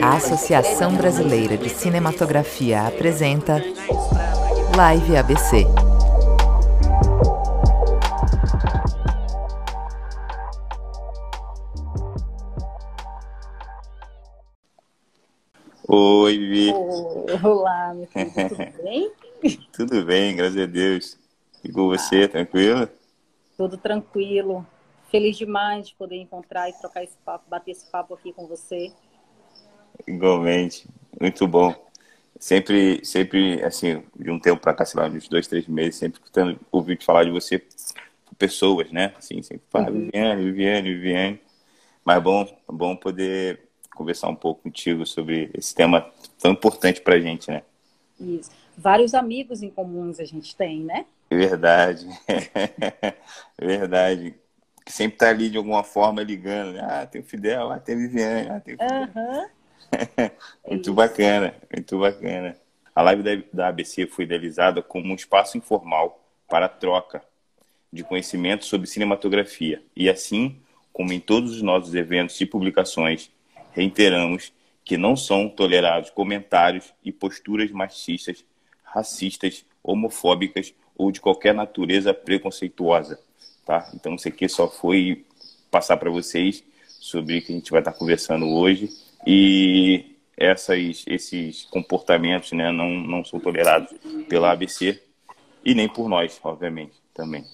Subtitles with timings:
[0.00, 3.60] A Associação Brasileira de Cinematografia apresenta
[4.76, 5.66] Live ABC.
[15.88, 16.72] Oi, Vivi.
[17.42, 19.10] Olá, meu filho, tudo bem?
[19.72, 21.18] Tudo bem, graças a Deus.
[21.62, 22.88] E com você, tranquilo?
[23.56, 24.66] Tudo tranquilo.
[25.10, 28.92] Feliz demais de poder encontrar e trocar esse papo, bater esse papo aqui com você.
[30.06, 30.86] Igualmente,
[31.20, 31.74] muito bom.
[32.38, 36.20] Sempre, sempre, assim, de um tempo para cá, sei lá, uns dois, três meses, sempre
[36.20, 37.64] escutando, ouvindo falar de você
[38.36, 39.14] pessoas, né?
[39.16, 40.04] Assim, sempre fala, uhum.
[40.04, 41.40] Viviane, Viviane, Viviane.
[42.04, 47.20] Mas bom, bom poder conversar um pouco contigo sobre esse tema tão importante para a
[47.20, 47.62] gente, né?
[48.20, 48.50] Isso.
[48.76, 51.06] Vários amigos em comuns a gente tem, né?
[51.30, 52.06] Verdade.
[53.58, 54.34] Verdade.
[54.84, 56.74] Que sempre tá ali de alguma forma ligando.
[56.74, 56.80] Né?
[56.82, 59.08] Ah, tem o Fidel, ah, tem a Viviane, ah, tem o Fidel.
[59.14, 60.30] Uhum.
[60.68, 62.56] muito bacana, muito bacana.
[62.94, 67.22] A live da, da ABC foi idealizada como um espaço informal para troca
[67.92, 69.82] de conhecimento sobre cinematografia.
[69.94, 70.60] E assim,
[70.92, 73.30] como em todos os nossos eventos e publicações,
[73.72, 74.52] reiteramos
[74.84, 78.44] que não são tolerados comentários e posturas machistas,
[78.84, 83.18] racistas, homofóbicas ou de qualquer natureza preconceituosa,
[83.64, 83.90] tá?
[83.94, 85.24] Então isso aqui só foi
[85.70, 86.64] passar para vocês
[87.00, 88.90] sobre o que a gente vai estar conversando hoje
[89.26, 93.92] e essas, esses comportamentos, né, não, não são tolerados
[94.28, 95.02] pela ABC
[95.64, 97.44] e nem por nós, obviamente, também.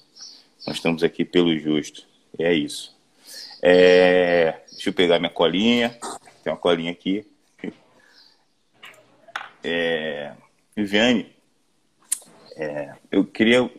[0.67, 2.05] Nós estamos aqui pelo justo.
[2.37, 2.95] É isso.
[3.61, 5.97] É, deixa eu pegar minha colinha.
[6.43, 7.25] Tem uma colinha aqui.
[9.65, 10.33] É,
[10.75, 11.32] Viviane,
[12.55, 13.69] é, eu queria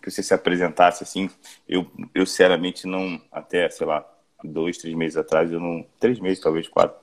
[0.00, 1.30] que você se apresentasse assim.
[1.68, 4.06] Eu, eu sinceramente não, até, sei lá,
[4.42, 6.98] dois, três meses atrás, eu não, três meses, talvez quatro,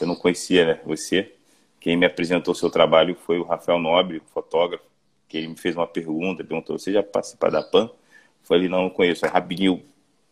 [0.00, 1.32] eu não conhecia né, você.
[1.78, 4.84] Quem me apresentou seu trabalho foi o Rafael Nobre, fotógrafo,
[5.28, 7.84] que ele me fez uma pergunta, perguntou, você já participa da PAN?
[7.84, 7.90] Eu
[8.42, 9.24] falei, não, não conheço.
[9.24, 9.82] Aí rapidinho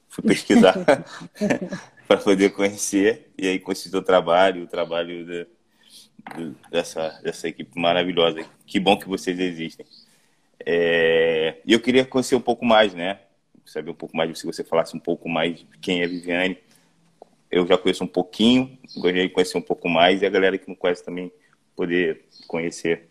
[0.08, 0.74] fui pesquisar
[2.06, 5.46] para poder conhecer e aí conheci o trabalho, o trabalho de,
[6.36, 8.44] de, dessa, dessa equipe maravilhosa.
[8.66, 9.86] Que bom que vocês existem.
[10.70, 13.20] É, e eu queria conhecer um pouco mais, né?
[13.64, 16.58] Saber um pouco mais, se você falasse um pouco mais de quem é Viviane.
[17.50, 20.68] Eu já conheço um pouquinho, gostaria de conhecer um pouco mais e a galera que
[20.68, 21.32] não conhece também
[21.74, 23.08] poder conhecer.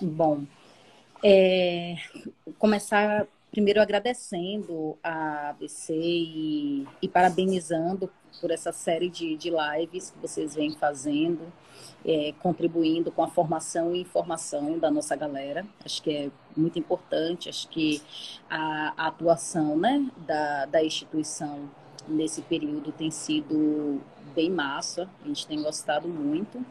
[0.00, 0.44] Bom,
[1.22, 1.96] é,
[2.58, 10.18] começar primeiro agradecendo a ABC e, e parabenizando por essa série de, de lives que
[10.18, 11.52] vocês vêm fazendo
[12.04, 15.66] é, contribuindo com a formação e informação da nossa galera.
[15.84, 18.00] Acho que é muito importante, acho que
[18.48, 21.68] a, a atuação né, da, da instituição
[22.08, 24.00] nesse período tem sido
[24.34, 26.64] bem massa, a gente tem gostado muito.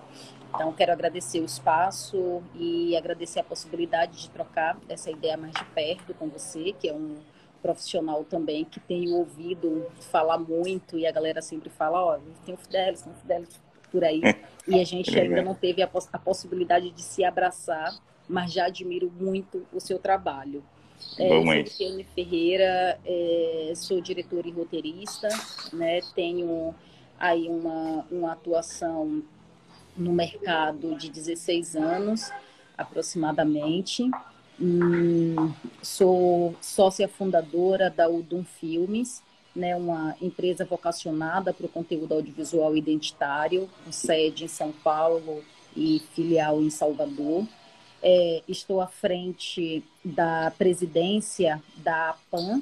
[0.54, 5.64] Então, quero agradecer o espaço e agradecer a possibilidade de trocar essa ideia mais de
[5.66, 7.18] perto com você, que é um
[7.62, 12.56] profissional também que tem ouvido falar muito e a galera sempre fala, ó, oh, tem
[12.56, 13.62] o Fidelis, tem o Fidelis,
[13.92, 14.22] por aí.
[14.68, 17.92] E a gente ainda não teve a, poss a, possibilidade de se abraçar,
[18.28, 20.64] mas já admiro muito o seu trabalho.
[21.18, 25.28] É, sou Luciane Ferreira, é, sou diretora e roteirista,
[25.74, 26.76] né, tenho
[27.18, 29.24] aí uma, uma atuação
[30.00, 32.32] no mercado de 16 anos,
[32.78, 34.10] aproximadamente.
[35.84, 39.22] Sou sócia fundadora da Udum Filmes,
[39.56, 45.44] né, uma empresa vocacionada para o conteúdo audiovisual identitário, com sede em São Paulo
[45.76, 47.46] e filial em Salvador.
[48.02, 52.62] É, estou à frente da presidência da APAN,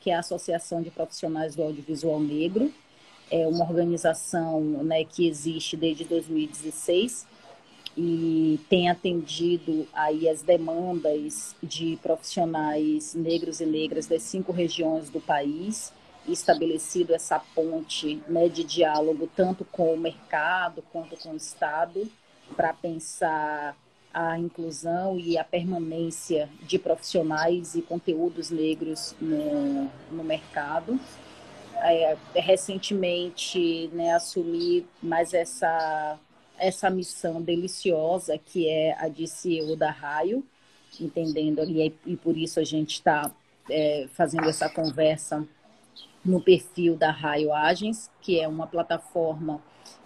[0.00, 2.72] que é a Associação de Profissionais do Audiovisual Negro,
[3.32, 7.26] é uma organização né, que existe desde 2016
[7.96, 15.20] e tem atendido aí as demandas de profissionais negros e negras das cinco regiões do
[15.20, 15.92] país
[16.28, 22.06] estabelecido essa ponte né, de diálogo tanto com o mercado quanto com o Estado
[22.54, 23.74] para pensar
[24.12, 31.00] a inclusão e a permanência de profissionais e conteúdos negros no, no mercado.
[31.84, 36.18] É, recentemente né, assumi mais essa,
[36.56, 40.44] essa missão deliciosa que é a de CEO da Raio,
[41.00, 43.32] entendendo ali, e por isso a gente está
[43.68, 45.46] é, fazendo essa conversa
[46.24, 49.60] no perfil da Raio Agens, que é uma plataforma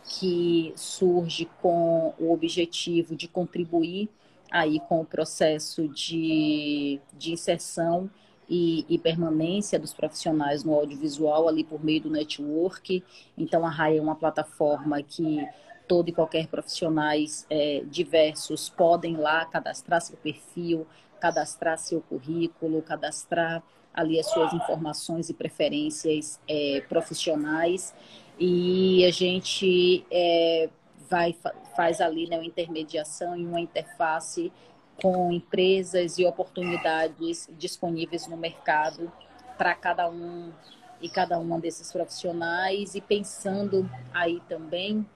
[0.09, 4.09] que surge com o objetivo de contribuir
[4.51, 8.09] aí com o processo de, de inserção
[8.49, 13.03] e, e, permanência dos profissionais no audiovisual ali por meio do network.
[13.37, 15.47] Então, a RAI é uma plataforma que
[15.87, 20.87] todo e qualquer profissionais é, diversos podem lá cadastrar seu perfil,
[21.21, 23.63] cadastrar seu currículo, cadastrar
[23.95, 27.95] ali as suas informações e preferências é, profissionais
[28.39, 30.69] e a gente é,
[31.09, 31.35] vai
[31.75, 34.53] faz ali né, uma intermediação e uma interface
[35.01, 39.13] com empresas e oportunidades disponíveis no mercado
[39.59, 40.53] para cada um
[41.01, 45.07] e cada uma desses profissionais e pensando aí também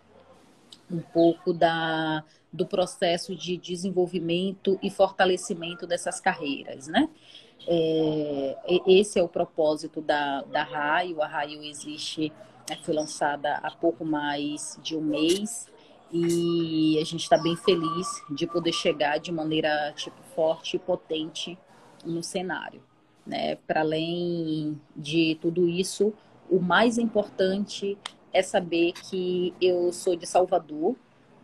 [0.90, 7.08] um pouco da, do processo de desenvolvimento e fortalecimento dessas carreiras, né?
[7.66, 8.56] É,
[8.86, 11.22] esse é o propósito da, da Raio.
[11.22, 12.32] A Raio existe,
[12.68, 15.68] né, foi lançada há pouco mais de um mês
[16.12, 21.58] e a gente está bem feliz de poder chegar de maneira tipo forte e potente
[22.04, 22.82] no cenário,
[23.26, 23.56] né?
[23.66, 26.12] Para além de tudo isso,
[26.48, 27.96] o mais importante
[28.32, 30.96] é saber que eu sou de Salvador,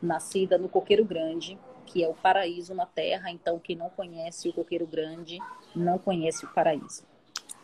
[0.02, 3.30] nascida no Coqueiro Grande, que é o paraíso na Terra.
[3.30, 5.38] Então, quem não conhece o Coqueiro Grande
[5.74, 7.04] não conhece o paraíso.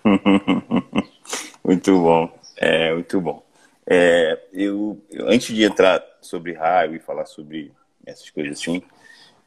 [1.65, 3.43] muito bom, é muito bom.
[3.87, 7.73] É, eu, eu, antes de entrar sobre raio e falar sobre
[8.07, 8.83] essas coisas assim,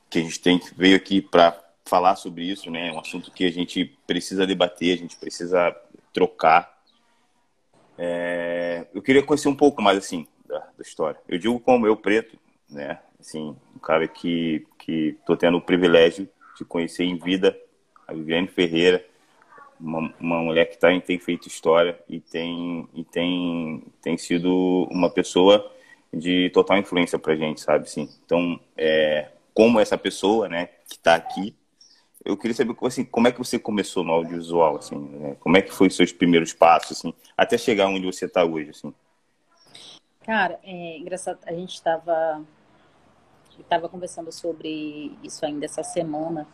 [0.10, 2.89] que a gente tem veio aqui para falar sobre isso, né?
[2.89, 5.75] É um assunto que a gente precisa debater, a gente precisa
[6.13, 6.75] trocar.
[7.98, 11.19] É, eu queria conhecer um pouco mais assim da, da, história.
[11.27, 12.38] Eu digo como eu preto,
[12.69, 13.00] né?
[13.19, 17.57] Assim, um cara que que tô tendo o privilégio de conhecer em vida
[18.07, 19.04] a Viviane Ferreira,
[19.80, 25.10] uma, uma mulher que tá, tem feito história e tem, e tem, tem sido uma
[25.10, 25.71] pessoa
[26.16, 27.90] de total influência pra gente, sabe?
[27.90, 28.10] Sim.
[28.26, 31.56] Então, é, como essa pessoa, né, que está aqui,
[32.24, 35.36] eu queria saber assim, como é que você começou no audiovisual, assim, né?
[35.40, 38.72] como é que foi os seus primeiros passos, assim, até chegar onde você está hoje,
[38.72, 38.94] assim.
[40.24, 42.44] Cara, é engraçado, a gente estava
[43.60, 46.46] estava conversando sobre isso ainda essa semana,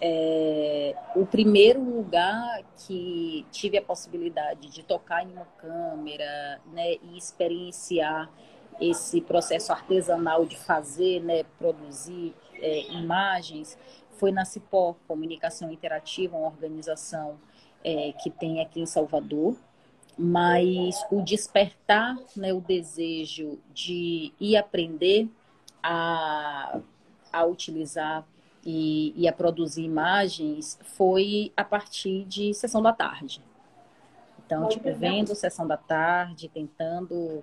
[0.00, 7.16] é, o primeiro lugar que tive a possibilidade de tocar em uma câmera né, e
[7.16, 8.28] experienciar
[8.80, 13.78] esse processo artesanal de fazer, né, produzir é, imagens,
[14.12, 17.38] foi na Cipó, Comunicação Interativa, uma organização
[17.84, 19.56] é, que tem aqui em Salvador.
[20.16, 25.28] Mas o despertar, né, o desejo de ir aprender
[25.82, 26.80] a,
[27.32, 28.24] a utilizar
[28.64, 33.42] e, e a produzir imagens foi a partir de sessão da tarde.
[34.44, 37.42] Então, tipo, vendo sessão da tarde, tentando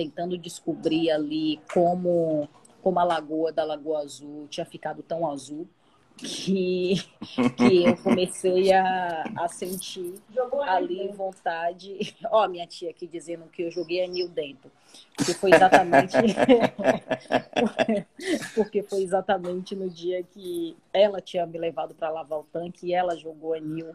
[0.00, 2.48] tentando descobrir ali como
[2.80, 5.68] como a lagoa da Lagoa Azul tinha ficado tão azul
[6.16, 6.94] que,
[7.58, 10.14] que eu comecei a, a sentir
[10.62, 12.16] ali vontade.
[12.32, 14.70] Ó, oh, minha tia aqui dizendo que eu joguei anil dentro.
[15.14, 16.16] Porque foi exatamente.
[18.56, 22.94] porque foi exatamente no dia que ela tinha me levado para lavar o tanque e
[22.94, 23.94] ela jogou anil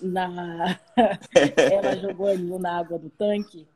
[0.00, 0.78] na.
[1.70, 3.66] ela jogou anil na água do tanque.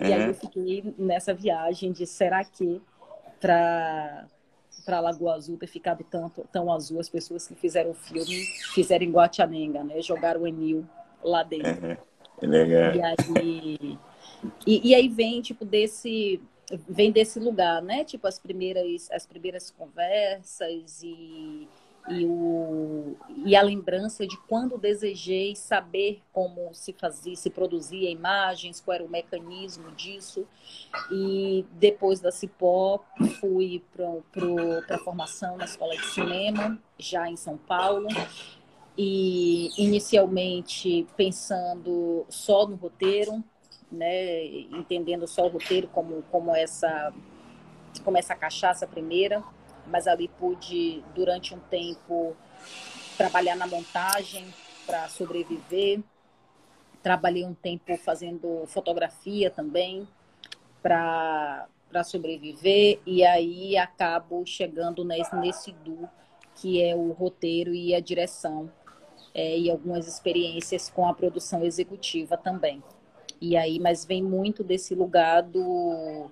[0.00, 2.80] E aí eu fiquei nessa viagem de será que
[3.40, 4.26] para
[4.84, 8.44] para Lagoa Azul ter ficado tanto, tão azul, as pessoas que fizeram o filme
[8.74, 10.02] fizeram em Guatianenga, né?
[10.02, 10.86] Jogaram o Enil
[11.22, 11.86] lá dentro.
[11.86, 11.96] Uhum.
[12.42, 12.94] Legal.
[12.94, 13.98] E aí,
[14.66, 16.40] e, e, aí vem, tipo, desse
[16.88, 18.04] vem desse lugar, né?
[18.04, 21.68] Tipo, as primeiras, as primeiras conversas e
[22.08, 28.80] e, o, e a lembrança de quando desejei saber como se fazia, se produzia imagens,
[28.80, 30.46] qual era o mecanismo disso.
[31.10, 33.02] E depois da Cipó,
[33.40, 38.08] fui para a formação na escola de cinema, já em São Paulo.
[38.96, 43.42] E inicialmente pensando só no roteiro,
[43.90, 47.12] né, entendendo só o roteiro como, como, essa,
[48.04, 49.42] como essa cachaça primeira
[49.86, 52.36] mas ali pude, durante um tempo,
[53.16, 54.46] trabalhar na montagem
[54.86, 56.00] para sobreviver.
[57.02, 60.08] Trabalhei um tempo fazendo fotografia também
[60.82, 61.68] para
[62.04, 66.08] sobreviver e aí acabo chegando nesse, nesse duo
[66.54, 68.70] que é o roteiro e a direção
[69.34, 72.82] é, e algumas experiências com a produção executiva também.
[73.40, 76.30] E aí, mas vem muito desse lugar do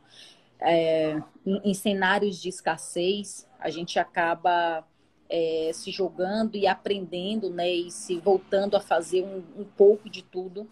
[0.65, 4.87] é, em, cenários de escassez, a gente acaba
[5.29, 10.23] é, se jogando e aprendendo, né, e se voltando a fazer um, um pouco de
[10.23, 10.69] tudo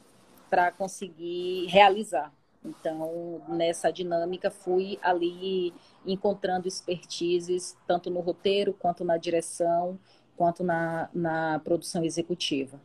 [0.49, 2.33] para conseguir realizar.
[2.65, 5.73] Então, nessa dinâmica, fui ali
[6.05, 9.99] encontrando expertises, tanto no roteiro, quanto na direção,
[10.37, 12.79] quanto na, na produção executiva.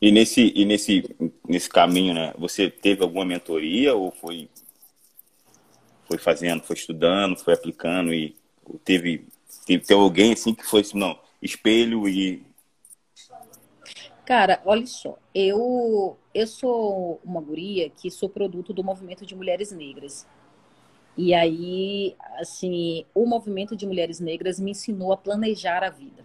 [0.00, 1.16] E nesse, e nesse,
[1.48, 2.34] nesse caminho, né?
[2.38, 4.48] Você teve alguma mentoria ou foi,
[6.12, 8.36] foi fazendo, foi estudando, foi aplicando e
[8.84, 9.26] teve,
[9.66, 12.44] teve, alguém assim que foi assim, não, espelho e.
[14.24, 19.72] Cara, olha só, eu, eu sou uma guria que sou produto do movimento de mulheres
[19.72, 20.26] negras.
[21.16, 26.24] E aí, assim, o movimento de mulheres negras me ensinou a planejar a vida.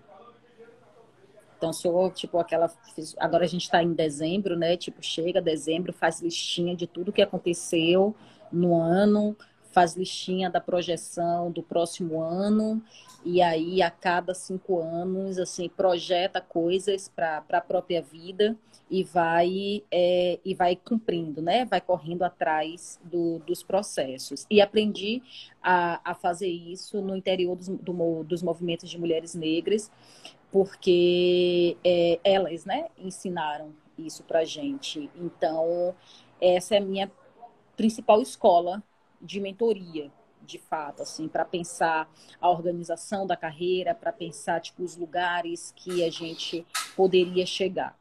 [1.58, 2.72] Então, sou tipo aquela.
[3.18, 4.78] Agora a gente está em dezembro, né?
[4.78, 8.16] Tipo, chega dezembro, faz listinha de tudo que aconteceu
[8.52, 9.36] no ano,
[9.78, 12.82] faz listinha da projeção do próximo ano,
[13.24, 18.58] e aí a cada cinco anos, assim, projeta coisas para a própria vida
[18.90, 21.64] e vai, é, e vai cumprindo, né?
[21.64, 24.48] Vai correndo atrás do, dos processos.
[24.50, 25.22] E aprendi
[25.62, 29.92] a, a fazer isso no interior dos, do, dos movimentos de mulheres negras,
[30.52, 35.08] porque é, elas, né, ensinaram isso para gente.
[35.16, 35.94] Então,
[36.42, 37.12] essa é a minha
[37.76, 38.82] principal escola
[39.22, 42.10] de mentoria, de fato, assim, para pensar
[42.40, 47.98] a organização da carreira, para pensar tipo os lugares que a gente poderia chegar.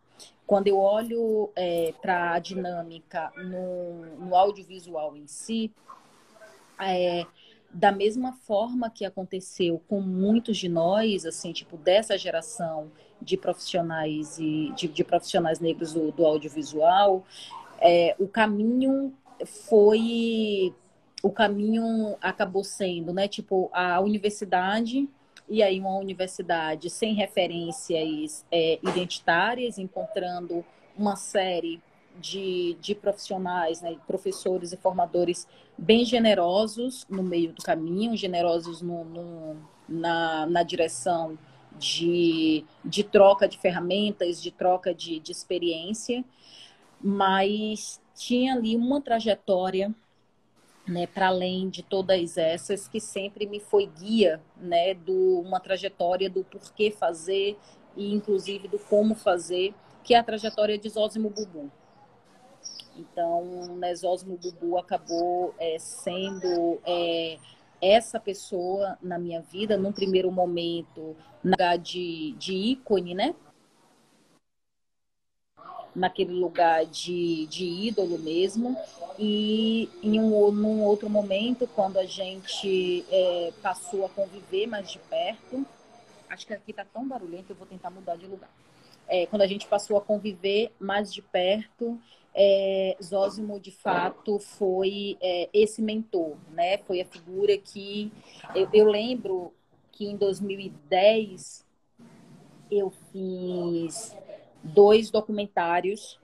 [0.46, 5.73] Quando eu olho é, para a dinâmica no, no, audiovisual em si,
[6.78, 7.26] é,
[7.68, 14.38] da mesma forma que aconteceu com muitos de nós, assim, tipo, dessa geração de profissionais
[14.38, 17.25] e de, de profissionais negros do, do audiovisual,
[17.80, 19.12] é, o caminho
[19.44, 20.73] foi
[21.23, 25.08] o caminho acabou sendo, né, tipo a universidade
[25.49, 30.64] e aí uma universidade sem referências é, identitárias, encontrando
[30.96, 31.80] uma série
[32.20, 35.46] de, de profissionais, né, professores e formadores
[35.76, 39.56] bem generosos no meio do caminho, generosos no, no,
[39.88, 41.38] na, na direção
[41.78, 46.25] de, de troca de ferramentas, de troca de, de experiência,
[47.00, 49.94] mas tinha ali uma trajetória
[50.86, 56.30] né, para além de todas essas, que sempre me foi guia, né, do uma trajetória
[56.30, 57.58] do porquê fazer
[57.96, 59.74] e inclusive do como fazer,
[60.04, 61.70] que é a trajetória de Zósimo Bubu.
[62.96, 67.38] Então, né, Zósimo Bubu acabou é, sendo é,
[67.80, 73.34] essa pessoa na minha vida, num primeiro momento, na de, de ícone, né?
[75.96, 78.76] Naquele lugar de, de ídolo mesmo.
[79.18, 84.98] E em um num outro momento, quando a gente é, passou a conviver mais de
[84.98, 85.64] perto,
[86.28, 88.50] acho que aqui está tão barulhento, eu vou tentar mudar de lugar.
[89.08, 91.98] É, quando a gente passou a conviver mais de perto,
[92.34, 96.76] é, Zósimo de fato foi é, esse mentor, né?
[96.78, 98.12] Foi a figura que
[98.54, 99.54] eu, eu lembro
[99.90, 101.64] que em 2010
[102.70, 104.14] eu fiz
[104.66, 106.18] dois documentários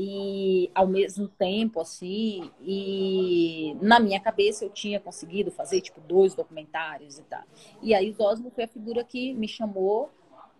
[0.00, 6.34] e ao mesmo tempo, assim, e na minha cabeça eu tinha conseguido fazer, tipo, dois
[6.34, 7.42] documentários e tal.
[7.82, 10.08] E aí o Zosmo foi a figura que me chamou,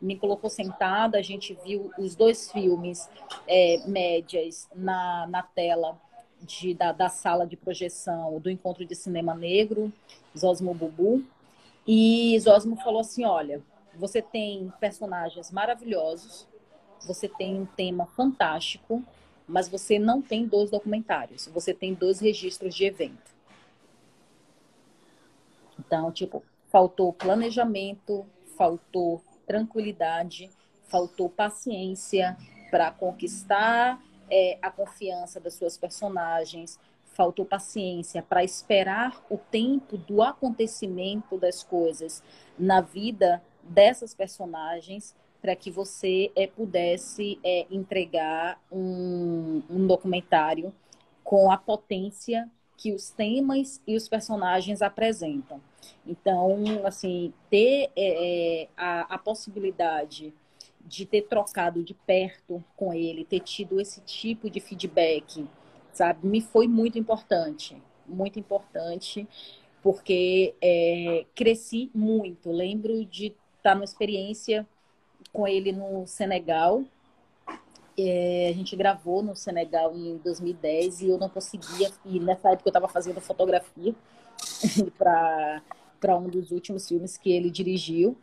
[0.03, 3.09] me colocou sentada, a gente viu os dois filmes
[3.47, 5.97] é, médias na, na tela
[6.43, 9.93] de, da, da sala de projeção do Encontro de Cinema Negro,
[10.37, 11.25] Zosmo Bubu,
[11.87, 13.63] e Zosmo falou assim, olha,
[13.95, 16.49] você tem personagens maravilhosos,
[17.07, 19.03] você tem um tema fantástico,
[19.47, 23.37] mas você não tem dois documentários, você tem dois registros de evento.
[25.79, 28.27] Então, tipo, faltou planejamento,
[28.57, 30.51] faltou tranquilidade,
[30.89, 32.37] faltou paciência
[32.71, 36.79] para conquistar é, a confiança das suas personagens,
[37.19, 42.23] faltou paciência para esperar o tempo do acontecimento das coisas
[42.59, 45.17] na vida dessas personagens
[45.49, 50.75] para que você é, pudesse é, entregar um, um documentário
[51.25, 55.59] com a potência que os temas e os personagens apresentam.
[56.07, 60.35] Então, assim, ter é, a, a, possibilidade
[60.85, 65.49] de ter trocado de perto com ele, ter tido esse tipo de feedback,
[65.95, 67.75] sabe, me foi muito importante,
[68.07, 69.27] muito importante,
[69.83, 72.53] porque é, cresci muito.
[72.53, 74.69] Lembro de estar numa experiência
[75.33, 76.83] com ele no Senegal.
[77.99, 81.91] É, a gente gravou no Senegal em 2010 e eu não conseguia.
[82.05, 83.95] E nessa época eu estava fazendo fotografia
[84.97, 88.17] para um dos últimos filmes que ele dirigiu.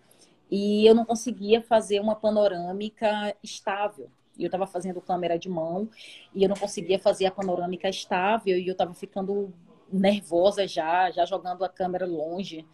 [0.49, 4.09] E eu não conseguia fazer uma panorâmica estável.
[4.37, 5.89] E eu estava fazendo câmera de mão
[6.33, 9.53] e eu não conseguia fazer a panorâmica estável e eu estava ficando
[9.91, 12.65] nervosa já, já jogando a câmera longe.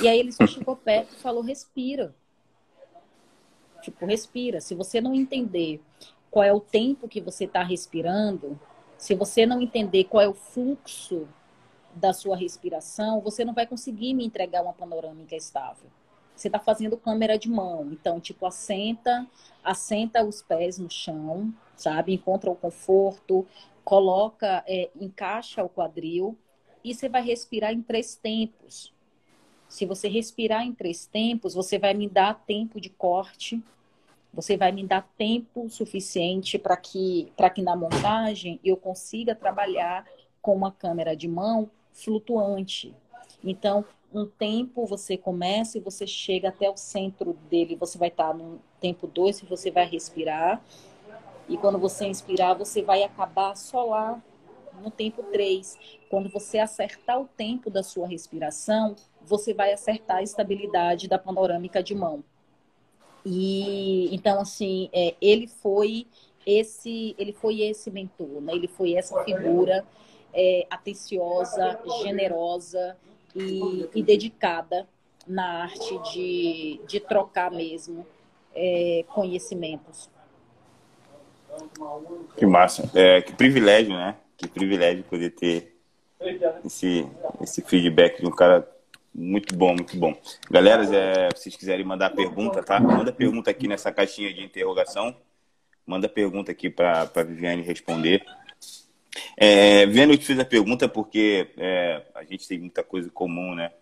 [0.00, 2.14] E aí ele só chegou perto e falou: respira
[3.82, 4.60] Tipo, respira.
[4.60, 5.80] Se você não entender
[6.30, 8.58] qual é o tempo que você está respirando,
[8.96, 11.28] se você não entender qual é o fluxo
[11.94, 15.90] da sua respiração, você não vai conseguir me entregar uma panorâmica estável.
[16.34, 19.26] Você está fazendo câmera de mão, então, tipo, assenta,
[19.62, 22.14] assenta os pés no chão, sabe?
[22.14, 23.44] Encontra o conforto,
[23.84, 26.38] coloca, é, encaixa o quadril
[26.84, 28.94] e você vai respirar em três tempos.
[29.68, 33.62] Se você respirar em três tempos, você vai me dar tempo de corte,
[34.32, 40.06] você vai me dar tempo suficiente para que, que na montagem eu consiga trabalhar
[40.40, 42.94] com uma câmera de mão flutuante.
[43.42, 48.32] Então, um tempo você começa e você chega até o centro dele, você vai estar
[48.32, 50.62] no tempo 2 e você vai respirar.
[51.48, 54.22] E quando você inspirar, você vai acabar só lá
[54.82, 55.78] no tempo 3.
[56.08, 58.94] Quando você acertar o tempo da sua respiração,
[59.24, 62.24] você vai acertar a estabilidade da panorâmica de mão.
[63.24, 66.06] E então assim, é, ele foi
[66.46, 68.54] esse, ele foi esse mentor, né?
[68.54, 69.84] Ele foi essa figura
[70.32, 72.96] é, atenciosa, generosa
[73.34, 74.88] e, e, dedicada
[75.26, 78.06] na arte de, de trocar mesmo
[78.54, 80.08] é, conhecimentos.
[82.36, 84.16] Que massa, é, que privilégio, né?
[84.36, 85.76] Que privilégio poder ter
[86.64, 87.06] esse,
[87.42, 88.66] esse feedback de um cara
[89.18, 90.16] muito bom, muito bom.
[90.48, 92.78] Galera, é, se vocês quiserem mandar pergunta, tá?
[92.78, 95.16] Manda pergunta aqui nessa caixinha de interrogação.
[95.84, 98.24] Manda pergunta aqui para a Viviane responder.
[99.36, 103.10] É, Viviane, eu te fiz a pergunta porque é, a gente tem muita coisa em
[103.10, 103.72] comum, né?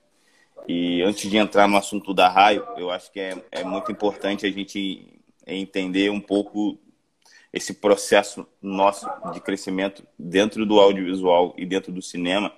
[0.67, 4.47] E antes de entrar no assunto da raio, eu acho que é, é muito importante
[4.47, 6.79] a gente entender um pouco
[7.53, 12.53] esse processo nosso de crescimento dentro do audiovisual e dentro do cinema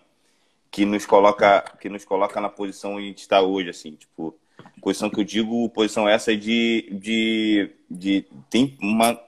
[0.70, 4.38] que nos coloca que nos coloca na posição onde a gente está hoje, assim, tipo,
[4.80, 9.20] posição que eu digo, posição essa de, de, de tem uma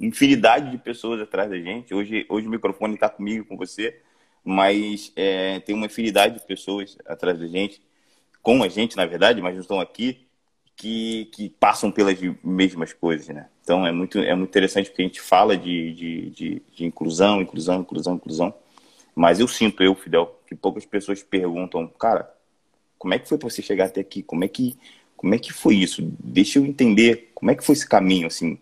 [0.00, 1.94] infinidade de pessoas atrás da gente.
[1.94, 4.00] Hoje, hoje o microfone está comigo, com você,
[4.44, 7.82] mas é, tem uma infinidade de pessoas atrás da gente,
[8.42, 10.26] com a gente, na verdade, mas não estão aqui,
[10.76, 13.48] que, que passam pelas mesmas coisas, né?
[13.62, 17.42] Então é muito, é muito interessante porque a gente fala de, de, de, de inclusão,
[17.42, 18.54] inclusão, inclusão, inclusão.
[19.18, 22.32] Mas eu sinto, eu, Fidel, que poucas pessoas perguntam, cara,
[22.96, 24.22] como é que foi para você chegar até aqui?
[24.22, 24.78] Como é que
[25.16, 26.00] como é que foi isso?
[26.22, 28.56] Deixa eu entender como é que foi esse caminho, assim.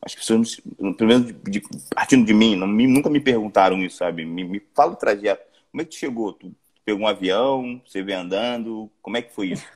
[0.00, 0.60] As pessoas,
[0.96, 4.24] pelo menos de, de, partindo de mim, não, nunca me perguntaram isso, sabe?
[4.24, 5.42] Me, me fala o trajeto.
[5.72, 6.32] Como é que tu chegou?
[6.32, 9.66] Tu pegou um avião, você veio andando, como é que foi isso?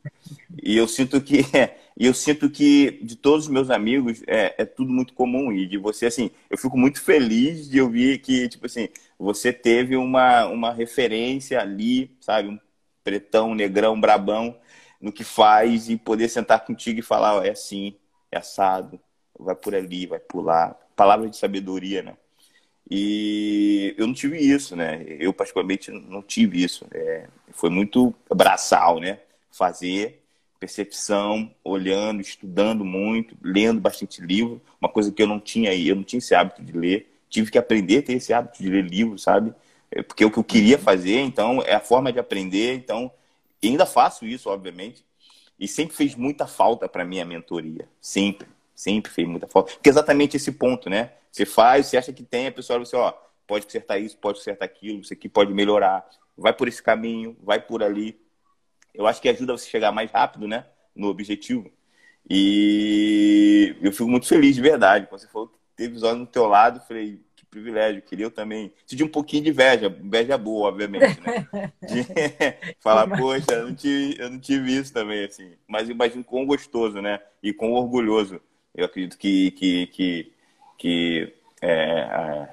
[0.63, 4.65] E eu sinto que, é, eu sinto que de todos os meus amigos é, é
[4.65, 8.65] tudo muito comum e de você assim, eu fico muito feliz de ouvir que tipo
[8.65, 8.89] assim,
[9.23, 12.59] você teve uma uma referência ali, sabe, um
[13.05, 14.59] pretão, negrão, brabão
[15.01, 17.97] no que faz e poder sentar contigo e falar, é assim,
[18.31, 19.01] é assado,
[19.39, 22.17] vai por ali, vai pular, palavra de sabedoria, né?
[22.91, 25.05] E eu não tive isso, né?
[25.19, 26.87] Eu, particularmente, não tive isso.
[26.93, 29.21] É, foi muito braçal, né?
[29.51, 30.23] Fazer,
[30.61, 35.97] percepção, olhando, estudando muito, lendo bastante livro, uma coisa que eu não tinha aí, eu
[35.97, 37.12] não tinha esse hábito de ler.
[37.33, 39.55] Tive que aprender a ter esse hábito de ler livro, sabe?
[39.91, 42.75] É, porque é o que eu queria fazer, então, é a forma de aprender.
[42.75, 43.11] Então,
[43.65, 45.03] ainda faço isso, obviamente.
[45.59, 47.89] E sempre fez muita falta para mim a mentoria.
[48.03, 48.47] Sempre.
[48.75, 49.73] Sempre fez muita falta.
[49.73, 51.13] Porque é exatamente esse ponto, né?
[51.31, 53.15] Você faz, você acha que tem, a pessoa você, ó,
[53.47, 56.07] pode consertar isso, pode consertar aquilo, isso aqui pode melhorar.
[56.37, 58.21] Vai por esse caminho, vai por ali.
[58.93, 60.67] Eu acho que ajuda você a chegar mais rápido, né?
[60.95, 61.73] No objetivo.
[62.29, 65.07] E eu fico muito feliz, de verdade.
[65.07, 68.31] Quando você falou que teve os olhos no teu lado, falei, que privilégio, queria eu
[68.31, 68.73] também.
[68.87, 71.73] Senti um pouquinho de inveja, inveja boa, obviamente, né?
[71.83, 72.07] De
[72.81, 75.53] falar, poxa, eu não, tive, eu não tive isso também, assim.
[75.67, 77.21] Mas imagino quão gostoso, né?
[77.43, 78.41] E quão orgulhoso
[78.75, 80.33] eu acredito que, que, que,
[80.79, 82.49] que é,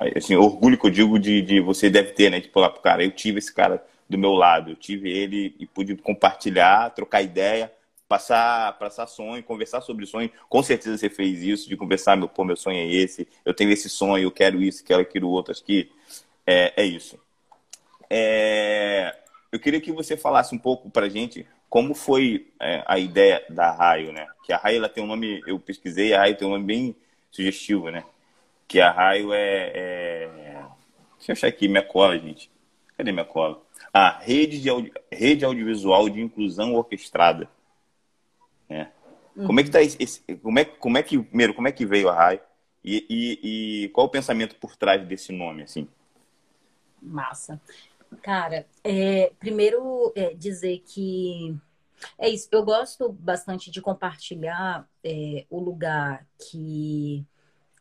[0.00, 2.40] é, assim, orgulho que eu digo de, de você deve ter, né?
[2.40, 5.66] Tipo, lá pro cara, eu tive esse cara do meu lado, eu tive ele e
[5.66, 7.72] pude compartilhar, trocar ideia,
[8.12, 10.30] passar, passar sonho, conversar sobre sonho.
[10.46, 13.70] Com certeza você fez isso, de conversar, meu, pô, meu sonho é esse, eu tenho
[13.70, 15.54] esse sonho, eu quero isso, quero aquilo outro.
[15.64, 15.90] Que
[16.46, 17.18] é, é isso.
[18.10, 19.16] É,
[19.50, 23.70] eu queria que você falasse um pouco pra gente como foi é, a ideia da
[23.70, 24.26] Raio, né?
[24.44, 26.94] Que a Raio ela tem um nome, eu pesquisei, a Raio tem um nome bem
[27.30, 28.04] sugestivo, né?
[28.68, 30.28] Que a Raio é, é...
[31.16, 32.50] Deixa eu achar aqui minha cola, gente.
[32.94, 33.62] Cadê minha cola?
[33.90, 34.92] Ah, rede, de audi...
[35.10, 37.48] rede audiovisual de inclusão orquestrada.
[38.72, 38.90] É.
[39.36, 39.46] Hum.
[39.46, 42.08] Como é que tá esse, como é, como é que primeiro como é que veio
[42.08, 42.40] a Raio
[42.84, 45.88] e, e, e qual o pensamento por trás desse nome assim?
[47.00, 47.60] Massa.
[48.22, 51.56] Cara, é, primeiro é, dizer que
[52.18, 52.48] É isso.
[52.52, 57.24] Eu gosto bastante de compartilhar é, o lugar que,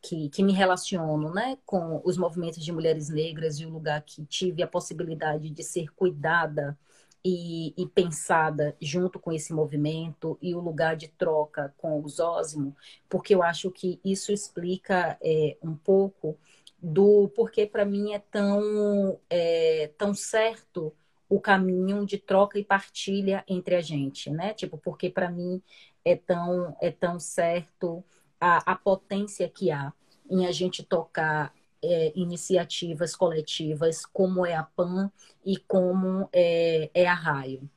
[0.01, 4.25] que, que, me relaciono né, com os movimentos de mulheres negras e o lugar que
[4.25, 6.77] tive a possibilidade de ser cuidada
[7.23, 12.75] e, e pensada junto com esse movimento e o lugar de troca com o Zósimo,
[13.09, 16.37] porque eu acho que isso explica é, um pouco
[16.81, 20.93] do porquê para mim é tão, é, tão certo
[21.29, 24.53] o caminho de troca e partilha entre a gente, né?
[24.53, 25.61] Tipo, porque para mim
[26.03, 28.03] é tão, é tão certo
[28.39, 29.93] a, a potência que há
[30.29, 31.53] em a gente tocar
[31.83, 35.11] é, iniciativas coletivas como é a PAN
[35.45, 37.69] e como é, é a Raio.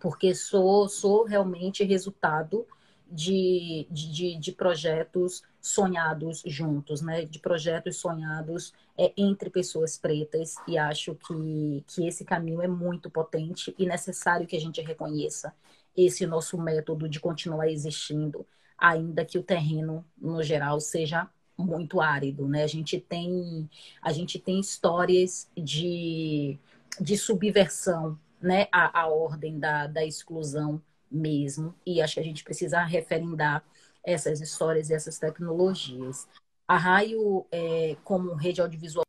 [0.00, 2.66] Porque sou, sou realmente resultado
[3.12, 7.26] de, de, de, projetos sonhados juntos, né?
[7.26, 13.10] De projetos sonhados é, entre pessoas pretas e acho que, que esse caminho é muito
[13.10, 15.54] potente e necessário que a gente reconheça
[15.94, 18.46] esse nosso método de continuar existindo,
[18.78, 22.62] ainda que o terreno, no geral, seja muito árido, né?
[22.62, 23.68] A gente tem,
[24.00, 26.58] a gente tem histórias de,
[27.00, 28.68] de subversão, né?
[28.72, 31.74] A, a ordem da, da exclusão mesmo.
[31.86, 33.64] E acho que a gente precisa referendar
[34.04, 36.26] essas histórias e essas tecnologias.
[36.66, 39.01] A Raio, é, como rede audiovisual,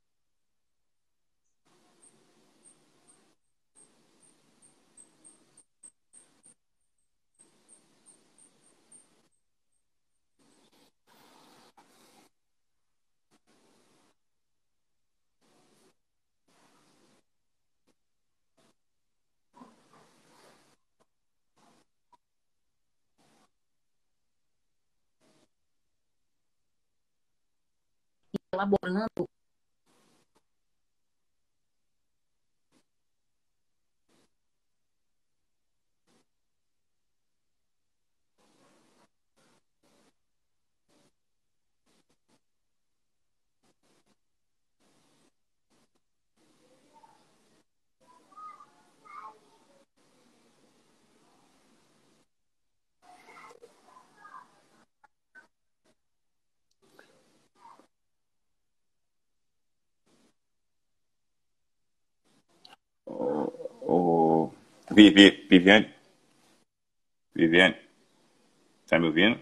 [28.54, 29.28] elaborando
[64.96, 65.92] Vivi, Viviane?
[67.34, 67.76] Viviane?
[68.86, 69.40] Está me ouvindo?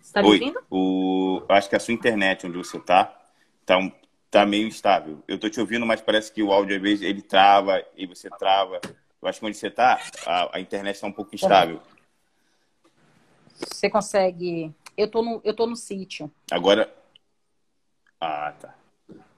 [0.00, 0.64] Está me Oi, ouvindo?
[0.70, 3.14] o, acho que a sua internet onde você está
[3.60, 3.92] está um,
[4.30, 5.22] tá meio instável.
[5.28, 8.30] Eu estou te ouvindo, mas parece que o áudio às vezes ele trava e você
[8.30, 8.80] trava.
[9.20, 11.82] Eu acho que onde você está, a, a internet está um pouco instável.
[13.54, 14.74] Você consegue.
[14.96, 16.30] Eu tô no, eu tô no sítio.
[16.50, 17.01] Agora,
[18.24, 18.74] ah, tá.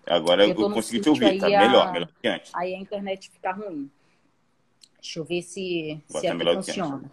[0.07, 1.49] Agora eu, eu consegui te ouvir, tá a...
[1.49, 2.55] melhor, melhor que antes.
[2.55, 3.90] Aí a internet fica ruim.
[5.01, 7.11] Deixa eu ver se, se aqui funciona.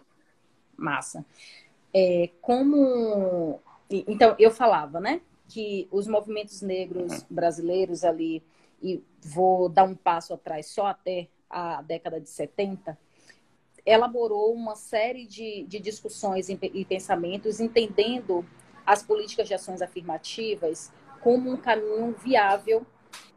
[0.76, 1.24] Massa.
[1.94, 3.58] É, como.
[3.90, 5.22] Então, eu falava, né?
[5.48, 7.26] Que os movimentos negros uhum.
[7.30, 8.42] brasileiros ali,
[8.82, 12.98] e vou dar um passo atrás só até a década de 70,
[13.86, 18.44] elaborou uma série de, de discussões e pensamentos, entendendo
[18.84, 22.84] as políticas de ações afirmativas como um caminho viável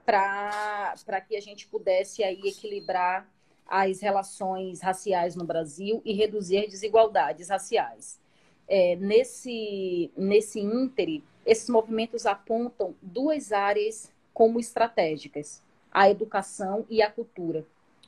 [0.06, 3.30] para que a gente pudesse aí equilibrar
[3.67, 8.19] as relações raciais no Brasil e reduzir desigualdades raciais.
[8.67, 17.10] É, nesse, nesse íntere, esses movimentos apontam duas áreas como estratégicas, a educação e a
[17.10, 17.65] cultura,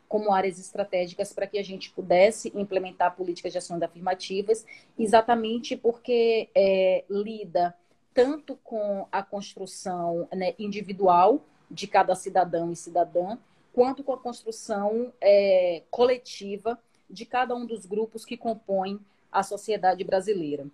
[0.08, 4.66] como áreas estratégicas para que a gente pudesse implementar políticas de ações afirmativas,
[4.98, 7.76] exatamente porque é, lida
[8.18, 13.38] tanto com a construção né, individual de cada cidadão e cidadã,
[13.72, 19.00] quanto com a construção é, coletiva de cada um dos grupos que compõem
[19.32, 20.66] a sociedade brasileira.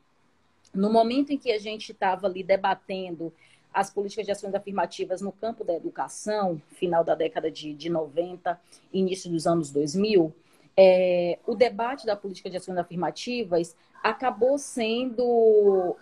[0.74, 3.34] No momento em que a gente estava ali debatendo
[3.74, 8.58] as políticas de ações afirmativas no campo da educação, final da década de, de 90,
[8.94, 10.34] início dos anos 2000,
[10.78, 15.98] é, o debate da política de ações afirmativas acabou sendo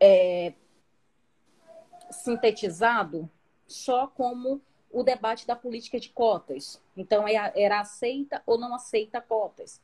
[0.00, 0.54] é,
[2.12, 3.28] sintetizado
[3.66, 6.80] só como o debate da política de cotas.
[6.96, 9.80] Então, é era aceita ou não aceita cotas.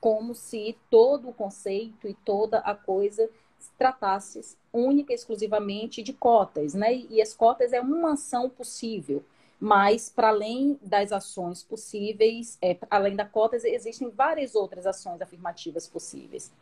[0.00, 6.12] Como se todo o conceito e toda a coisa se tratasse única e exclusivamente de
[6.12, 6.74] cotas.
[6.74, 6.94] Né?
[7.10, 9.24] E as cotas é uma ação possível,
[9.58, 15.88] mas para além das ações possíveis, é, além da cotas, existem várias outras ações afirmativas
[15.88, 16.52] possíveis.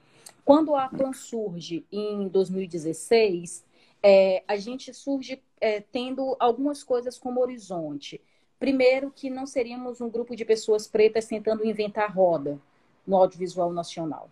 [0.45, 3.65] Quando a PAN surge em 2016,
[4.09, 8.21] é, a gente surge é, tendo algumas coisas como horizonte.
[8.57, 12.57] Primeiro, que não seríamos um grupo de pessoas pretas tentando inventar roda
[13.05, 14.31] no audiovisual nacional.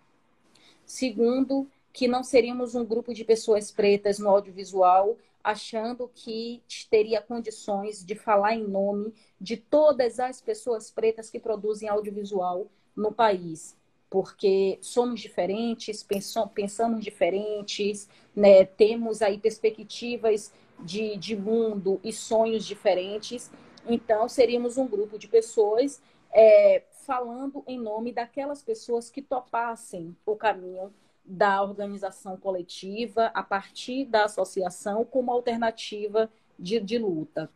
[0.85, 8.03] Segundo, que não seríamos um grupo de pessoas pretas no audiovisual achando que teria condições
[8.05, 13.75] de falar em nome de todas as pessoas pretas que produzem audiovisual no país,
[14.09, 16.05] porque somos diferentes,
[16.53, 18.65] pensamos diferentes, né?
[18.65, 23.51] temos aí perspectivas de, de mundo e sonhos diferentes.
[23.87, 30.35] Então, seríamos um grupo de pessoas é, falando em nome daquelas pessoas que topassem o
[30.35, 37.49] caminho da organização coletiva a partir da associação como alternativa de, de luta.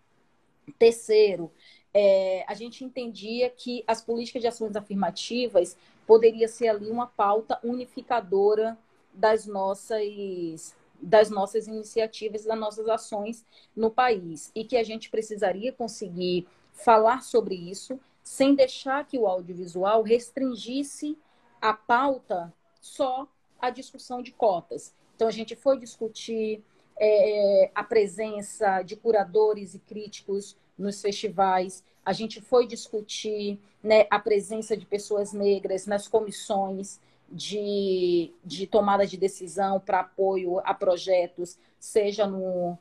[0.78, 1.52] Terceiro,
[1.94, 5.78] é, a gente entendia que as políticas de ações afirmativas
[6.10, 8.76] poderia ser ali uma pauta unificadora
[9.13, 13.45] das nossas das nossas iniciativas, das nossas ações
[13.76, 19.28] no país e que a gente precisaria conseguir falar sobre isso sem deixar que o
[19.28, 21.15] audiovisual restringisse
[21.62, 23.28] a pauta só
[23.62, 24.95] a discussão de cotas.
[25.15, 26.63] Então, a gente foi discutir
[26.98, 34.17] é, a presença de curadores e críticos nos festivais, a gente foi discutir né, a
[34.17, 37.00] presença de pessoas negras nas comissões
[37.32, 42.76] de, de tomada de decisão para apoio a projetos, seja no,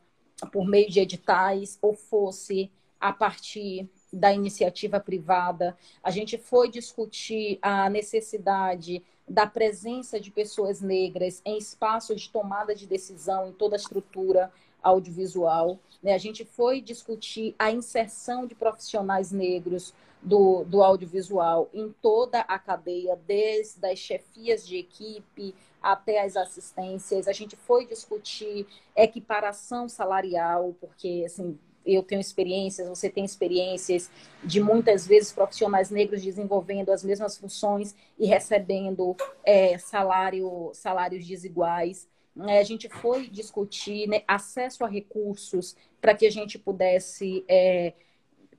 [0.51, 5.77] por meio de editais ou fosse a partir da iniciativa privada.
[6.03, 12.75] A gente foi discutir a necessidade da presença de pessoas negras em espaços de tomada
[12.75, 14.51] de decisão em toda a estrutura
[14.83, 15.79] audiovisual.
[16.03, 16.15] Né?
[16.15, 22.59] A gente foi discutir a inserção de profissionais negros do, do audiovisual em toda a
[22.59, 27.29] cadeia, desde as chefias de equipe até as assistências.
[27.29, 34.11] A gente foi discutir equiparação salarial, porque assim, eu tenho experiências, você tem experiências
[34.45, 42.09] de muitas vezes profissionais negros desenvolvendo as mesmas funções e recebendo é, salário, salários desiguais.
[42.47, 47.95] É, a gente foi discutir né, acesso a recursos para que a gente pudesse é,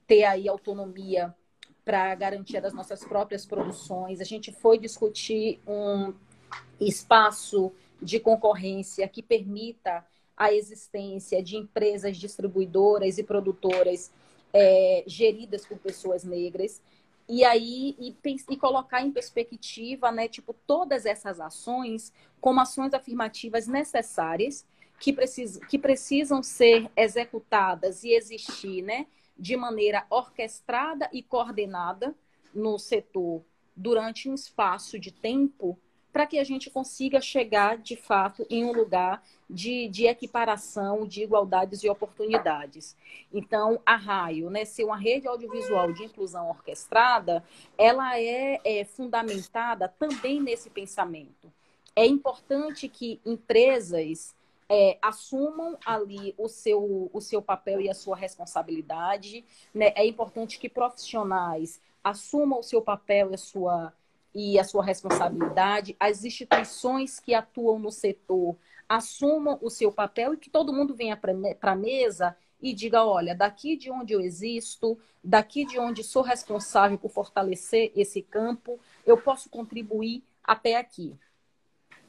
[0.06, 1.34] ter aí autonomia
[1.84, 4.20] para garantia das nossas próprias produções.
[4.20, 6.12] A gente foi discutir um
[6.78, 10.04] espaço de concorrência que permita
[10.36, 14.12] a existência de empresas distribuidoras e produtoras
[14.52, 16.80] é, geridas por pessoas negras
[17.30, 18.16] e aí e,
[18.50, 24.66] e, colocar em perspectiva, né, tipo todas essas ações como ações afirmativas necessárias
[24.98, 29.06] que, precis, que precisam ser executadas e existir, né,
[29.38, 32.16] de maneira orquestrada e coordenada
[32.52, 33.44] no setor
[33.76, 35.78] durante um espaço de tempo
[36.12, 41.22] para que a gente consiga chegar, de fato, em um lugar de, de equiparação, de
[41.22, 42.96] igualdades e oportunidades.
[43.32, 47.44] Então, a Raio, né, ser uma rede audiovisual de inclusão orquestrada,
[47.76, 51.52] ela é, é fundamentada também nesse pensamento.
[51.94, 54.34] É importante que empresas
[54.68, 59.44] é, assumam ali o seu, o seu papel e a sua responsabilidade.
[59.74, 59.92] Né?
[59.96, 63.92] É importante que profissionais assumam o seu papel e a sua
[64.34, 68.56] e a sua responsabilidade, as instituições que atuam no setor
[68.88, 73.34] assumam o seu papel e que todo mundo venha para a mesa e diga: olha,
[73.34, 79.16] daqui de onde eu existo, daqui de onde sou responsável por fortalecer esse campo, eu
[79.16, 81.16] posso contribuir até aqui.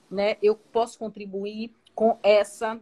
[0.10, 0.38] Né?
[0.42, 2.80] Eu posso contribuir com essa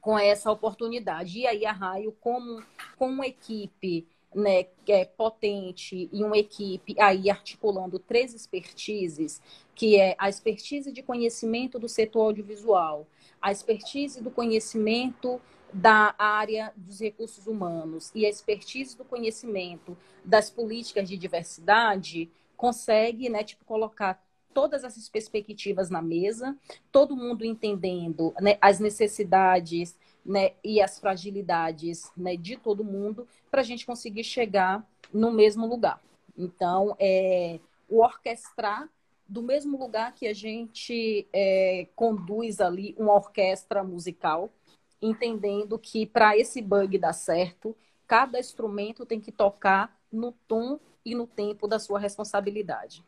[0.00, 1.40] com essa oportunidade.
[1.40, 2.62] E aí a Raio, como,
[2.96, 9.40] como equipe né, é potente e uma equipe aí articulando três expertises,
[9.74, 13.06] que é a expertise de conhecimento do setor audiovisual,
[13.40, 15.40] a expertise do conhecimento
[15.72, 23.28] da área dos recursos humanos e a expertise do conhecimento das políticas de diversidade, consegue,
[23.28, 26.56] né, tipo, colocar todas essas perspectivas na mesa,
[26.90, 33.60] todo mundo entendendo né, as necessidades né, e as fragilidades né, de todo mundo para
[33.60, 36.00] a gente conseguir chegar no mesmo lugar.
[36.36, 37.58] Então, é,
[37.88, 38.88] o orquestrar
[39.28, 44.50] do mesmo lugar que a gente é, conduz ali uma orquestra musical,
[45.00, 47.74] entendendo que para esse bug dar certo,
[48.06, 53.02] cada instrumento tem que tocar no tom e no tempo da sua responsabilidade.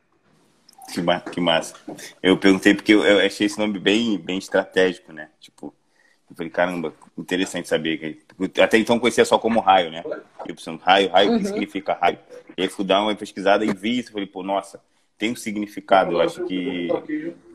[0.92, 1.76] Que, que massa.
[2.22, 5.30] Eu perguntei porque eu, eu achei esse nome bem, bem estratégico, né?
[5.40, 5.74] Tipo,
[6.30, 8.18] eu falei, caramba, interessante saber.
[8.62, 10.02] Até então conhecia só como raio, né?
[10.48, 11.36] Y, raio, raio, uhum.
[11.36, 12.18] o que significa raio?
[12.56, 14.80] E aí fui dar uma pesquisada e vi isso, falei, pô, nossa,
[15.18, 16.12] tem um significado.
[16.12, 16.88] Eu acho que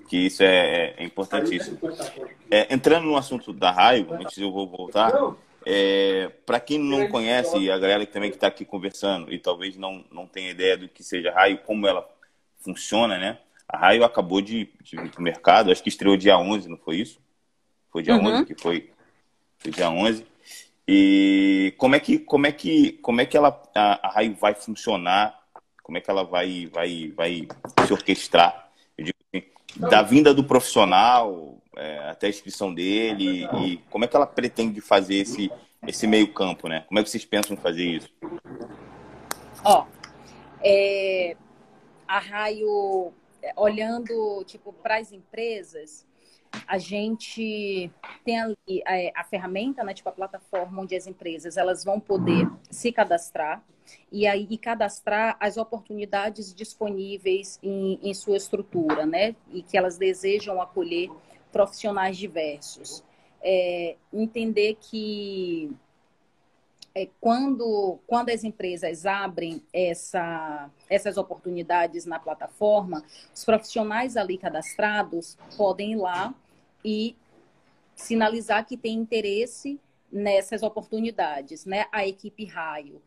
[0.10, 1.77] que isso é, é importantíssimo.
[2.49, 5.13] É, entrando no assunto da raio, antes eu vou voltar,
[5.63, 9.38] é, para quem não conhece, e a galera que também que está aqui conversando e
[9.38, 12.10] talvez não, não tenha ideia do que seja raio, como ela
[12.58, 13.38] funciona, né?
[13.67, 16.77] A raio acabou de, de vir para o mercado, acho que estreou dia 11, não
[16.77, 17.19] foi isso?
[17.91, 18.25] Foi dia uhum.
[18.25, 18.91] 11 que foi,
[19.58, 20.25] foi dia 11.
[20.88, 24.56] E como é que, como é que, como é que ela, a, a raio vai
[24.56, 25.39] funcionar?
[25.84, 27.47] Como é que ela vai, vai, vai
[27.86, 28.69] se orquestrar?
[28.97, 34.08] Eu digo assim, da vinda do profissional é, até a inscrição dele e como é
[34.08, 35.52] que ela pretende fazer esse,
[35.88, 36.82] esse meio campo, né?
[36.88, 38.10] Como é que vocês pensam em fazer isso?
[39.63, 39.86] Ó,
[40.62, 41.36] é,
[42.08, 43.13] a Raio,
[43.56, 46.06] olhando tipo para as empresas,
[46.67, 47.91] a gente
[48.23, 51.99] tem ali a, é, a, ferramenta, né, tipo a plataforma onde as empresas elas vão
[51.99, 53.63] poder se cadastrar
[54.12, 59.97] e aí e cadastrar as oportunidades disponíveis em, em sua estrutura, né, e que elas
[59.97, 61.09] desejam acolher
[61.51, 63.03] profissionais diversos.
[63.41, 65.71] É, entender que
[67.19, 75.93] quando, quando as empresas abrem essa, essas oportunidades na plataforma, os profissionais ali cadastrados podem
[75.93, 76.33] ir lá
[76.83, 77.15] e
[77.95, 79.79] sinalizar que tem interesse
[80.12, 81.85] nessas oportunidades, né?
[81.91, 83.01] A equipe Raio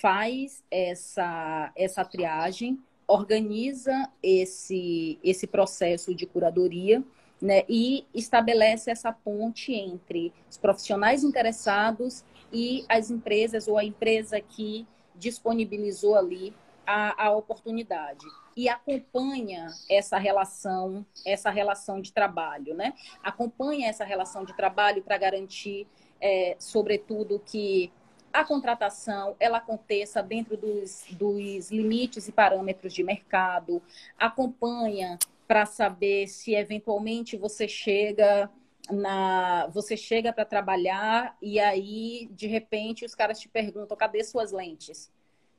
[0.00, 7.02] faz essa, essa triagem, organiza esse, esse processo de curadoria
[7.40, 14.40] né, e estabelece essa ponte entre os profissionais interessados e as empresas ou a empresa
[14.40, 16.54] que disponibilizou ali
[16.86, 18.24] a, a oportunidade
[18.56, 22.94] e acompanha essa relação, essa relação de trabalho, né?
[23.22, 25.86] Acompanha essa relação de trabalho para garantir,
[26.20, 27.92] é, sobretudo, que
[28.32, 33.82] a contratação ela aconteça dentro dos, dos limites e parâmetros de mercado,
[34.18, 38.50] acompanha para saber se eventualmente você chega
[38.90, 44.52] na você chega para trabalhar e aí de repente os caras te perguntam cadê suas
[44.52, 45.10] lentes?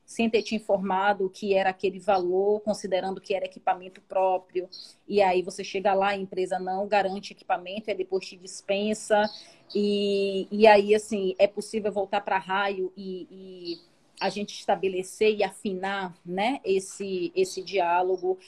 [0.04, 4.68] Sem ter te informado que era aquele valor considerando que era equipamento próprio.
[5.06, 9.28] E aí você chega lá a empresa não garante equipamento e depois te dispensa.
[9.74, 13.78] E, e aí assim é possível voltar para raio e, e
[14.20, 18.38] a gente estabelecer e afinar né esse esse diálogo.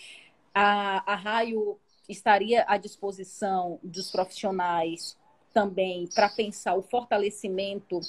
[0.55, 1.79] A, a Raio
[2.11, 5.16] estaria à disposição dos profissionais
[5.53, 8.01] também para pensar o fortalecimento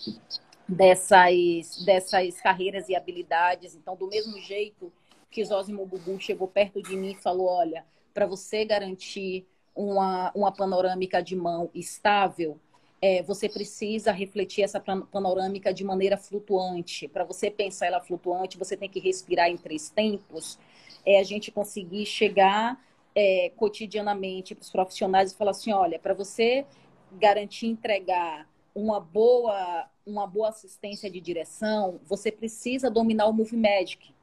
[0.67, 3.75] dessas, dessas carreiras e habilidades.
[3.75, 4.91] Então, do mesmo jeito
[5.29, 10.51] que Zózimo Bubu chegou perto de mim e falou: olha, para você garantir uma, uma
[10.51, 12.59] panorâmica de mão estável,
[13.01, 17.07] é, você precisa refletir essa panorâmica de maneira flutuante.
[17.07, 20.59] Para você pensar ela flutuante, você tem que respirar em três tempos
[21.05, 22.79] é a gente conseguir chegar
[23.15, 26.65] é, cotidianamente para os profissionais e falar assim, olha, para você
[27.11, 34.13] garantir entregar uma boa, uma boa assistência de direção, você precisa dominar o Move Magic.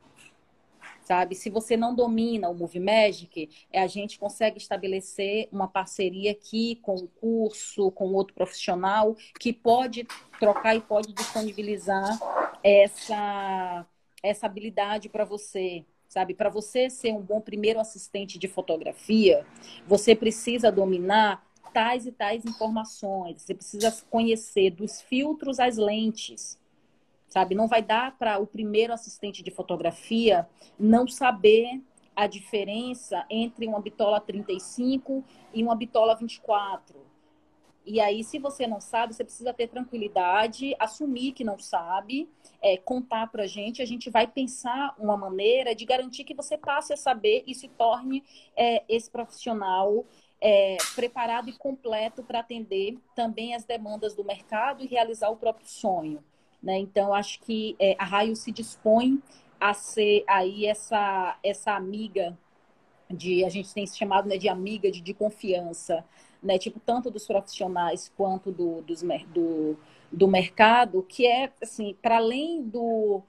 [1.03, 1.35] Sabe?
[1.35, 6.77] Se você não domina o Move Magic, é, a gente consegue estabelecer uma parceria aqui
[6.83, 10.07] com o curso, com outro profissional, que pode
[10.39, 12.19] trocar e pode disponibilizar
[12.63, 13.87] essa,
[14.23, 16.35] essa habilidade para você sabe?
[16.35, 19.47] Para você ser um bom primeiro assistente de fotografia,
[19.87, 23.43] você precisa dominar tais e tais informações.
[23.43, 26.59] Você precisa conhecer dos filtros às lentes,
[27.29, 27.55] sabe?
[27.55, 31.81] Não vai dar para o primeiro assistente de fotografia não saber
[32.17, 35.23] a diferença entre uma bitola 35
[35.55, 37.08] e uma bitola 24
[37.89, 42.29] e aí, se você não sabe, você precisa ter tranquilidade, assumir que não sabe,
[42.61, 43.81] é, contar para a gente.
[43.81, 47.67] A gente vai pensar uma maneira de garantir que você passe a saber e se
[47.67, 48.23] torne
[48.55, 50.05] é, esse profissional
[50.39, 55.67] é, preparado e completo para atender também as demandas do mercado e realizar o próprio
[55.67, 56.23] sonho.
[56.63, 56.77] Né?
[56.77, 59.23] Então, acho que é, a Raio se dispõe
[59.59, 62.39] a ser aí essa, essa amiga
[63.11, 66.05] de a gente tem se chamado né, de amiga de, de confiança
[66.43, 66.59] né?
[66.59, 69.77] Tipo, tanto dos profissionais quanto do, dos, do,
[70.11, 73.23] do mercado, que é, assim, para além do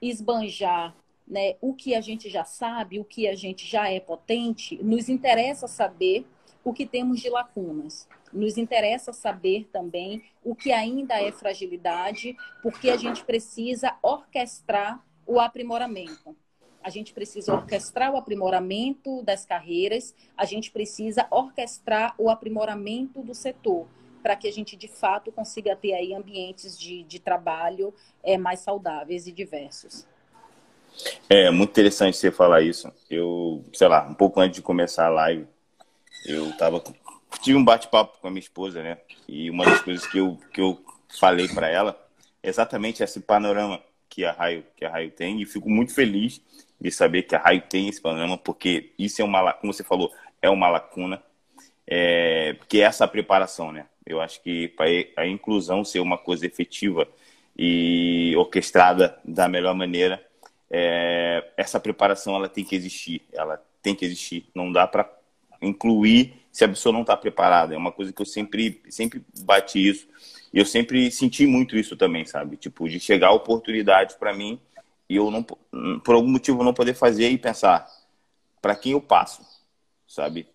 [0.00, 0.94] esbanjar
[1.26, 5.08] né, o que a gente já sabe, o que a gente já é potente, nos
[5.08, 6.24] interessa saber
[6.62, 8.08] o que temos de lacunas.
[8.32, 15.40] Nos interessa saber também o que ainda é fragilidade, porque a gente precisa orquestrar o
[15.40, 16.36] aprimoramento
[16.86, 23.34] a gente precisa orquestrar o aprimoramento das carreiras, a gente precisa orquestrar o aprimoramento do
[23.34, 23.88] setor,
[24.22, 28.60] para que a gente, de fato, consiga ter aí ambientes de, de trabalho é, mais
[28.60, 30.06] saudáveis e diversos.
[31.28, 32.88] É muito interessante você falar isso.
[33.10, 35.44] Eu, sei lá, um pouco antes de começar a live,
[36.24, 36.80] eu tava
[37.42, 38.98] tive um bate-papo com a minha esposa, né?
[39.26, 40.80] E uma das coisas que eu que eu
[41.18, 42.00] falei para ela
[42.44, 46.40] é exatamente esse panorama que a Raio que a Raio tem e fico muito feliz
[46.80, 50.12] de saber que a Raio tem esse panorama porque isso é uma como você falou
[50.42, 51.22] é uma lacuna
[51.86, 53.86] é, porque é essa preparação, né?
[54.04, 57.06] Eu acho que para a inclusão ser uma coisa efetiva
[57.56, 60.24] e orquestrada da melhor maneira,
[60.70, 64.46] é, essa preparação ela tem que existir, ela tem que existir.
[64.54, 65.10] Não dá para
[65.62, 67.74] incluir se a pessoa não está preparada.
[67.74, 70.08] É uma coisa que eu sempre, sempre bati isso.
[70.52, 72.56] E eu sempre senti muito isso também, sabe?
[72.56, 74.60] Tipo, de chegar a oportunidade para mim
[75.08, 77.86] e eu não, por algum motivo, não poder fazer e pensar
[78.60, 79.42] para quem eu passo,
[80.08, 80.48] sabe?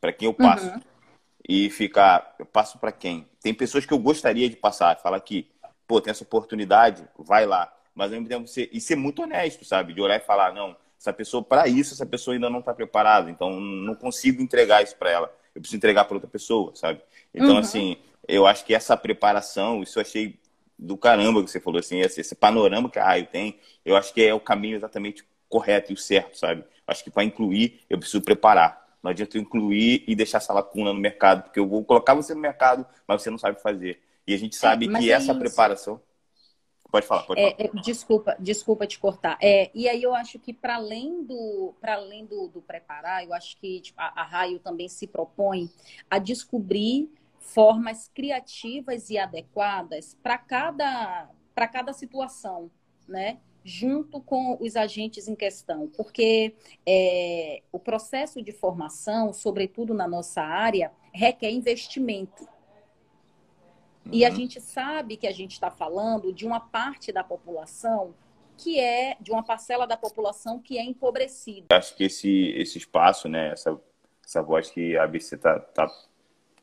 [0.00, 0.66] Para quem eu passo.
[0.66, 0.80] Uhum.
[1.50, 3.26] E ficar, eu passo para quem?
[3.40, 5.50] Tem pessoas que eu gostaria de passar, falar que,
[5.86, 7.72] pô, tem essa oportunidade, vai lá.
[7.94, 9.94] Mas ao mesmo tempo, ser, e ser muito honesto, sabe?
[9.94, 13.30] De olhar e falar, não, essa pessoa, para isso, essa pessoa ainda não está preparada,
[13.30, 15.34] então não consigo entregar isso para ela.
[15.54, 17.00] Eu preciso entregar para outra pessoa, sabe?
[17.32, 17.58] Então, uhum.
[17.58, 17.96] assim,
[18.26, 20.38] eu acho que essa preparação, isso eu achei
[20.78, 24.14] do caramba que você falou, assim, esse, esse panorama que a Raio tem, eu acho
[24.14, 26.64] que é o caminho exatamente correto e o certo, sabe?
[26.86, 28.86] Acho que para incluir, eu preciso preparar.
[29.02, 32.34] Não adianta eu incluir e deixar essa lacuna no mercado, porque eu vou colocar você
[32.34, 34.00] no mercado, mas você não sabe fazer.
[34.26, 35.38] E a gente é, sabe é, que é essa isso.
[35.38, 36.00] preparação.
[36.90, 37.70] Pode falar, pode é, falar.
[37.70, 39.38] É, desculpa, desculpa te cortar.
[39.42, 43.34] É, e aí eu acho que para além do para além do, do, preparar, eu
[43.34, 45.70] acho que tipo, a, a Raio também se propõe
[46.10, 47.10] a descobrir
[47.48, 52.70] formas criativas e adequadas para cada para cada situação,
[53.08, 53.38] né?
[53.64, 56.54] junto com os agentes em questão, porque
[56.86, 62.44] é, o processo de formação, sobretudo na nossa área, requer investimento.
[64.06, 64.12] Uhum.
[64.12, 64.36] E a uhum.
[64.36, 68.14] gente sabe que a gente está falando de uma parte da população
[68.56, 71.66] que é, de uma parcela da população que é empobrecida.
[71.70, 73.78] Acho que esse, esse espaço, né, essa,
[74.24, 75.86] essa voz que a ABC está tá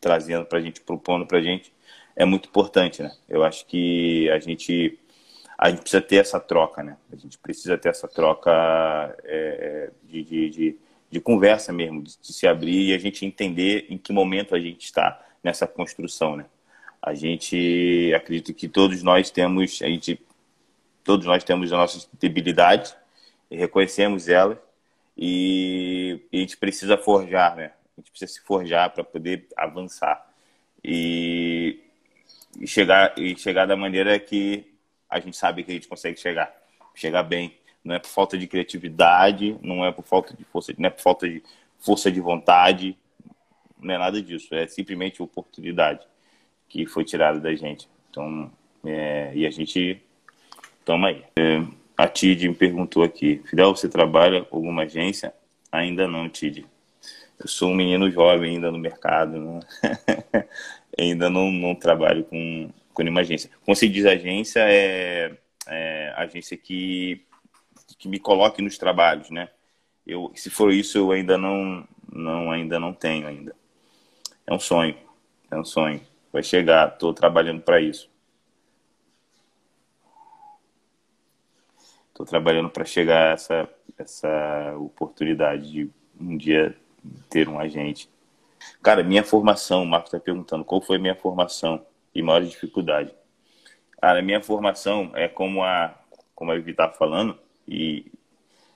[0.06, 1.74] trazendo para a gente, propondo para a gente,
[2.16, 3.12] é muito importante, né?
[3.28, 4.99] Eu acho que a gente
[5.58, 6.95] a gente precisa ter essa troca, né?
[7.12, 8.51] A gente precisa ter essa troca
[9.24, 10.78] é, de, de, de,
[11.10, 14.60] de, conversa mesmo, de, de, se abrir e a gente entender em que momento a
[14.60, 16.45] gente está nessa construção, né?
[17.01, 20.22] A gente acredita que todos nós temos, a gente,
[21.03, 22.95] todos nós temos as nossas debilidades
[23.49, 24.60] e reconhecemos elas
[25.18, 27.72] e, e a gente precisa forjar, né?
[27.98, 30.30] A gente precisa se forjar para poder avançar
[30.84, 31.80] e,
[32.60, 34.72] e chegar e chegar da maneira que
[35.10, 36.54] a gente sabe que a gente consegue chegar,
[36.93, 37.58] chegar bem.
[37.84, 41.02] Não é por falta de criatividade, não é por falta de força, não é por
[41.02, 41.43] falta de
[41.80, 42.98] força de vontade,
[43.80, 44.54] não é nada disso.
[44.54, 46.06] É simplesmente oportunidade
[46.68, 47.88] que foi tirada da gente.
[48.10, 48.52] Então,
[48.84, 50.02] é, e a gente
[50.84, 51.24] toma aí.
[51.38, 51.64] É,
[51.98, 55.34] a Tid me perguntou aqui, Fidel, você trabalha com alguma agência?
[55.72, 56.66] Ainda não, Tid.
[57.40, 59.60] Eu sou um menino jovem ainda no mercado, não...
[60.98, 63.50] ainda não, não trabalho com, quando uma agência.
[63.64, 67.26] Como se diz agência, é, é agência que,
[67.98, 69.50] que me coloque nos trabalhos, né?
[70.08, 73.56] Eu, se for isso, eu ainda não, não, ainda não tenho ainda.
[74.48, 74.96] É um sonho,
[75.52, 76.02] é um sonho.
[76.32, 78.10] Vai chegar, estou trabalhando para isso.
[82.10, 86.78] Estou trabalhando para chegar a essa, essa oportunidade de um dia
[87.30, 88.10] ter um agente.
[88.82, 93.14] Cara, minha formação, o Marcos está perguntando qual foi a minha formação e maior dificuldade.
[93.99, 95.95] Cara, a minha formação é como a,
[96.34, 97.38] como a Vivi falando,
[97.68, 98.12] e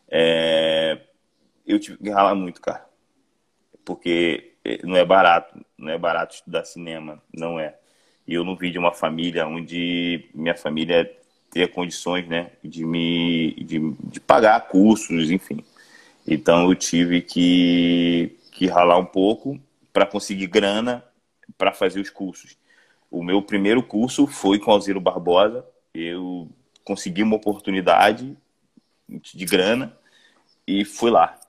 [0.10, 1.00] é,
[1.66, 2.88] eu tive que ralar muito, cara.
[3.86, 7.76] Porque é, não é barato, não é barato estudar cinema, não é.
[8.28, 11.16] E eu não vim de uma família onde minha família
[11.50, 15.64] teria condições, né, de me de, de pagar cursos, enfim.
[16.32, 19.60] Então eu tive que, que ralar um pouco
[19.92, 21.04] para conseguir grana
[21.58, 22.56] para fazer os cursos.
[23.10, 25.66] O meu primeiro curso foi com Alziro Barbosa.
[25.92, 26.48] Eu
[26.84, 28.38] consegui uma oportunidade
[29.10, 29.98] de grana
[30.68, 31.40] e fui lá.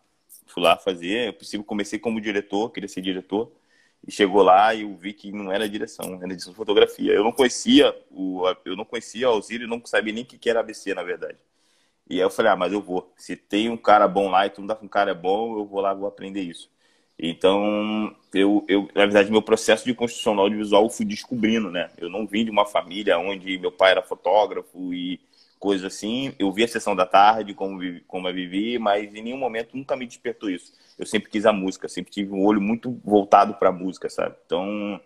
[0.46, 1.28] Fui lá fazer.
[1.28, 3.52] Eu possível comecei como diretor, queria ser diretor.
[4.06, 7.12] E chegou lá e eu vi que não era direção, era direção de fotografia.
[7.12, 10.60] Eu não conhecia o, eu não conhecia Alziro e não sabia nem o que era
[10.60, 11.36] ABC, na verdade.
[12.10, 13.12] E aí eu falei, ah, mas eu vou.
[13.16, 15.64] Se tem um cara bom lá e tu não dá com um cara bom, eu
[15.64, 16.68] vou lá, vou aprender isso.
[17.18, 21.90] Então, eu, eu, na verdade, meu processo de construção no audiovisual eu fui descobrindo, né?
[21.98, 25.20] Eu não vim de uma família onde meu pai era fotógrafo e
[25.58, 26.34] coisa assim.
[26.38, 29.94] Eu vi a sessão da tarde, como, como eu vivi, mas em nenhum momento nunca
[29.96, 30.72] me despertou isso.
[30.98, 34.34] Eu sempre quis a música, sempre tive um olho muito voltado para a música, sabe?
[34.46, 35.00] Então,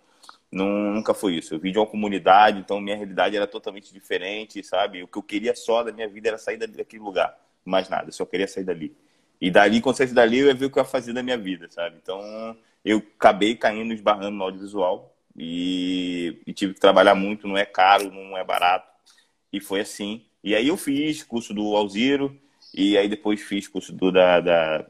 [0.54, 1.54] nunca foi isso.
[1.54, 5.02] Eu vim de uma comunidade, então minha realidade era totalmente diferente, sabe?
[5.02, 8.12] O que eu queria só da minha vida era sair daquele lugar, mais nada, eu
[8.12, 8.94] só queria sair dali.
[9.40, 11.36] E dali, quando saísse dali, eu ia ver o que eu ia fazer da minha
[11.36, 11.96] vida, sabe?
[12.02, 17.64] Então, eu acabei caindo, esbarrando no audiovisual e, e tive que trabalhar muito, não é
[17.66, 18.88] caro, não é barato.
[19.52, 20.24] E foi assim.
[20.42, 22.38] E aí eu fiz curso do Alziro,
[22.72, 24.86] e aí depois fiz curso do, da, da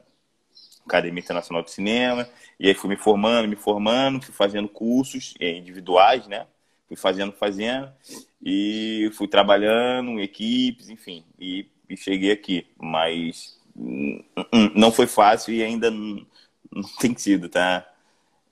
[0.86, 2.28] Academia Internacional de Cinema,
[2.58, 6.46] e aí fui me formando, me formando, fui fazendo cursos eh, individuais, né?
[6.86, 7.90] Fui fazendo, fazendo,
[8.42, 12.66] e fui trabalhando em equipes, enfim, e, e cheguei aqui.
[12.80, 14.22] Mas hum,
[14.52, 16.26] hum, não foi fácil e ainda não,
[16.70, 17.86] não tem sido, tá?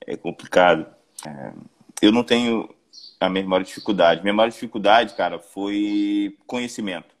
[0.05, 0.87] É complicado.
[1.25, 1.53] É,
[2.01, 2.69] eu não tenho
[3.19, 4.21] a minha maior dificuldade.
[4.21, 7.12] Minha maior dificuldade, cara, foi conhecimento.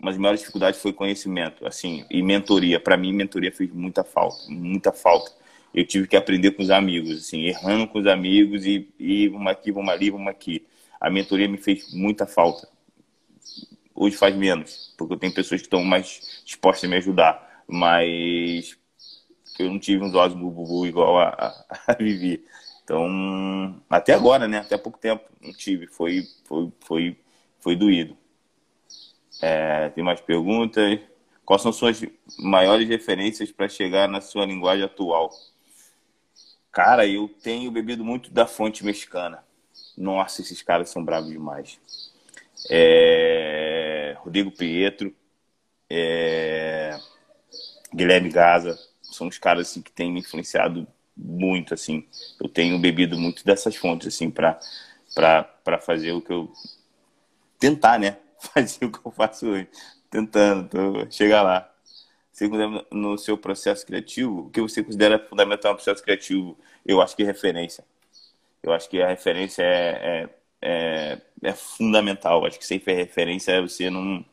[0.00, 2.80] Mas a maior dificuldade foi conhecimento, assim, e mentoria.
[2.80, 5.30] Para mim, mentoria fez muita falta, muita falta.
[5.74, 9.48] Eu tive que aprender com os amigos, assim, errando com os amigos e, e vamos
[9.52, 10.66] aqui, vamos ali, vamos aqui.
[11.00, 12.68] A mentoria me fez muita falta.
[13.94, 17.62] Hoje faz menos, porque eu tenho pessoas que estão mais dispostas a me ajudar.
[17.68, 18.76] Mas
[19.58, 22.44] eu não tive uns olhos bubu igual a, a, a Vivi.
[22.82, 24.58] Então, até agora, né?
[24.58, 25.86] Até pouco tempo não tive.
[25.86, 27.16] Foi, foi, foi,
[27.60, 28.16] foi doído.
[29.40, 31.00] É, tem mais perguntas?
[31.44, 32.00] Quais são suas
[32.38, 35.30] maiores referências para chegar na sua linguagem atual?
[36.70, 39.44] Cara, eu tenho bebido muito da fonte mexicana.
[39.96, 41.80] Nossa, esses caras são bravos demais.
[42.70, 44.14] É...
[44.18, 45.12] Rodrigo Pietro,
[45.88, 46.96] é...
[47.92, 50.86] Guilherme Gaza, são os caras assim, que têm me influenciado
[51.16, 52.06] muito, assim.
[52.40, 54.60] Eu tenho bebido muito dessas fontes, assim, para
[55.80, 56.52] fazer o que eu
[57.58, 58.16] tentar, né?
[58.54, 59.68] Fazer o que eu faço hoje,
[60.10, 61.70] tentando tô, chegar lá.
[62.32, 62.48] Você
[62.90, 66.58] no seu processo criativo, o que você considera fundamental no processo criativo?
[66.86, 67.84] Eu acho que é referência.
[68.62, 70.28] Eu acho que a referência é, é,
[70.62, 72.46] é, é fundamental.
[72.46, 74.24] Acho que sem referência você não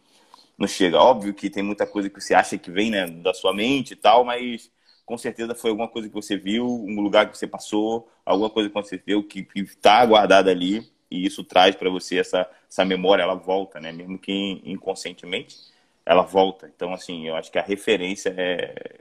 [0.58, 0.98] não chega.
[1.00, 3.96] Óbvio que tem muita coisa que você acha que vem né, da sua mente e
[3.96, 4.72] tal, mas
[5.06, 8.70] com certeza foi alguma coisa que você viu, um lugar que você passou, alguma coisa
[8.70, 13.36] que viu que está guardada ali e isso traz para você essa, essa memória, ela
[13.36, 13.92] volta, né?
[13.92, 15.58] Mesmo que inconscientemente,
[16.06, 16.72] ela volta.
[16.74, 19.00] Então, assim, eu acho que a referência é,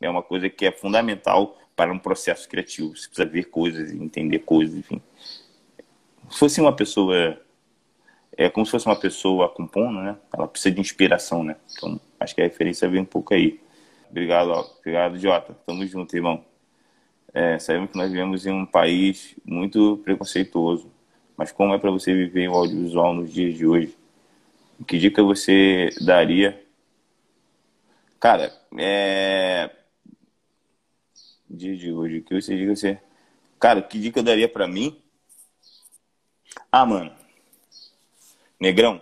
[0.00, 2.96] é uma coisa que é fundamental para um processo criativo.
[2.96, 5.00] Você precisa ver coisas, entender coisas, enfim.
[6.30, 7.40] Se fosse uma pessoa
[8.36, 10.16] é como se fosse uma pessoa compondo, né?
[10.32, 11.56] Ela precisa de inspiração, né?
[11.76, 13.60] Então, acho que a referência vem um pouco aí.
[14.08, 15.54] Obrigado, obrigado, Jota.
[15.66, 16.42] Tamo junto, irmão.
[17.34, 20.90] É, sabemos que nós vivemos em um país muito preconceituoso,
[21.40, 23.96] mas como é para você viver o audiovisual nos dias de hoje?
[24.86, 26.62] Que dica você daria?
[28.20, 29.70] Cara, é.
[31.48, 33.00] Dia de hoje, o que você diga você.
[33.58, 35.02] Cara, que dica daria para mim?
[36.70, 37.10] Ah, mano.
[38.60, 39.00] Negrão,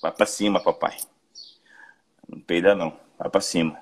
[0.00, 0.96] vai para cima, papai.
[2.26, 3.78] Não peida não, vai para cima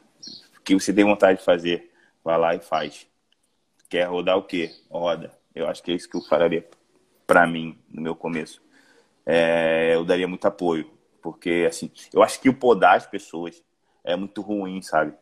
[0.65, 1.93] que você tem vontade de fazer,
[2.25, 3.07] vai lá e faz.
[3.89, 4.75] Quer rodar o quê?
[4.91, 5.39] Roda.
[5.55, 6.69] Eu acho que é isso que eu falaria
[7.31, 8.61] para mim no meu começo.
[9.25, 10.91] É, eu daria muito apoio,
[11.23, 13.63] porque assim, eu acho que o podar as pessoas
[14.03, 15.15] é muito ruim, sabe?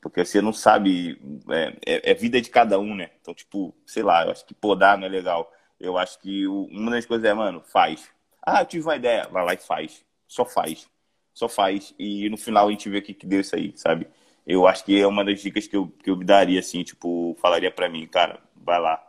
[0.00, 1.16] Porque você não sabe,
[1.48, 3.10] é, é, é, vida de cada um, né?
[3.20, 5.48] Então, tipo, sei lá, eu acho que podar não é legal.
[5.78, 8.10] Eu acho que o, uma das coisas é, mano, faz.
[8.42, 10.04] Ah, eu tive uma ideia, vai lá e faz.
[10.26, 10.90] Só faz.
[11.32, 11.94] Só faz.
[11.96, 14.08] E no final a gente vê o que, que deu isso aí, sabe?
[14.46, 17.70] eu acho que é uma das dicas que eu, que eu daria, assim, tipo, falaria
[17.70, 19.02] para mim, cara, vai lá.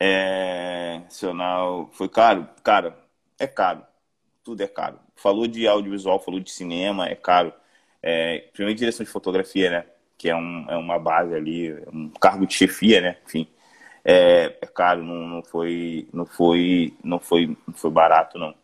[0.00, 2.48] É, nacional, foi caro?
[2.64, 2.98] Cara,
[3.38, 3.84] é caro.
[4.42, 4.98] Tudo é caro.
[5.14, 7.52] Falou de audiovisual, falou de cinema, é caro.
[8.02, 9.84] É, primeiro direção de fotografia, né?
[10.16, 13.16] Que é, um, é uma base ali, um cargo de chefia, né?
[13.26, 13.46] Enfim,
[14.04, 18.54] é, é caro, não, não, foi, não foi, não foi, não foi barato, não.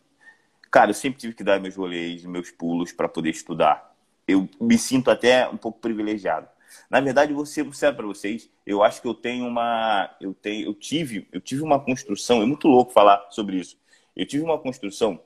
[0.71, 4.77] Cara, eu sempre tive que dar meus rolês, meus pulos para poder estudar eu me
[4.77, 6.49] sinto até um pouco privilegiado.
[6.91, 7.65] Na verdade, vou ser
[7.95, 10.15] para vocês, eu acho que eu tenho uma.
[10.21, 13.77] Eu, tenho, eu, tive, eu tive uma construção, é muito louco falar sobre isso.
[14.15, 15.21] Eu tive uma construção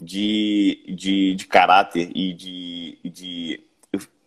[0.00, 3.60] de, de, de caráter e de, de.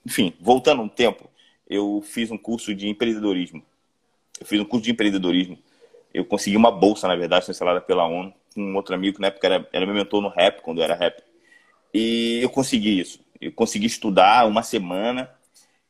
[0.06, 1.30] Enfim, voltando um tempo,
[1.70, 3.64] eu fiz um curso de empreendedorismo.
[4.40, 5.58] Eu fiz um curso de empreendedorismo.
[6.14, 9.28] Eu consegui uma bolsa, na verdade, cancelada pela ONU, com um outro amigo que na
[9.28, 11.22] época era, era meu mentor no rap, quando eu era rap.
[11.94, 13.20] E eu consegui isso.
[13.40, 15.30] Eu consegui estudar uma semana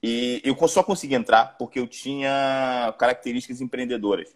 [0.01, 4.35] e eu só consegui entrar porque eu tinha características empreendedoras.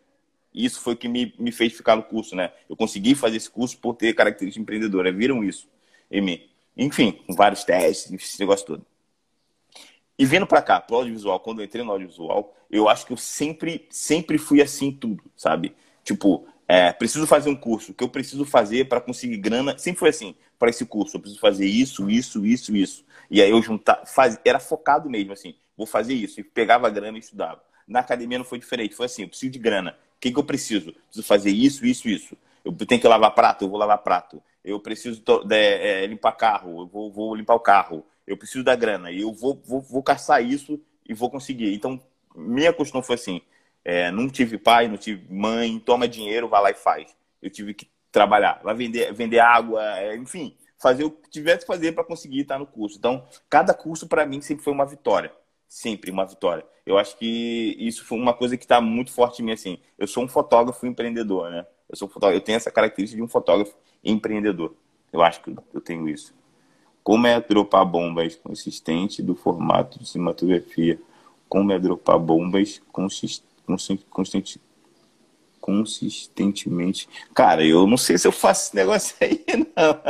[0.54, 2.52] E isso foi o que me, me fez ficar no curso, né?
[2.70, 5.16] Eu consegui fazer esse curso por ter características empreendedoras.
[5.16, 5.70] Viram isso
[6.10, 6.50] em mim.
[6.76, 8.86] Enfim, com vários testes, esse negócio todo.
[10.18, 13.18] E vindo para cá, pro audiovisual, quando eu entrei no audiovisual, eu acho que eu
[13.18, 15.76] sempre, sempre fui assim tudo, sabe?
[16.04, 17.92] Tipo, é, preciso fazer um curso.
[17.92, 19.78] O que eu preciso fazer para conseguir grana?
[19.78, 21.18] Sempre foi assim, para esse curso.
[21.18, 23.04] Eu preciso fazer isso, isso, isso, isso.
[23.30, 24.02] E aí eu juntar,
[24.46, 26.40] era focado mesmo, assim, vou fazer isso.
[26.40, 27.62] E pegava grana e estudava.
[27.86, 28.96] na academia não foi diferente.
[28.96, 29.98] Foi assim, eu preciso de grana.
[30.16, 30.94] O que, que eu preciso?
[30.94, 32.38] Preciso fazer isso, isso, isso.
[32.64, 34.42] Eu tenho que lavar prato, eu vou lavar prato.
[34.64, 38.06] Eu preciso é, é, limpar carro, eu vou, vou, limpar o carro.
[38.26, 39.12] Eu preciso da grana.
[39.12, 41.74] E eu vou, vou, vou caçar isso e vou conseguir.
[41.74, 42.02] Então,
[42.34, 43.42] minha questão foi assim:
[43.84, 47.16] é, não tive pai, não tive mãe, toma dinheiro, vai lá e faz.
[47.42, 51.68] Eu tive que trabalhar, vai vender, vender água, é, enfim, fazer o que tivesse que
[51.68, 52.98] fazer para conseguir estar no curso.
[52.98, 55.32] Então, cada curso para mim sempre foi uma vitória
[55.72, 56.66] sempre uma vitória.
[56.86, 59.78] Eu acho que isso foi uma coisa que está muito forte em mim, assim.
[59.98, 61.66] Eu sou um fotógrafo empreendedor, né?
[61.88, 63.74] Eu sou fotógrafo, eu tenho essa característica de um fotógrafo
[64.04, 64.76] empreendedor.
[65.14, 66.34] Eu acho que eu tenho isso.
[67.02, 71.00] Como é dropar bombas consistente do formato de cinematografia?
[71.48, 72.82] Como é dropar bombas
[74.10, 74.60] consist,
[75.60, 77.08] consistentemente?
[77.34, 79.44] Cara, eu não sei se eu faço esse negócio aí,
[79.76, 80.02] não.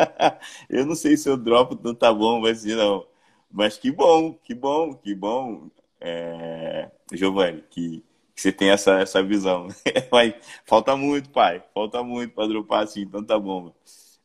[0.70, 3.06] Eu não sei se eu dropo tanta bomba assim, não.
[3.52, 8.04] Mas que bom, que bom, que bom, é, Giovanni, que,
[8.36, 9.68] que, você tem essa, essa visão.
[10.12, 10.34] Mas
[10.66, 11.64] falta muito, pai.
[11.74, 13.74] Falta muito para dropar assim tanta bomba.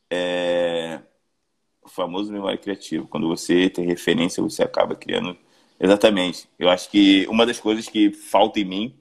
[0.09, 1.01] É,
[1.83, 3.07] o famoso memória criativa.
[3.07, 5.37] Quando você tem referência, você acaba criando.
[5.79, 6.49] Exatamente.
[6.57, 8.99] Eu acho que uma das coisas que falta em mim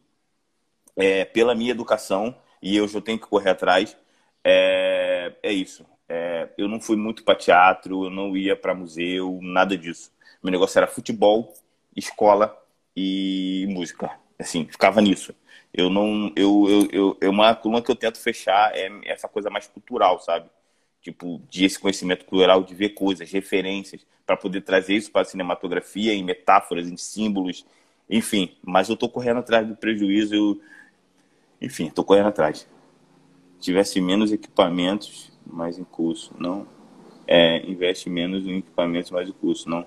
[0.97, 3.97] é pela minha educação, e eu já tenho que correr atrás,
[4.45, 5.85] é, é isso.
[6.09, 10.13] É, eu não fui muito para teatro, eu não ia para museu, nada disso.
[10.43, 11.53] Meu negócio era futebol,
[11.97, 12.57] escola
[12.95, 14.11] e música.
[14.39, 15.35] Assim, ficava nisso.
[15.73, 16.33] Eu não.
[16.37, 20.21] Eu, eu, eu, eu uma coluna que eu tento fechar é essa coisa mais cultural,
[20.21, 20.49] sabe?
[21.03, 25.25] Tipo, de esse conhecimento cultural, de ver coisas, referências, para poder trazer isso para a
[25.25, 27.65] cinematografia, em metáforas, em símbolos,
[28.09, 28.57] enfim.
[28.65, 30.61] Mas eu estou correndo atrás do prejuízo, eu...
[31.61, 32.69] enfim, estou correndo atrás.
[33.59, 36.67] Tivesse menos equipamentos, mais em curso, não.
[37.27, 39.87] É, investe menos em equipamentos, mais em curso, não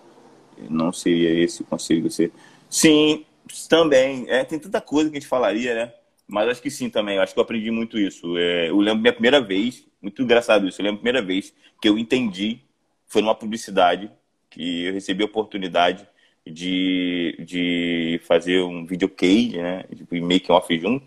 [0.68, 2.32] não seria esse o conselho você.
[2.70, 3.26] Sim,
[3.70, 4.26] também.
[4.28, 5.94] É, tem tanta coisa que a gente falaria, né?
[6.28, 7.18] Mas acho que sim também.
[7.18, 8.38] Acho que eu aprendi muito isso.
[8.38, 10.82] É, eu lembro minha primeira vez, muito engraçado isso.
[10.82, 12.60] Eu lembro a primeira vez que eu entendi,
[13.08, 14.12] foi numa publicidade,
[14.50, 16.08] que eu recebi a oportunidade
[16.46, 19.84] de, de fazer um videocade, né?
[19.96, 21.06] Tipo, make off junto.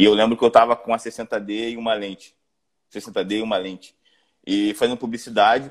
[0.00, 2.34] E eu lembro que eu tava com a 60D e uma lente.
[2.90, 3.94] 60D e uma lente.
[4.46, 5.70] E fazendo publicidade,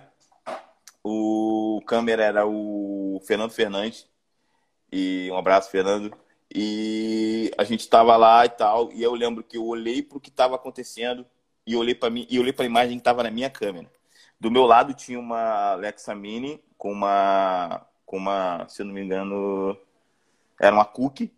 [1.03, 4.07] o câmera era o Fernando Fernandes.
[4.91, 6.15] E um abraço, Fernando.
[6.53, 8.93] E a gente estava lá e tal.
[8.93, 11.25] E eu lembro que eu olhei para o que estava acontecendo
[11.65, 13.91] e olhei para mim e olhei para a imagem que estava na minha câmera.
[14.39, 19.01] Do meu lado tinha uma Alexa Mini com uma com uma, se eu não me
[19.01, 19.75] engano,
[20.59, 21.33] era uma cookie.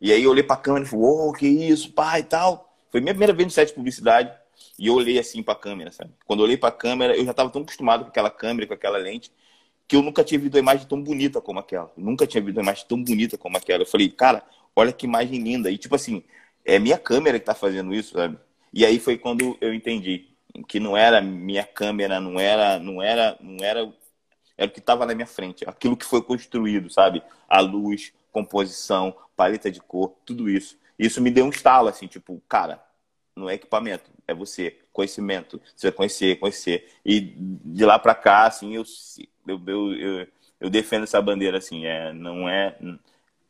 [0.00, 2.72] E aí eu olhei para a câmera e falei: "Oh, que isso, pai", e tal.
[2.90, 4.32] Foi minha primeira vez no set de publicidade.
[4.78, 6.10] E eu olhei assim para a câmera, sabe?
[6.26, 8.98] Quando eu olhei a câmera, eu já estava tão acostumado com aquela câmera, com aquela
[8.98, 9.30] lente,
[9.88, 11.90] que eu nunca tinha visto uma imagem tão bonita como aquela.
[11.96, 13.82] Eu nunca tinha visto uma imagem tão bonita como aquela.
[13.82, 14.42] Eu falei, cara,
[14.74, 15.70] olha que imagem linda.
[15.70, 16.22] E tipo assim,
[16.64, 18.38] é minha câmera que está fazendo isso, sabe?
[18.72, 20.26] E aí foi quando eu entendi
[20.68, 23.92] que não era minha câmera, não era, não era, não era,
[24.56, 27.22] era o que estava na minha frente, aquilo que foi construído, sabe?
[27.48, 30.78] A luz, composição, paleta de cor, tudo isso.
[30.98, 32.84] Isso me deu um estalo assim, tipo, cara,
[33.34, 35.58] não é equipamento, é você, conhecimento.
[35.74, 36.86] Você vai conhecer, conhecer.
[37.02, 38.84] E de lá para cá, assim, eu,
[39.48, 40.26] eu, eu,
[40.60, 42.76] eu, defendo essa bandeira, assim, é, não é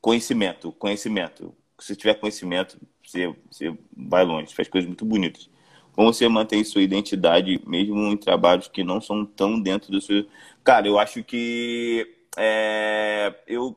[0.01, 1.53] conhecimento, conhecimento.
[1.80, 5.51] Se tiver conhecimento, você, você vai longe, faz coisas muito bonitas.
[5.97, 10.26] Como você mantém sua identidade, mesmo em trabalhos que não são tão dentro do seu.
[10.62, 12.07] Cara, eu acho que
[12.37, 13.76] é, eu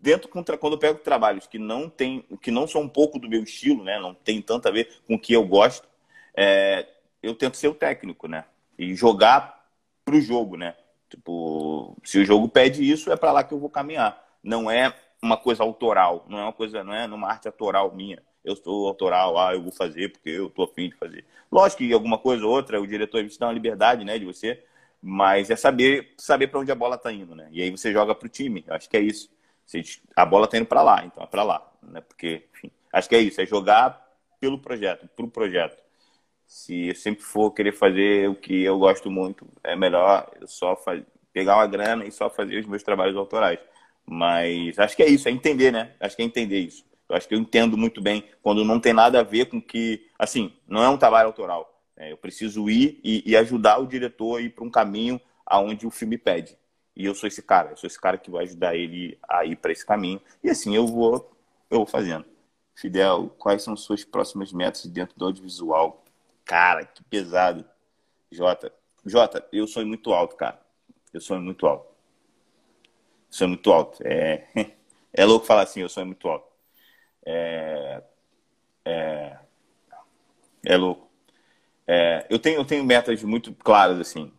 [0.00, 3.28] dentro contra quando eu pego trabalhos que não tem que não são um pouco do
[3.28, 5.86] meu estilo né não tem tanto a ver com o que eu gosto
[6.36, 6.86] é,
[7.22, 8.44] eu tento ser o técnico né
[8.78, 9.64] e jogar
[10.04, 10.74] pro jogo né.
[11.08, 14.22] Tipo se o jogo pede isso é para lá que eu vou caminhar.
[14.42, 18.22] Não é uma coisa autoral não é uma coisa não é numa arte autoral minha.
[18.44, 21.24] Eu sou autoral ah eu vou fazer porque eu tô afim de fazer.
[21.50, 24.62] Lógico que alguma coisa ou outra o diretor te dá uma liberdade né de você
[25.04, 27.48] mas é saber saber para onde a bola tá indo né.
[27.52, 29.30] E aí você joga pro time eu acho que é isso
[30.16, 31.72] a bola está indo para lá, então é para lá.
[31.82, 32.00] Né?
[32.00, 34.06] Porque, enfim, acho que é isso, é jogar
[34.40, 35.80] pelo projeto, para o projeto.
[36.46, 40.76] Se eu sempre for querer fazer o que eu gosto muito, é melhor eu só
[40.76, 41.02] faz...
[41.32, 43.58] pegar uma grana e só fazer os meus trabalhos autorais.
[44.04, 45.94] Mas acho que é isso, é entender, né?
[46.00, 46.84] Acho que é entender isso.
[47.08, 50.06] Eu acho que eu entendo muito bem quando não tem nada a ver com que,
[50.18, 51.82] assim, não é um trabalho autoral.
[51.96, 52.10] Né?
[52.12, 55.90] Eu preciso ir e, e ajudar o diretor a ir para um caminho aonde o
[55.90, 56.56] filme pede.
[56.94, 59.56] E eu sou esse cara, eu sou esse cara que vai ajudar ele a ir
[59.56, 60.20] para esse caminho.
[60.42, 61.30] E assim eu vou,
[61.70, 62.24] eu vou fazendo.
[62.74, 66.04] Fidel, quais são suas próximas metas dentro do audiovisual?
[66.44, 67.64] Cara, que pesado.
[68.30, 68.72] Jota,
[69.04, 70.60] Jota, eu sonho muito alto, cara.
[71.12, 71.86] Eu sonho muito alto.
[71.86, 71.92] Eu
[73.30, 74.02] sonho muito alto.
[74.06, 74.46] É,
[75.12, 76.46] é louco falar assim, eu sonho muito alto.
[77.24, 78.02] É,
[78.84, 79.38] é,
[80.64, 81.10] é louco.
[81.86, 84.32] É, eu, tenho, eu tenho metas muito claras, assim.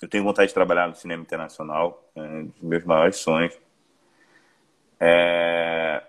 [0.00, 3.56] Eu tenho vontade de trabalhar no cinema internacional, é um dos meus maiores sonhos.
[5.00, 6.02] É,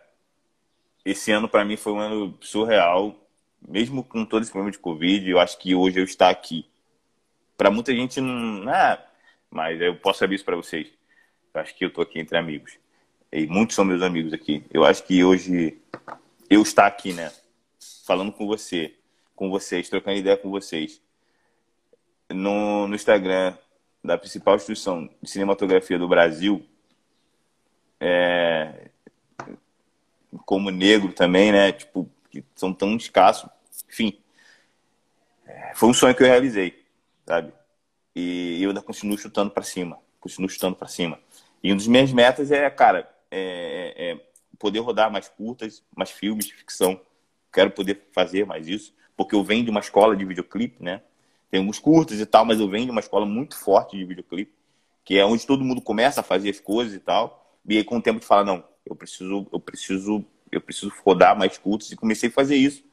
[1.06, 3.16] esse ano, para mim, foi um ano surreal,
[3.66, 5.30] mesmo com todo esse problema de Covid.
[5.30, 6.66] Eu acho que hoje eu estar aqui.
[7.58, 9.04] Para muita gente, não é,
[9.50, 10.88] mas eu posso saber isso para vocês.
[11.54, 12.78] Eu acho que eu estou aqui entre amigos.
[13.32, 14.66] E muitos são meus amigos aqui.
[14.72, 15.80] Eu acho que hoje
[16.50, 17.32] eu estar aqui, né?
[18.06, 18.96] Falando com você,
[19.36, 21.02] com vocês, trocando ideia com vocês,
[22.30, 23.58] no, no Instagram
[24.08, 26.66] da principal instituição de cinematografia do Brasil,
[28.00, 28.90] é,
[30.46, 31.74] como negro também, né?
[31.74, 33.50] Tipo, que são tão escassos.
[33.90, 34.18] Enfim,
[35.46, 36.86] é, foi um sonho que eu realizei,
[37.26, 37.52] sabe?
[38.16, 41.20] E eu ainda continuo chutando para cima, continuo chutando para cima.
[41.62, 44.20] E uma das minhas metas é, cara, é, é, é
[44.58, 47.00] poder rodar mais curtas, mais filmes de ficção.
[47.52, 51.02] Quero poder fazer mais isso, porque eu venho de uma escola de videoclipe, né?
[51.50, 54.54] Tem alguns curtos e tal, mas eu venho de uma escola muito forte de videoclipe,
[55.04, 57.58] que é onde todo mundo começa a fazer as coisas e tal.
[57.68, 61.38] E aí com o tempo de falar, não, eu preciso, eu preciso, eu preciso rodar
[61.38, 62.84] mais curtos e comecei a fazer isso.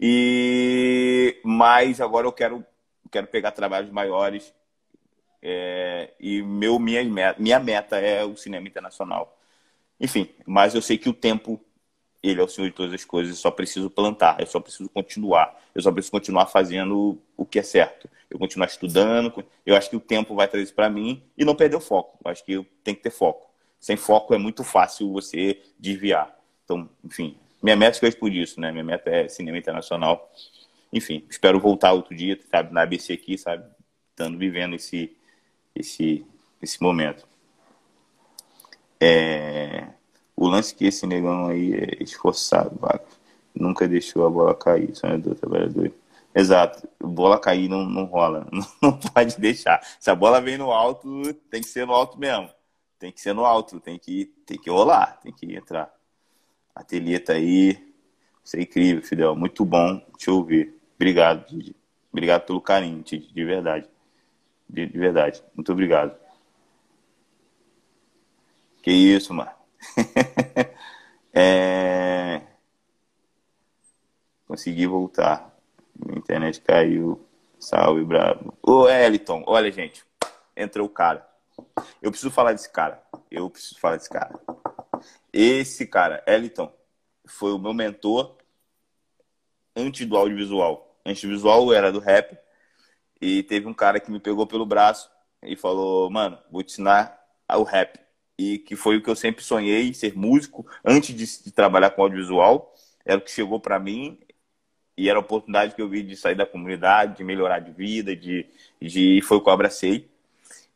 [0.00, 2.64] E mas agora eu quero
[3.10, 4.52] quero pegar trabalhos maiores
[5.42, 7.04] é, e meu minha
[7.38, 9.38] minha meta é o cinema internacional.
[10.00, 11.60] Enfim, mas eu sei que o tempo
[12.22, 14.88] ele é o senhor de todas as coisas, eu só preciso plantar, eu só preciso
[14.88, 18.08] continuar, eu só preciso continuar fazendo o que é certo.
[18.30, 21.54] Eu continuar estudando, eu acho que o tempo vai trazer isso para mim e não
[21.54, 22.18] perder o foco.
[22.24, 23.50] Eu acho que tenho que ter foco.
[23.78, 26.34] Sem foco é muito fácil você desviar.
[26.64, 28.70] Então, enfim, minha meta é por isso, né?
[28.70, 30.32] Minha meta é cinema internacional.
[30.92, 33.64] Enfim, espero voltar outro dia, sabe, na ABC aqui, sabe,
[34.10, 35.16] estando vivendo esse
[35.74, 36.24] esse
[36.62, 37.26] esse momento.
[39.00, 39.88] É
[40.36, 43.04] o lance que esse negão aí é esforçado, vaca.
[43.54, 45.92] Nunca deixou a bola cair, sonhador, trabalhador.
[46.34, 49.80] Exato, bola cair não, não rola, não, não, pode deixar.
[50.00, 52.50] Se a bola vem no alto, tem que ser no alto mesmo.
[52.98, 55.92] Tem que ser no alto, tem que, tem que rolar, tem que entrar.
[56.74, 57.92] Ateliê tá aí,
[58.42, 60.74] você é incrível, Fidel, muito bom te ouvir.
[60.96, 61.76] Obrigado, Didi.
[62.10, 63.88] Obrigado pelo carinho, Didi, de verdade.
[64.68, 66.16] De, de verdade, muito obrigado.
[68.82, 69.61] Que isso, mano.
[71.32, 72.42] é...
[74.46, 75.54] Consegui voltar.
[75.94, 77.24] Minha internet caiu.
[77.58, 78.56] Salve, bravo.
[78.62, 80.04] Ô, Eliton, olha, gente.
[80.56, 81.26] Entrou o cara.
[82.00, 83.02] Eu preciso falar desse cara.
[83.30, 84.38] Eu preciso falar desse cara.
[85.32, 86.72] Esse cara, Eliton,
[87.24, 88.36] foi o meu mentor
[89.76, 90.96] antes do audiovisual.
[91.04, 92.36] Antes do visual era do rap.
[93.20, 95.10] E teve um cara que me pegou pelo braço
[95.42, 97.18] e falou: Mano, vou te ensinar
[97.48, 98.01] o rap
[98.42, 102.02] e que foi o que eu sempre sonhei, ser músico, antes de, de trabalhar com
[102.02, 102.74] audiovisual.
[103.04, 104.18] Era o que chegou para mim
[104.96, 108.14] e era a oportunidade que eu vi de sair da comunidade, de melhorar de vida,
[108.14, 108.46] de,
[108.80, 110.08] de foi o que eu abracei.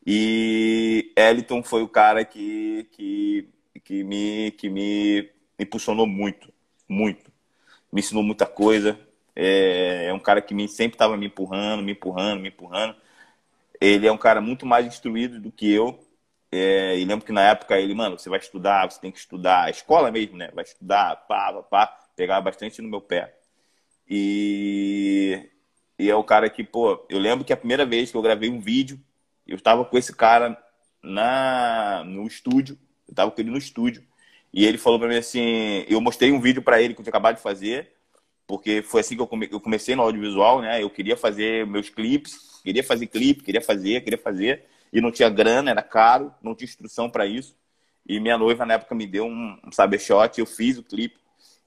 [0.07, 3.49] E Eliton foi o cara que, que,
[3.85, 6.53] que, me, que me impulsionou muito,
[6.89, 7.31] muito.
[7.93, 8.99] Me ensinou muita coisa.
[9.35, 12.97] É, é um cara que me, sempre estava me empurrando, me empurrando, me empurrando.
[13.81, 15.99] Ele é um cara muito mais instruído do que eu.
[16.59, 19.65] É, e lembro que na época ele, mano, você vai estudar, você tem que estudar,
[19.65, 20.51] a escola mesmo, né?
[20.55, 21.87] Vai estudar, pá, pá, pá.
[22.17, 23.35] Pegava bastante no meu pé.
[24.09, 25.51] E,
[25.99, 28.49] e é o cara que, pô, eu lembro que a primeira vez que eu gravei
[28.49, 28.99] um vídeo,
[29.47, 30.57] eu estava com esse cara
[31.03, 34.03] na no estúdio, eu estava com ele no estúdio.
[34.53, 37.11] E ele falou para mim assim, eu mostrei um vídeo para ele que eu tinha
[37.11, 37.93] acabado de fazer,
[38.47, 40.83] porque foi assim que eu, come, eu comecei no audiovisual, né?
[40.83, 45.29] Eu queria fazer meus clipes, queria fazer clipe, queria fazer, queria fazer e não tinha
[45.29, 47.57] grana, era caro, não tinha instrução para isso.
[48.09, 51.19] E minha noiva na época me deu um, um saber shot, eu fiz o clipe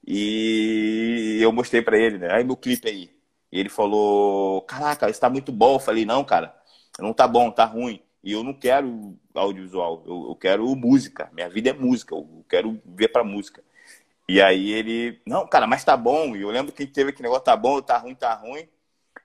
[0.05, 2.31] e eu mostrei para ele, né?
[2.33, 3.09] Aí meu clipe aí.
[3.51, 5.75] E ele falou: "Caraca, isso tá muito bom".
[5.75, 6.55] Eu falei: "Não, cara,
[6.99, 8.01] não tá bom, tá ruim".
[8.23, 11.29] E eu não quero audiovisual, eu, eu quero música.
[11.33, 13.63] Minha vida é música, eu quero ver para música.
[14.27, 16.35] E aí ele, não, cara, mas tá bom.
[16.35, 18.67] E eu lembro que teve aquele negócio, tá bom, tá ruim, tá ruim.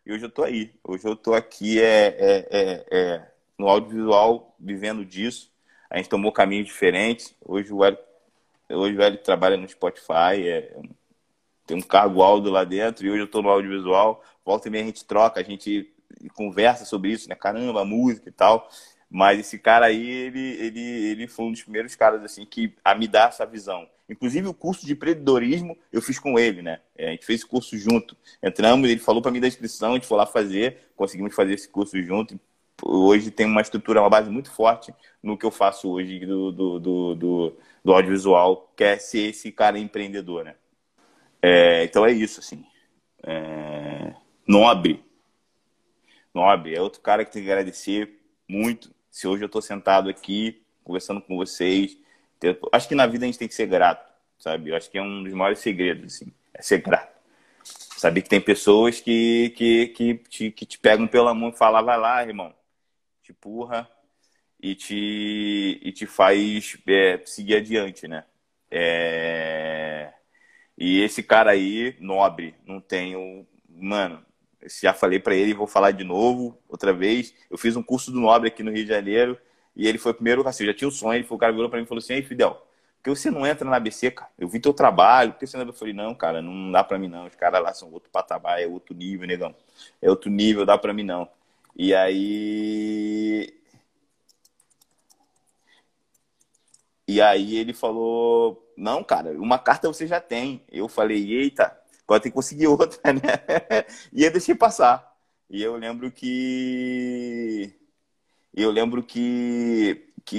[0.06, 0.74] E hoje eu tô aí.
[0.84, 5.50] Hoje eu tô aqui, é, é, é, é no audiovisual, vivendo disso.
[5.88, 7.34] A gente tomou caminhos diferentes.
[7.44, 7.98] Hoje o Hélio,
[8.70, 10.76] hoje o trabalha no Spotify, é,
[11.66, 14.22] tem um cargo alto lá dentro, e hoje eu estou no audiovisual.
[14.44, 15.90] Volta e meia a gente troca, a gente
[16.34, 17.34] conversa sobre isso, né?
[17.34, 18.68] Caramba, música e tal.
[19.08, 22.94] Mas esse cara aí, ele, ele, ele foi um dos primeiros caras assim que a
[22.94, 23.88] me dar essa visão.
[24.08, 26.80] Inclusive o curso de empreendedorismo eu fiz com ele, né?
[26.96, 28.16] É, a gente fez esse curso junto.
[28.42, 31.68] Entramos, ele falou para mim da inscrição, a gente foi lá fazer, conseguimos fazer esse
[31.68, 32.38] curso junto
[32.84, 36.78] hoje tem uma estrutura, uma base muito forte no que eu faço hoje do, do,
[36.78, 40.54] do, do, do audiovisual, que é ser esse cara empreendedor, né?
[41.40, 42.64] É, então é isso, assim.
[43.22, 44.14] É...
[44.46, 45.02] Nobre.
[46.32, 46.74] Nobre.
[46.74, 48.94] É outro cara que tem que agradecer muito.
[49.10, 51.96] Se hoje eu estou sentado aqui, conversando com vocês.
[52.72, 54.70] Acho que na vida a gente tem que ser grato, sabe?
[54.70, 56.32] Eu acho que é um dos maiores segredos, assim.
[56.52, 57.14] É ser grato.
[57.96, 61.84] Saber que tem pessoas que, que, que, te, que te pegam pela mão e falam,
[61.84, 62.54] vai lá, irmão.
[63.34, 63.90] Empurra
[64.60, 68.24] e te, e te faz é, seguir adiante, né?
[68.70, 70.12] É...
[70.78, 73.46] E esse cara aí, nobre, não tenho.
[73.68, 74.24] Mano,
[74.80, 77.34] já falei para ele, vou falar de novo, outra vez.
[77.50, 79.38] Eu fiz um curso do nobre aqui no Rio de Janeiro
[79.76, 81.16] e ele foi o primeiro, assim, eu já tinha o sonho.
[81.16, 83.30] Ele foi, o cara virou para mim e falou assim: Ei, Fidel, por que você
[83.30, 84.30] não entra na ABC, cara?
[84.38, 86.98] Eu vi teu trabalho, por que você não Eu falei: Não, cara, não dá para
[86.98, 87.26] mim não.
[87.26, 89.54] Os caras lá são outro patamar, é outro nível, negão.
[90.00, 91.28] É outro nível, dá para mim não.
[91.76, 93.52] E aí.
[97.06, 100.64] E aí ele falou: não, cara, uma carta você já tem.
[100.70, 103.20] Eu falei, eita, pode ter que conseguir outra, né?
[104.12, 105.14] e eu deixei passar.
[105.50, 107.72] E eu lembro que.
[108.54, 110.36] Eu lembro que, que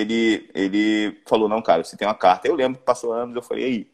[0.00, 2.48] ele, ele falou, não, cara, você tem uma carta.
[2.48, 3.92] Eu lembro que passou anos, eu falei, aí,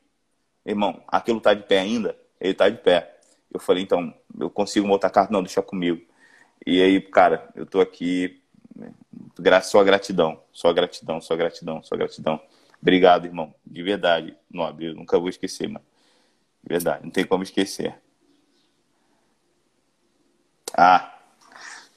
[0.66, 2.16] irmão, aquilo tá de pé ainda?
[2.40, 3.18] Ele tá de pé.
[3.52, 5.32] Eu falei, então, eu consigo uma outra carta?
[5.32, 6.00] Não, deixa comigo.
[6.66, 8.42] E aí, cara, eu tô aqui,
[9.62, 12.40] só gratidão, só gratidão, só gratidão, só gratidão.
[12.80, 13.54] Obrigado, irmão.
[13.66, 14.86] De verdade, nobre.
[14.86, 15.84] Eu nunca vou esquecer, mano.
[16.62, 17.94] De verdade, não tem como esquecer.
[20.76, 21.18] Ah,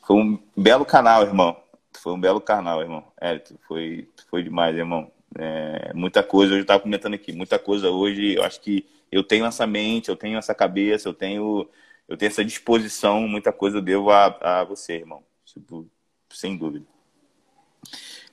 [0.05, 1.57] foi um belo canal, irmão.
[1.97, 3.03] Foi um belo canal, irmão.
[3.19, 5.11] É, foi, foi demais, irmão.
[5.37, 8.35] É, muita coisa, eu estava comentando aqui, muita coisa hoje.
[8.35, 11.67] Eu acho que eu tenho essa mente, eu tenho essa cabeça, eu tenho,
[12.07, 13.27] eu tenho essa disposição.
[13.27, 15.23] Muita coisa eu devo a, a você, irmão.
[15.45, 15.89] Tipo,
[16.29, 16.85] sem dúvida.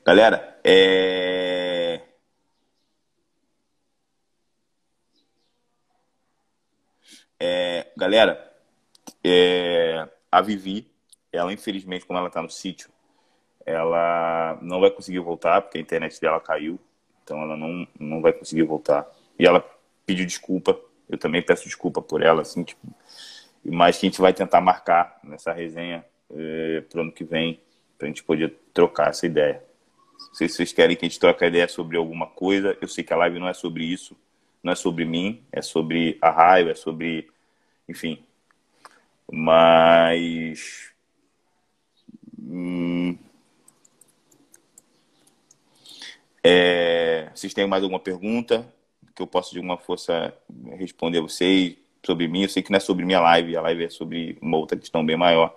[0.04, 2.00] Galera, é
[7.46, 8.52] É, galera,
[9.22, 10.90] é, a Vivi,
[11.30, 12.88] ela infelizmente, como ela está no sítio,
[13.66, 16.78] ela não vai conseguir voltar porque a internet dela caiu,
[17.22, 19.06] então ela não, não vai conseguir voltar.
[19.38, 19.60] E ela
[20.06, 22.80] pediu desculpa, eu também peço desculpa por ela, assim, tipo,
[23.64, 27.60] mas que a gente vai tentar marcar nessa resenha é, para o ano que vem,
[27.96, 29.62] para a gente poder trocar essa ideia.
[30.28, 32.88] Não sei se vocês querem que a gente troque a ideia sobre alguma coisa, eu
[32.88, 34.16] sei que a live não é sobre isso,
[34.62, 37.28] não é sobre mim, é sobre a raiva, é sobre
[37.88, 38.22] enfim.
[39.30, 40.92] Mas.
[42.38, 43.16] Hum,
[46.42, 48.70] é, vocês têm mais alguma pergunta
[49.14, 50.36] que eu possa de alguma força
[50.76, 51.76] responder a vocês
[52.06, 52.42] sobre mim?
[52.42, 55.04] Eu sei que não é sobre minha live, a live é sobre uma outra questão
[55.04, 55.54] bem maior.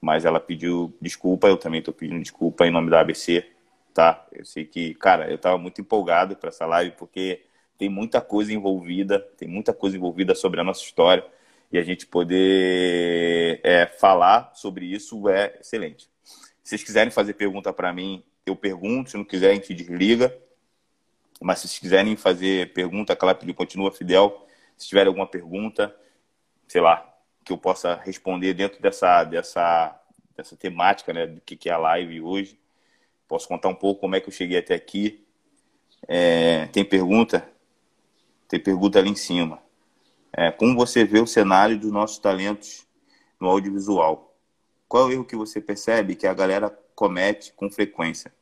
[0.00, 3.46] Mas ela pediu desculpa, eu também estou pedindo desculpa em nome da ABC,
[3.94, 4.26] tá?
[4.32, 7.42] Eu sei que, cara, eu estava muito empolgado para essa live porque
[7.78, 11.24] tem muita coisa envolvida, tem muita coisa envolvida sobre a nossa história
[11.72, 16.08] e a gente poder é, falar sobre isso é excelente.
[16.62, 19.10] Se vocês quiserem fazer pergunta para mim, eu pergunto.
[19.10, 20.36] Se não quiserem, a gente desliga.
[21.40, 24.46] Mas se vocês quiserem fazer pergunta, a pediu continua fidel.
[24.82, 25.94] Se tiver alguma pergunta,
[26.66, 27.08] sei lá,
[27.44, 29.96] que eu possa responder dentro dessa, dessa,
[30.36, 32.58] dessa temática, né, do que, é a live hoje.
[33.28, 35.24] Posso contar um pouco como é que eu cheguei até aqui.
[36.08, 37.48] É, tem pergunta?
[38.48, 39.62] Tem pergunta ali em cima.
[40.32, 42.84] É, como você vê o cenário dos nossos talentos
[43.38, 44.34] no audiovisual?
[44.88, 48.34] Qual é o erro que você percebe que a galera comete com frequência?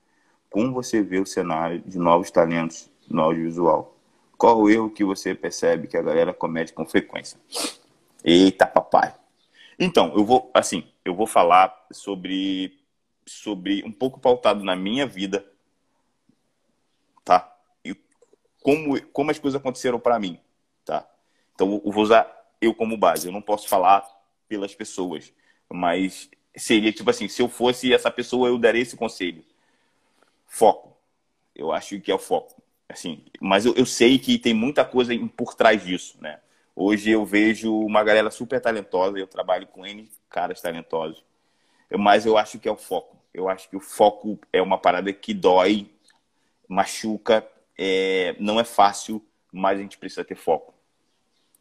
[0.48, 3.99] Como você vê o cenário de novos talentos no audiovisual?
[4.40, 7.38] Qual o erro que você percebe que a galera comete com frequência?
[8.24, 9.14] Eita, papai.
[9.78, 12.80] Então, eu vou, assim, eu vou falar sobre
[13.26, 15.44] sobre um pouco pautado na minha vida,
[17.22, 17.54] tá?
[17.84, 17.94] E
[18.62, 20.40] como como as coisas aconteceram para mim,
[20.86, 21.06] tá?
[21.54, 22.26] Então, eu vou usar
[22.62, 23.26] eu como base.
[23.26, 24.08] Eu não posso falar
[24.48, 25.34] pelas pessoas,
[25.68, 29.44] mas seria tipo assim: se eu fosse essa pessoa, eu daria esse conselho.
[30.46, 30.96] Foco.
[31.54, 32.59] Eu acho que é o foco.
[32.92, 36.40] Assim, mas eu, eu sei que tem muita coisa por trás disso, né?
[36.74, 41.22] Hoje eu vejo uma galera super talentosa, eu trabalho com N caras talentosos,
[41.98, 43.16] mas eu acho que é o foco.
[43.32, 45.88] Eu acho que o foco é uma parada que dói,
[46.68, 47.46] machuca,
[47.78, 50.74] é, não é fácil, mas a gente precisa ter foco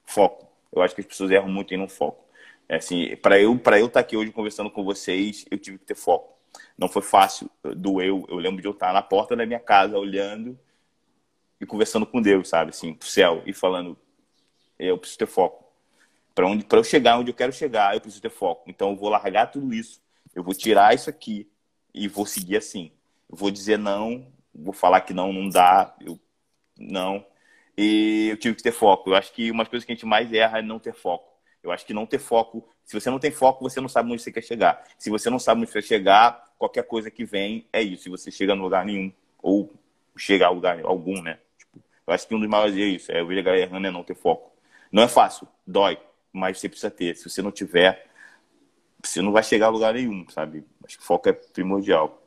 [0.09, 0.47] foco.
[0.73, 2.25] Eu acho que as pessoas erram muito em não foco.
[2.67, 5.77] É assim, para eu para eu estar tá aqui hoje conversando com vocês, eu tive
[5.77, 6.37] que ter foco.
[6.77, 8.25] Não foi fácil, doeu.
[8.27, 10.57] Eu lembro de eu estar na porta da minha casa olhando
[11.59, 13.97] e conversando com Deus, sabe, assim, pro céu e falando,
[14.77, 15.65] eu preciso ter foco.
[16.33, 18.69] Para onde para eu chegar onde eu quero chegar, eu preciso ter foco.
[18.69, 20.01] Então eu vou largar tudo isso,
[20.33, 21.49] eu vou tirar isso aqui
[21.93, 22.91] e vou seguir assim.
[23.29, 26.19] Eu vou dizer não, vou falar que não, não dá, eu
[26.77, 27.25] não
[27.81, 29.09] e eu tive que ter foco.
[29.09, 31.29] Eu acho que uma das coisas que a gente mais erra é não ter foco.
[31.63, 34.21] Eu acho que não ter foco, se você não tem foco, você não sabe onde
[34.21, 34.85] você quer chegar.
[34.97, 38.03] Se você não sabe onde você quer chegar, qualquer coisa que vem é isso.
[38.03, 39.73] Se você chega no lugar nenhum, ou
[40.17, 41.39] chegar a lugar algum, né?
[42.09, 43.11] Eu acho que um dos maiores é isso.
[43.11, 44.51] É, eu vejo a galera errando é não ter foco.
[44.91, 45.99] Não é fácil, dói,
[46.33, 47.15] mas você precisa ter.
[47.15, 48.09] Se você não tiver,
[48.99, 50.65] você não vai chegar a lugar nenhum, sabe?
[50.83, 52.25] Acho que foco é primordial.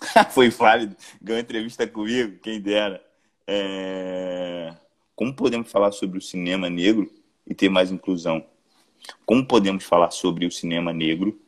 [0.30, 0.96] Foi válido.
[1.20, 3.04] Ganhou entrevista comigo, quem dera.
[3.44, 4.72] É...
[5.16, 7.12] Como podemos falar sobre o cinema negro
[7.44, 8.46] e ter mais inclusão?
[9.26, 11.40] Como podemos falar sobre o cinema negro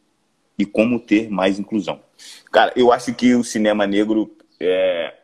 [0.58, 2.02] e como ter mais inclusão?
[2.50, 5.21] Cara, eu acho que o cinema negro é.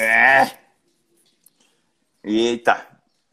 [0.00, 0.58] É.
[2.24, 2.86] Eita,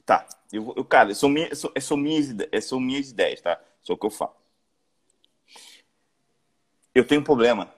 [0.06, 0.28] tá.
[0.52, 3.62] Eu, eu cara, são, minha, são, são, minhas, são minhas ideias, tá?
[3.82, 4.36] Só o que eu falo.
[6.94, 7.74] Eu tenho um problema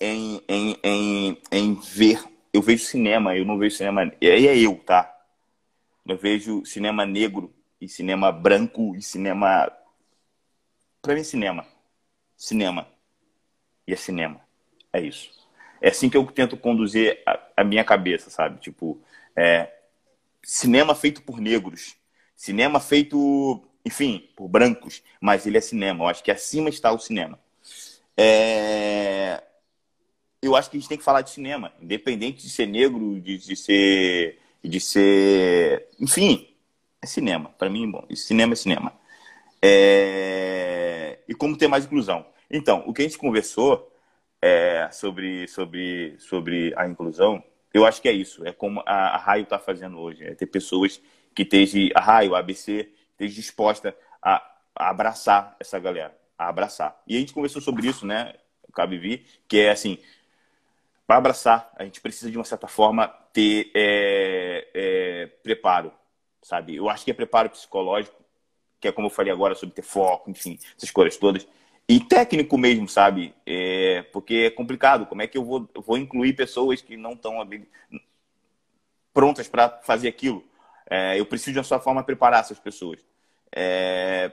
[0.00, 2.24] em, em, em, em ver.
[2.52, 4.02] Eu vejo cinema, eu não vejo cinema.
[4.02, 5.16] Aí é eu, tá?
[6.04, 9.70] Eu vejo cinema negro e cinema branco e cinema.
[11.00, 11.66] Pra mim, é cinema.
[12.36, 12.88] Cinema.
[13.86, 14.40] E é cinema.
[14.92, 15.43] É isso.
[15.84, 18.58] É assim que eu tento conduzir a, a minha cabeça, sabe?
[18.58, 18.98] Tipo,
[19.36, 19.70] é,
[20.42, 21.94] cinema feito por negros.
[22.34, 25.02] Cinema feito, enfim, por brancos.
[25.20, 26.04] Mas ele é cinema.
[26.04, 27.38] Eu acho que acima está o cinema.
[28.16, 29.42] É,
[30.40, 33.36] eu acho que a gente tem que falar de cinema, independente de ser negro, de,
[33.36, 34.38] de ser.
[34.64, 35.86] de ser.
[36.00, 36.48] Enfim,
[37.02, 37.50] é cinema.
[37.58, 38.94] Para mim, bom, cinema é cinema.
[39.60, 41.18] É...
[41.28, 42.24] E como ter mais inclusão.
[42.50, 43.93] Então, o que a gente conversou
[44.44, 47.42] é, sobre, sobre, sobre a inclusão,
[47.72, 48.46] eu acho que é isso.
[48.46, 50.22] É como a, a Raio está fazendo hoje.
[50.22, 51.00] É ter pessoas
[51.34, 54.36] que estejam, a Raio, a ABC, esteja disposta a,
[54.76, 56.14] a abraçar essa galera.
[56.38, 57.02] A abraçar.
[57.06, 58.34] E a gente conversou sobre isso, né?
[58.74, 59.98] Cabe que é assim,
[61.06, 65.90] para abraçar, a gente precisa, de uma certa forma, ter é, é, preparo,
[66.42, 66.76] sabe?
[66.76, 68.22] Eu acho que é preparo psicológico,
[68.78, 71.46] que é como eu falei agora, sobre ter foco, enfim, essas coisas todas.
[71.88, 73.34] E técnico mesmo, sabe?
[73.44, 75.06] É, porque é complicado.
[75.06, 77.46] Como é que eu vou, eu vou incluir pessoas que não estão
[79.12, 80.42] prontas para fazer aquilo?
[80.88, 83.00] É, eu preciso, de uma sua forma, preparar essas pessoas.
[83.54, 84.32] É,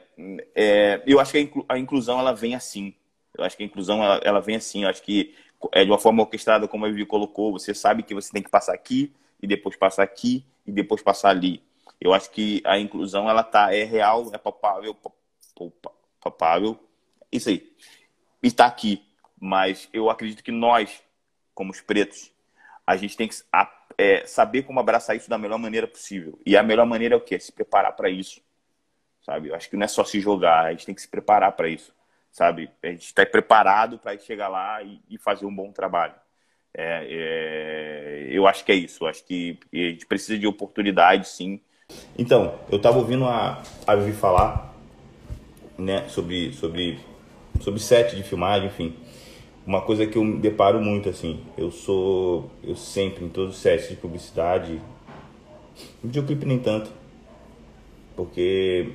[0.56, 2.94] é, eu acho que a, inclu a, inclusão ela vem assim.
[3.38, 4.84] Eu acho que a inclusão ela, ela vem assim.
[4.84, 5.36] Eu acho que
[5.72, 8.50] é de uma forma orquestrada, como a Vivi colocou, você sabe que você tem que
[8.50, 11.62] passar aqui, e depois passar aqui, e depois passar ali.
[12.00, 14.96] Eu acho que a inclusão, ela tá, é real, é palpável,
[16.20, 16.80] palpável,
[17.32, 17.72] isso aí.
[18.42, 19.04] Está aqui.
[19.40, 21.02] Mas eu acredito que nós,
[21.54, 22.32] como os pretos,
[22.86, 23.36] a gente tem que
[23.98, 26.40] é, saber como abraçar isso da melhor maneira possível.
[26.46, 27.40] E a melhor maneira é o quê?
[27.40, 28.40] Se preparar para isso.
[29.26, 29.50] Sabe?
[29.50, 31.68] Eu acho que não é só se jogar, a gente tem que se preparar para
[31.68, 31.94] isso
[32.32, 32.70] sabe?
[32.82, 36.14] A gente está preparado para chegar lá e, e, fazer um bom trabalho.
[36.74, 39.04] É, é, eu acho que é isso.
[39.04, 41.60] Eu acho que a gente precisa de oportunidade, sim.
[42.18, 44.74] Então, eu estava ouvindo a, a Vivi falar
[45.78, 47.00] né, sobre, sobre,
[47.62, 48.94] sobre set de filmagem, enfim.
[49.66, 53.62] Uma coisa que eu me deparo muito, assim, eu sou, eu sempre, em todos os
[53.62, 54.82] sets de publicidade,
[56.04, 56.90] videoclipe nem tanto,
[58.16, 58.90] porque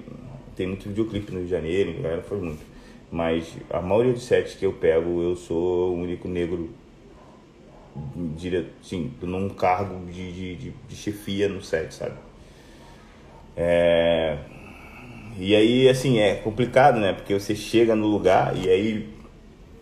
[0.57, 2.77] tem muito videoclipe no Rio de Janeiro, galera foi muito
[3.11, 6.71] mas a maioria dos sets que eu pego, eu sou o único negro
[8.37, 12.17] dire, sim, num cargo de, de, de, de chefia no set, sabe?
[13.57, 14.39] É...
[15.39, 17.13] E aí, assim, é complicado, né?
[17.13, 19.09] Porque você chega no lugar e aí,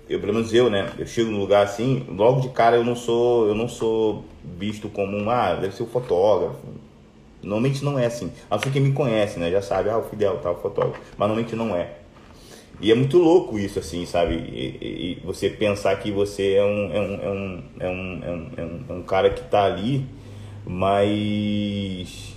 [0.08, 0.90] eu, pelo menos eu, né?
[0.98, 4.24] Eu chego no lugar assim, logo de cara eu não sou, eu não sou
[4.58, 6.58] visto como um, ah, deve ser o fotógrafo.
[7.42, 8.32] Normalmente não é assim.
[8.50, 9.50] A quem me conhece, né?
[9.50, 11.00] Já sabe, ah, o Fidel tá, o fotógrafo.
[11.16, 11.98] Mas normalmente não é.
[12.80, 14.34] E é muito louco isso, assim, sabe?
[14.34, 18.30] E, e você pensar que você é um, é um, é um, é um, é
[18.30, 20.04] um, é um, é um cara que está ali,
[20.66, 22.33] mas.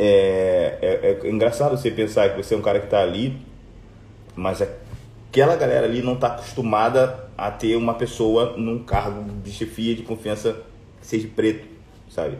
[0.00, 3.36] É, é, é, engraçado você pensar que você é um cara que está ali,
[4.36, 9.96] mas aquela galera ali não está acostumada a ter uma pessoa num cargo de chefia
[9.96, 10.62] de confiança
[11.00, 11.66] que seja preto,
[12.08, 12.38] sabe?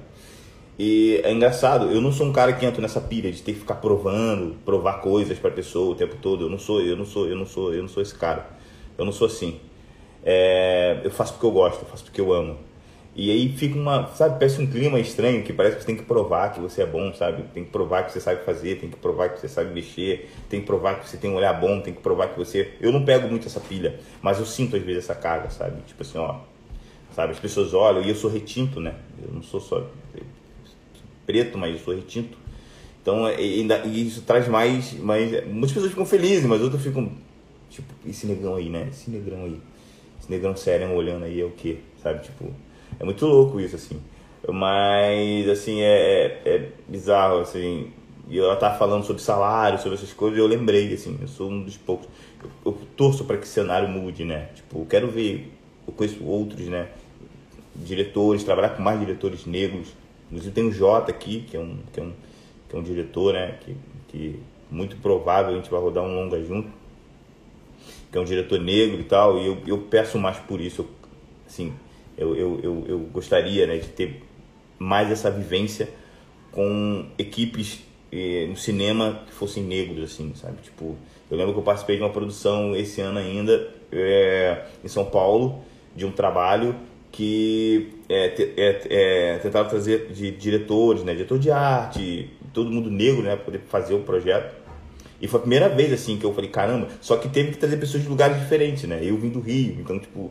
[0.78, 3.58] E é engraçado, eu não sou um cara que entra nessa pilha de ter que
[3.58, 6.44] ficar provando, provar coisas para pessoa o tempo todo.
[6.44, 8.48] Eu não sou, eu não sou, eu não sou, eu não sou esse cara.
[8.96, 9.58] Eu não sou assim.
[10.24, 12.58] É, eu faço porque eu gosto, eu faço porque eu amo.
[13.18, 16.04] E aí fica uma, sabe, parece um clima estranho que parece que você tem que
[16.04, 17.42] provar que você é bom, sabe?
[17.52, 20.60] Tem que provar que você sabe fazer, tem que provar que você sabe mexer, tem
[20.60, 22.74] que provar que você tem um olhar bom, tem que provar que você.
[22.80, 25.82] Eu não pego muito essa pilha, mas eu sinto às vezes essa carga, sabe?
[25.82, 26.42] Tipo assim, ó,
[27.12, 27.32] sabe?
[27.32, 28.94] As pessoas olham e eu sou retinto, né?
[29.20, 29.84] Eu não sou só
[31.26, 32.38] preto, mas eu sou retinto.
[33.02, 35.44] Então, ainda, isso traz mais, mais.
[35.44, 37.10] Muitas pessoas ficam felizes, mas outras ficam.
[37.68, 38.86] Tipo, esse negão aí, né?
[38.92, 39.60] Esse negrão aí.
[40.20, 41.78] esse negrão sério olhando aí é o quê?
[42.00, 42.54] Sabe, tipo,
[43.00, 44.00] é muito louco isso, assim.
[44.46, 47.92] Mas, assim, é, é, é bizarro, assim.
[48.28, 51.50] E ela tá falando sobre salário, sobre essas coisas, e eu lembrei, assim, eu sou
[51.50, 52.08] um dos poucos.
[52.42, 54.48] Eu, eu torço para que o cenário mude, né?
[54.54, 55.50] Tipo, eu quero ver,
[55.86, 56.88] eu conheço outros, né?
[57.74, 59.88] Diretores, trabalhar com mais diretores negros.
[60.26, 62.12] Inclusive tem o Jota aqui, que é um, que é um,
[62.68, 63.58] que é um diretor, né?
[63.60, 63.76] Que,
[64.08, 64.40] que
[64.70, 66.68] muito provável a gente vai rodar um longa junto.
[68.12, 70.82] Que é um diretor negro e tal, e eu, eu peço mais por isso.
[70.82, 70.88] Eu,
[71.46, 71.72] assim,
[72.18, 74.22] eu, eu, eu, eu gostaria né, de ter
[74.78, 75.88] mais essa vivência
[76.50, 77.80] com equipes
[78.12, 80.58] eh, no cinema que fossem negros, assim, sabe?
[80.62, 80.96] Tipo,
[81.30, 85.62] eu lembro que eu participei de uma produção esse ano ainda é, em São Paulo
[85.94, 86.74] de um trabalho
[87.10, 93.22] que é, é, é, tentava trazer de diretores, né, diretor de arte, todo mundo negro,
[93.22, 94.56] né, poder fazer o projeto.
[95.20, 97.76] E foi a primeira vez assim que eu falei, caramba, só que teve que trazer
[97.76, 99.00] pessoas de lugares diferentes, né?
[99.02, 100.30] Eu vim do Rio, então tipo,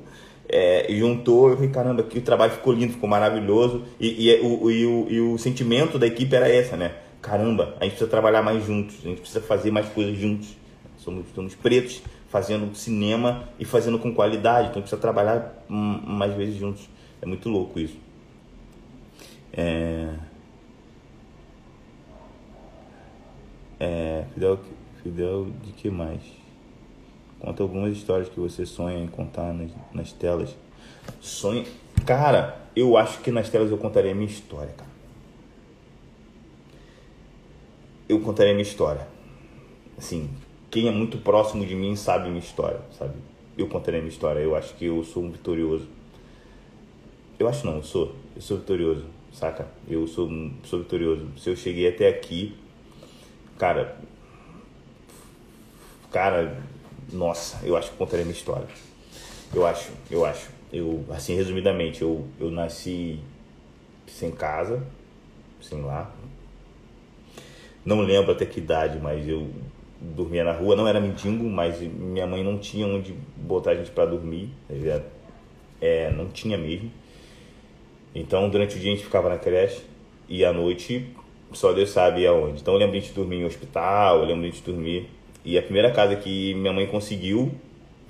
[0.49, 3.83] é, juntou, eu falei, caramba, que o trabalho ficou lindo, ficou maravilhoso.
[3.99, 6.95] E, e, o, e, o, e o sentimento da equipe era essa, né?
[7.21, 10.55] Caramba, a gente precisa trabalhar mais juntos, a gente precisa fazer mais coisas juntos.
[10.97, 16.89] Somos, somos pretos fazendo cinema e fazendo com qualidade, então precisa trabalhar mais vezes juntos.
[17.21, 17.97] É muito louco isso.
[19.53, 20.13] É...
[23.79, 24.59] É, Fidel,
[25.03, 26.21] Fidel, de que mais?
[27.39, 30.55] Conta algumas histórias que você sonha em contar nas, nas telas.
[31.21, 31.65] Sonha.
[32.05, 34.89] Cara, eu acho que nas telas eu contaria a minha história, cara.
[38.09, 39.07] Eu contaria a minha história.
[39.97, 40.29] Assim,
[40.71, 43.13] quem é muito próximo de mim sabe minha história, sabe?
[43.57, 44.39] Eu contaria a minha história.
[44.39, 45.87] Eu acho que eu sou um vitorioso.
[47.39, 48.15] Eu acho não, eu sou.
[48.35, 49.67] Eu sou vitorioso, saca?
[49.87, 50.29] Eu sou,
[50.63, 51.27] sou vitorioso.
[51.37, 52.55] Se eu cheguei até aqui,
[53.57, 53.97] cara.
[56.11, 56.63] Cara,
[57.11, 58.67] nossa, eu acho que contaria minha história.
[59.53, 60.49] Eu acho, eu acho.
[60.71, 63.19] Eu, assim, resumidamente, eu, eu nasci
[64.07, 64.85] sem casa,
[65.61, 66.11] sem lá.
[67.85, 69.49] Não lembro até que idade, mas eu
[70.01, 70.75] dormia na rua.
[70.75, 74.49] Não era mendigo, mas minha mãe não tinha onde botar a gente para dormir.
[75.79, 76.91] É, não tinha mesmo.
[78.13, 79.83] Então, durante o dia a gente ficava na creche
[80.27, 81.07] e à noite
[81.53, 82.59] só Deus sabe aonde.
[82.59, 85.09] Então, eu lembro de a gente dormir em hospital, eu lembro de a gente dormir
[85.47, 87.49] e a primeira casa que minha mãe conseguiu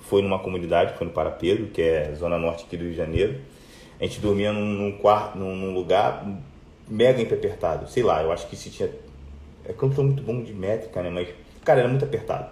[0.00, 2.96] foi numa comunidade, foi no Para Pedro, que é zona norte aqui do Rio de
[2.96, 3.40] Janeiro.
[4.00, 6.26] A gente dormia num, num quarto, num, num, lugar
[6.88, 7.88] mega apertado.
[7.88, 8.90] Sei lá, eu acho que se tinha.
[9.64, 11.10] É que eu não sou muito bom de métrica, né?
[11.10, 11.28] Mas,
[11.64, 12.48] cara, era muito apertado.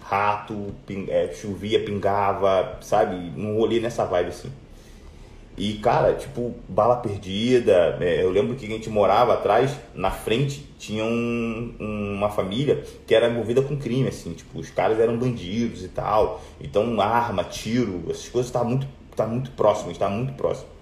[0.00, 1.10] Rato, ping...
[1.10, 3.14] é, chovia, pingava, sabe?
[3.38, 4.50] Um rolê nessa vibe assim.
[5.56, 7.98] E, cara, tipo, bala perdida.
[8.00, 13.14] É, eu lembro que a gente morava atrás, na frente, tinha um, uma família que
[13.14, 14.32] era movida com crime, assim.
[14.32, 16.42] Tipo, os caras eram bandidos e tal.
[16.60, 20.72] Então, arma, tiro, essas coisas estavam muito, tá muito próximas, estavam muito próximo.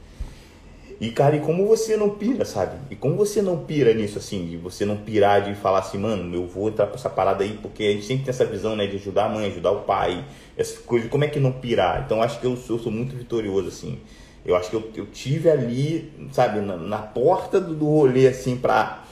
[1.00, 2.76] E, cara, e como você não pira, sabe?
[2.90, 4.46] E como você não pira nisso, assim?
[4.46, 7.58] De você não pirar de falar assim, mano, eu vou entrar pra essa parada aí,
[7.60, 8.86] porque a gente sempre tem essa visão, né?
[8.86, 10.22] De ajudar a mãe, ajudar o pai,
[10.56, 11.08] essas coisas.
[11.10, 12.02] Como é que não pirar?
[12.04, 13.98] Então, acho que eu, eu sou muito vitorioso, assim.
[14.45, 18.57] Eu acho que eu, eu tive ali, sabe, na, na porta do, do rolê, assim,
[18.57, 19.05] pra,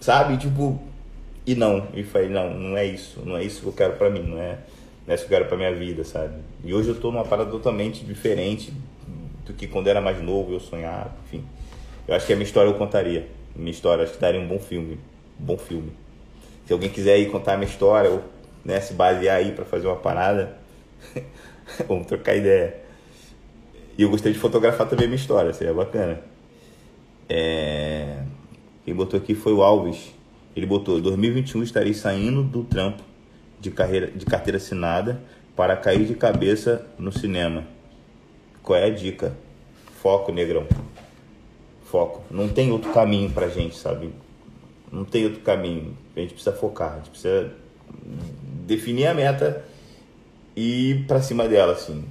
[0.00, 0.80] sabe, tipo,
[1.46, 1.88] e não.
[1.94, 4.38] E falei, não, não é isso, não é isso que eu quero pra mim, não
[4.38, 4.58] é,
[5.06, 6.34] não é isso que eu quero pra minha vida, sabe.
[6.64, 8.72] E hoje eu tô numa parada totalmente diferente
[9.44, 11.44] do que quando era mais novo, eu sonhava, enfim.
[12.08, 13.28] Eu acho que a minha história eu contaria.
[13.54, 14.98] Minha história, acho que daria um bom filme,
[15.40, 15.92] um bom filme.
[16.66, 18.22] Se alguém quiser ir contar a minha história, ou
[18.64, 20.56] né, se basear aí para fazer uma parada,
[21.86, 22.83] vamos trocar ideia.
[23.96, 26.20] E eu gostei de fotografar também a minha história, seria bacana.
[27.28, 28.22] É...
[28.84, 30.12] Quem botou aqui foi o Alves.
[30.54, 33.02] Ele botou: 2021 estarei saindo do trampo
[33.60, 35.20] de, carreira, de carteira assinada
[35.56, 37.64] para cair de cabeça no cinema.
[38.62, 39.36] Qual é a dica?
[40.00, 40.66] Foco, negrão.
[41.84, 42.22] Foco.
[42.30, 44.10] Não tem outro caminho pra gente, sabe?
[44.90, 45.96] Não tem outro caminho.
[46.16, 47.52] A gente precisa focar, a gente precisa
[48.66, 49.64] definir a meta
[50.56, 52.04] e ir pra cima dela, assim.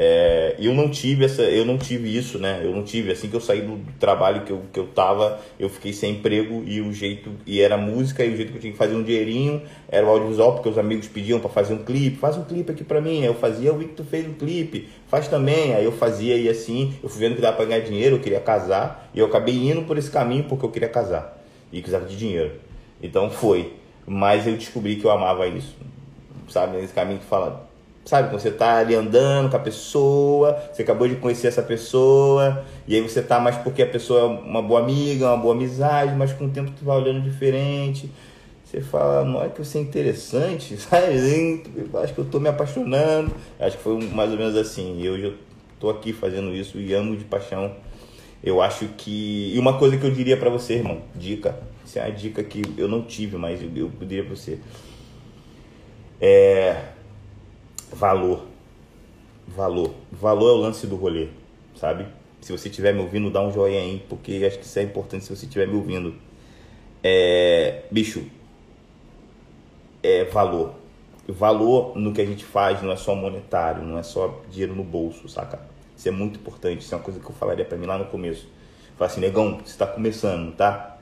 [0.00, 2.60] É, eu não tive essa, eu não tive isso, né?
[2.62, 3.10] Eu não tive.
[3.10, 6.62] Assim que eu saí do, trabalho que eu, que eu tava, eu fiquei sem emprego
[6.64, 9.02] e o jeito e era música e o jeito que eu tinha que fazer um
[9.02, 12.70] dinheirinho era o audiovisual porque os amigos pediam para fazer um clipe, faz um clipe
[12.70, 16.36] aqui para mim, eu fazia, o Victor fez um clipe, faz também, aí eu fazia
[16.36, 19.26] e assim, eu fui vendo que dava para ganhar dinheiro, eu queria casar e eu
[19.26, 21.42] acabei indo por esse caminho porque eu queria casar.
[21.72, 22.52] E precisava de dinheiro.
[23.02, 23.72] Então foi,
[24.06, 25.74] mas eu descobri que eu amava isso,
[26.48, 26.76] sabe?
[26.76, 27.67] Nesse caminho que fala
[28.08, 32.64] Sabe, quando você tá ali andando com a pessoa, você acabou de conhecer essa pessoa,
[32.86, 36.14] e aí você tá mais porque a pessoa é uma boa amiga, uma boa amizade,
[36.14, 38.10] mas com o tempo tu vai olhando diferente.
[38.64, 41.62] Você fala, não é que você é interessante, sabe?
[41.76, 43.30] Eu acho que eu tô me apaixonando.
[43.60, 44.98] Acho que foi mais ou menos assim.
[44.98, 45.34] E hoje eu
[45.78, 47.72] tô aqui fazendo isso e amo de paixão.
[48.42, 49.52] Eu acho que.
[49.54, 51.60] E uma coisa que eu diria para você, irmão, dica.
[51.84, 54.58] Isso é uma dica que eu não tive, mas eu, eu diria pra você.
[56.18, 56.96] É.
[57.92, 58.46] Valor.
[59.46, 59.94] Valor.
[60.12, 61.28] Valor é o lance do rolê,
[61.74, 62.06] sabe?
[62.40, 65.24] Se você estiver me ouvindo, dá um joinha aí, porque acho que isso é importante
[65.24, 66.14] se você estiver me ouvindo.
[67.02, 67.82] É.
[67.90, 68.24] Bicho.
[70.02, 70.74] É valor.
[71.26, 74.84] Valor no que a gente faz não é só monetário, não é só dinheiro no
[74.84, 75.60] bolso, saca?
[75.96, 76.82] Isso é muito importante.
[76.82, 78.48] Isso é uma coisa que eu falaria para mim lá no começo.
[78.96, 80.98] Fala assim, negão, você está começando, tá?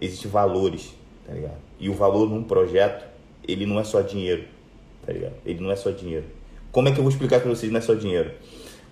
[0.00, 0.94] Existem valores,
[1.26, 1.58] tá ligado?
[1.78, 3.06] E o valor num projeto,
[3.46, 4.44] ele não é só dinheiro,
[5.08, 5.32] tá ligado?
[5.46, 6.26] Ele não é só dinheiro.
[6.70, 7.72] Como é que eu vou explicar para vocês?
[7.72, 8.30] Não é só dinheiro.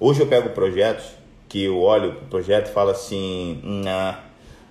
[0.00, 1.04] Hoje eu pego projetos
[1.46, 4.20] que eu olho pro projeto e falo assim, nah,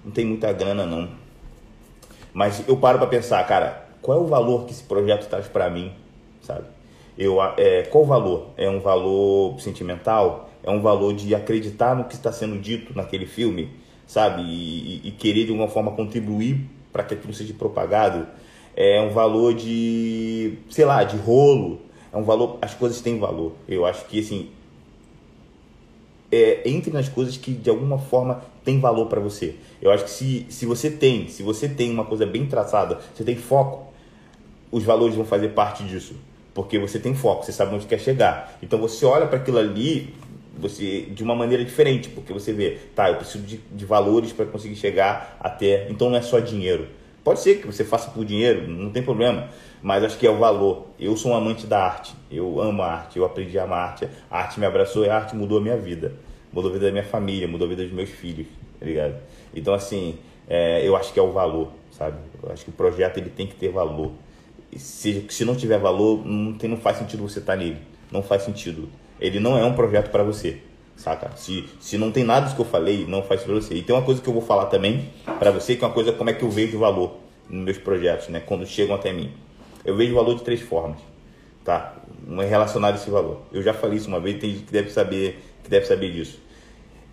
[0.03, 1.07] não tem muita grana não.
[2.33, 5.69] Mas eu paro para pensar, cara, qual é o valor que esse projeto traz para
[5.69, 5.93] mim,
[6.41, 6.65] sabe?
[7.15, 8.47] Eu, é, qual o valor?
[8.57, 10.49] É um valor sentimental?
[10.65, 13.69] é um valor de acreditar no que está sendo dito naquele filme,
[14.07, 14.41] sabe?
[14.41, 18.25] E, e, e querer de alguma forma contribuir para que aquilo seja propagado.
[18.75, 21.81] É um valor de, sei lá, de rolo.
[22.11, 22.57] É um valor.
[22.61, 23.53] As coisas têm valor.
[23.67, 24.49] Eu acho que assim.
[26.31, 29.55] É, entre nas coisas que de alguma forma tem valor para você.
[29.81, 33.23] Eu acho que se, se você tem, se você tem uma coisa bem traçada, você
[33.23, 33.93] tem foco,
[34.71, 36.15] os valores vão fazer parte disso
[36.55, 38.57] porque você tem foco, você sabe onde quer chegar.
[38.63, 40.13] Então você olha para aquilo ali,
[40.57, 44.45] você de uma maneira diferente, porque você vê, tá, eu preciso de, de valores para
[44.45, 45.85] conseguir chegar até.
[45.89, 46.87] Então não é só dinheiro.
[47.25, 49.49] Pode ser que você faça por dinheiro, não tem problema,
[49.81, 50.85] mas acho que é o valor.
[50.99, 53.85] Eu sou um amante da arte, eu amo a arte, eu aprendi a amar a
[53.89, 54.07] arte.
[54.29, 56.13] A arte me abraçou e a arte mudou a minha vida,
[56.53, 58.45] mudou a vida da minha família, mudou a vida dos meus filhos,
[58.79, 59.15] tá ligado?
[59.55, 62.17] Então, assim, é, eu acho que é o valor, sabe?
[62.43, 64.11] Eu acho que o projeto ele tem que ter valor.
[64.77, 67.79] Se, se não tiver valor, não, tem, não faz sentido você estar tá nele,
[68.11, 68.87] não faz sentido
[69.19, 70.57] ele não é um projeto para você,
[71.05, 71.31] saca?
[71.37, 73.75] Se, se não tem nada disso que eu falei, não faz para você.
[73.75, 75.09] E tem uma coisa que eu vou falar também
[75.39, 77.17] para você, que é uma coisa como é que eu vejo valor
[77.47, 78.39] nos meus projetos, né?
[78.39, 79.31] Quando chegam até mim.
[79.85, 80.97] Eu vejo valor de três formas,
[81.63, 81.95] tá?
[82.25, 83.43] Não é relacionado a esse valor.
[83.53, 86.39] Eu já falei isso uma vez, tem gente que deve saber, que deve saber disso.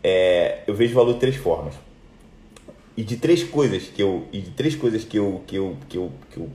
[0.03, 1.75] É, eu vejo valor de três formas.
[2.97, 5.99] E de três coisas que eu, e de três coisas que eu, que eu, que
[5.99, 6.51] eu, que eu,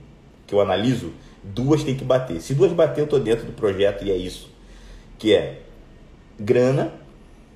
[0.46, 1.12] que eu analiso,
[1.42, 2.40] duas tem que bater.
[2.40, 4.58] Se duas bater, eu tô dentro do projeto e é isso
[5.18, 5.60] que é
[6.38, 6.92] grana,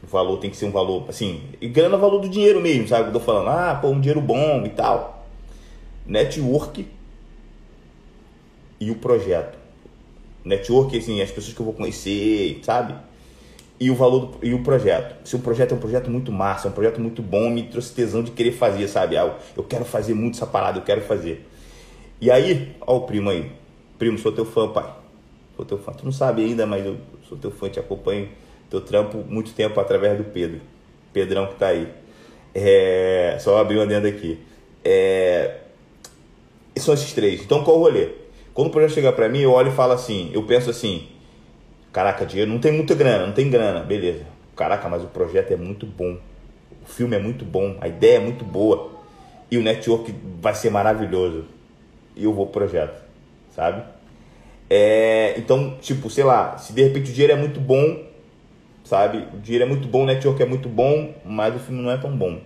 [0.03, 2.89] o valor tem que ser um valor, assim, e grana é valor do dinheiro mesmo,
[2.89, 3.09] sabe?
[3.09, 5.27] Eu tô falando, ah, pô, um dinheiro bom e tal.
[6.05, 6.87] Network
[8.81, 9.57] e o projeto.
[10.45, 12.95] Network, assim, as pessoas que eu vou conhecer, sabe?
[13.79, 15.27] E o valor do, e o projeto.
[15.27, 17.95] Se o projeto é um projeto muito massa, é um projeto muito bom, me trouxe
[17.95, 19.17] tesão de querer fazer, sabe?
[19.17, 21.49] Ah, eu quero fazer muito essa parada, eu quero fazer.
[22.21, 23.53] E aí, ó o primo aí.
[23.99, 24.93] Primo, sou teu fã, pai.
[25.55, 25.93] Sou teu fã.
[25.93, 26.97] Tu não sabe ainda, mas eu
[27.29, 28.29] sou teu fã, te acompanho
[28.73, 30.61] teu trampo muito tempo através do Pedro.
[31.13, 31.87] Pedrão que tá aí.
[32.55, 34.41] É, só abrir uma dentro aqui.
[34.83, 35.59] É,
[36.79, 37.43] são esses três.
[37.43, 38.09] Então qual o rolê?
[38.55, 41.09] Quando o projeto chegar para mim, eu olho e falo assim, eu penso assim,
[41.93, 44.25] caraca, dinheiro não tem muita grana, não tem grana, beleza.
[44.57, 46.17] Caraca, mas o projeto é muito bom.
[46.83, 48.91] O filme é muito bom, a ideia é muito boa.
[49.51, 51.45] E o network vai ser maravilhoso.
[52.17, 53.03] E eu vou pro projeto,
[53.55, 53.83] sabe?
[54.69, 58.12] É, então, tipo, sei lá, se de repente o dinheiro é muito bom,
[58.93, 59.27] sabe?
[59.33, 61.97] O dinheiro é muito bom, o network é muito bom, mas o filme não é
[61.97, 62.41] tão bom.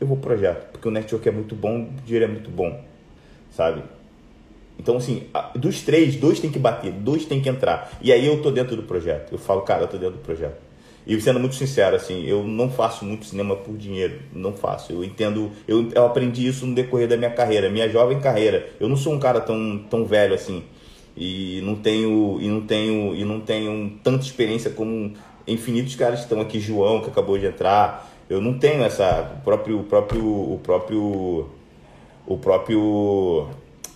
[0.00, 2.80] Eu vou pro projeto, porque o network é muito bom, o dinheiro é muito bom,
[3.50, 3.82] sabe?
[4.78, 5.24] Então, assim,
[5.54, 7.92] dos três, dois tem que bater, dois tem que entrar.
[8.00, 9.32] E aí eu tô dentro do projeto.
[9.32, 10.56] Eu falo, cara, eu tô dentro do projeto.
[11.06, 14.94] E sendo muito sincero, assim, eu não faço muito cinema por dinheiro, não faço.
[14.94, 18.66] Eu entendo, eu, eu aprendi isso no decorrer da minha carreira, minha jovem carreira.
[18.80, 20.64] Eu não sou um cara tão, tão velho assim
[21.16, 25.12] e não tenho e não tenho e não tenho tanta experiência como
[25.46, 28.10] infinitos caras que estão aqui, João que acabou de entrar.
[28.28, 31.50] Eu não tenho essa o próprio o próprio o próprio
[32.26, 33.48] o próprio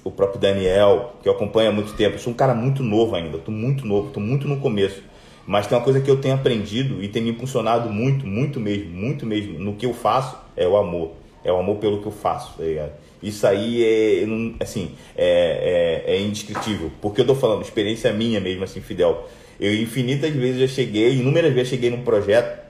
[0.04, 2.14] o próprio Daniel, que eu acompanho há muito tempo.
[2.14, 5.02] Eu sou um cara muito novo ainda, estou muito novo, estou muito no começo.
[5.46, 8.90] Mas tem uma coisa que eu tenho aprendido e tem me impulsionado muito, muito mesmo,
[8.90, 11.12] muito mesmo no que eu faço, é o amor.
[11.44, 12.92] É o amor pelo que eu faço, tá ligado?
[13.22, 16.90] Isso aí é, assim, é, é, é indescritível.
[17.00, 19.28] Porque eu tô falando, experiência minha mesmo, assim, Fidel.
[19.58, 22.66] Eu infinitas vezes já cheguei, inúmeras vezes cheguei num projeto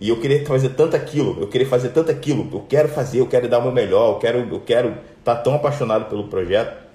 [0.00, 3.26] e eu queria fazer tanto aquilo, eu queria fazer tanto aquilo, eu quero fazer, eu
[3.26, 4.94] quero dar o meu melhor, eu quero eu quero
[5.24, 6.86] tá tão apaixonado pelo projeto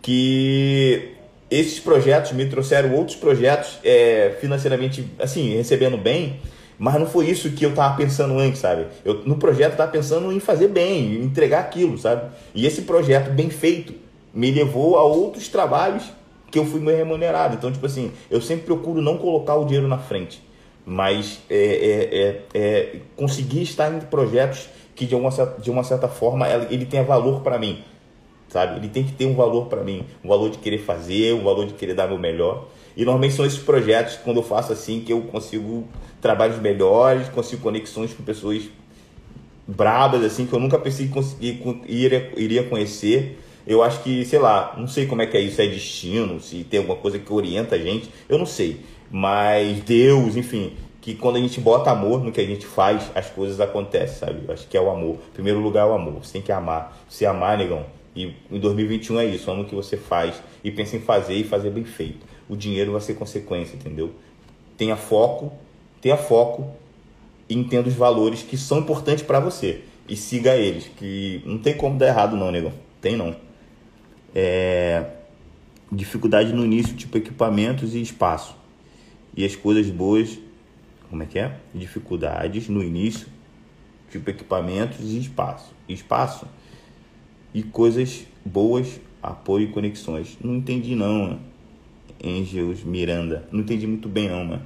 [0.00, 1.14] que
[1.50, 6.40] esses projetos me trouxeram outros projetos é, financeiramente, assim, recebendo bem,
[6.78, 8.86] mas não foi isso que eu tava pensando antes, sabe?
[9.04, 12.30] Eu, no projeto eu tava pensando em fazer bem, em entregar aquilo, sabe?
[12.54, 13.94] E esse projeto bem feito
[14.32, 16.04] me levou a outros trabalhos
[16.50, 17.56] que eu fui remunerado.
[17.56, 20.42] Então, tipo assim, eu sempre procuro não colocar o dinheiro na frente,
[20.86, 26.08] mas é, é, é, é conseguir estar em projetos que de uma, de uma certa
[26.08, 27.84] forma ele tenha valor para mim,
[28.48, 28.78] sabe?
[28.78, 31.66] Ele tem que ter um valor para mim, um valor de querer fazer, um valor
[31.66, 32.68] de querer dar meu melhor.
[32.96, 35.86] E normalmente são esses projetos, quando eu faço assim, que eu consigo
[36.20, 38.64] trabalhos melhores, consigo conexões com pessoas
[39.66, 43.38] brabas, assim, que eu nunca pensei que conseguir, iria, iria conhecer.
[43.66, 46.64] Eu acho que, sei lá, não sei como é que é isso, é destino, se
[46.64, 48.80] tem alguma coisa que orienta a gente, eu não sei.
[49.10, 53.30] Mas Deus, enfim, que quando a gente bota amor no que a gente faz, as
[53.30, 54.40] coisas acontecem, sabe?
[54.46, 55.16] Eu acho que é o amor.
[55.30, 56.24] Em primeiro lugar é o amor.
[56.24, 56.98] Você tem que amar.
[57.08, 57.84] Se amar, negão.
[58.18, 61.70] E em 2021 é isso, o que você faz e pensa em fazer e fazer
[61.70, 64.12] bem feito o dinheiro vai ser consequência, entendeu?
[64.76, 65.52] Tenha foco,
[66.00, 66.66] tenha foco
[67.48, 71.76] e entenda os valores que são importantes para você e siga eles, que não tem
[71.76, 72.72] como dar errado não, negão.
[73.00, 73.36] Tem não.
[74.34, 75.04] É...
[75.92, 78.56] Dificuldade no início, tipo equipamentos e espaço.
[79.36, 80.38] E as coisas boas,
[81.10, 81.56] como é que é?
[81.74, 83.26] Dificuldades no início,
[84.10, 85.74] tipo equipamentos e espaço.
[85.88, 86.46] Espaço
[87.52, 90.36] e coisas boas, apoio e conexões.
[90.42, 91.40] Não entendi não, mano.
[92.24, 93.48] Angels Miranda.
[93.52, 94.62] Não entendi muito bem não, mano.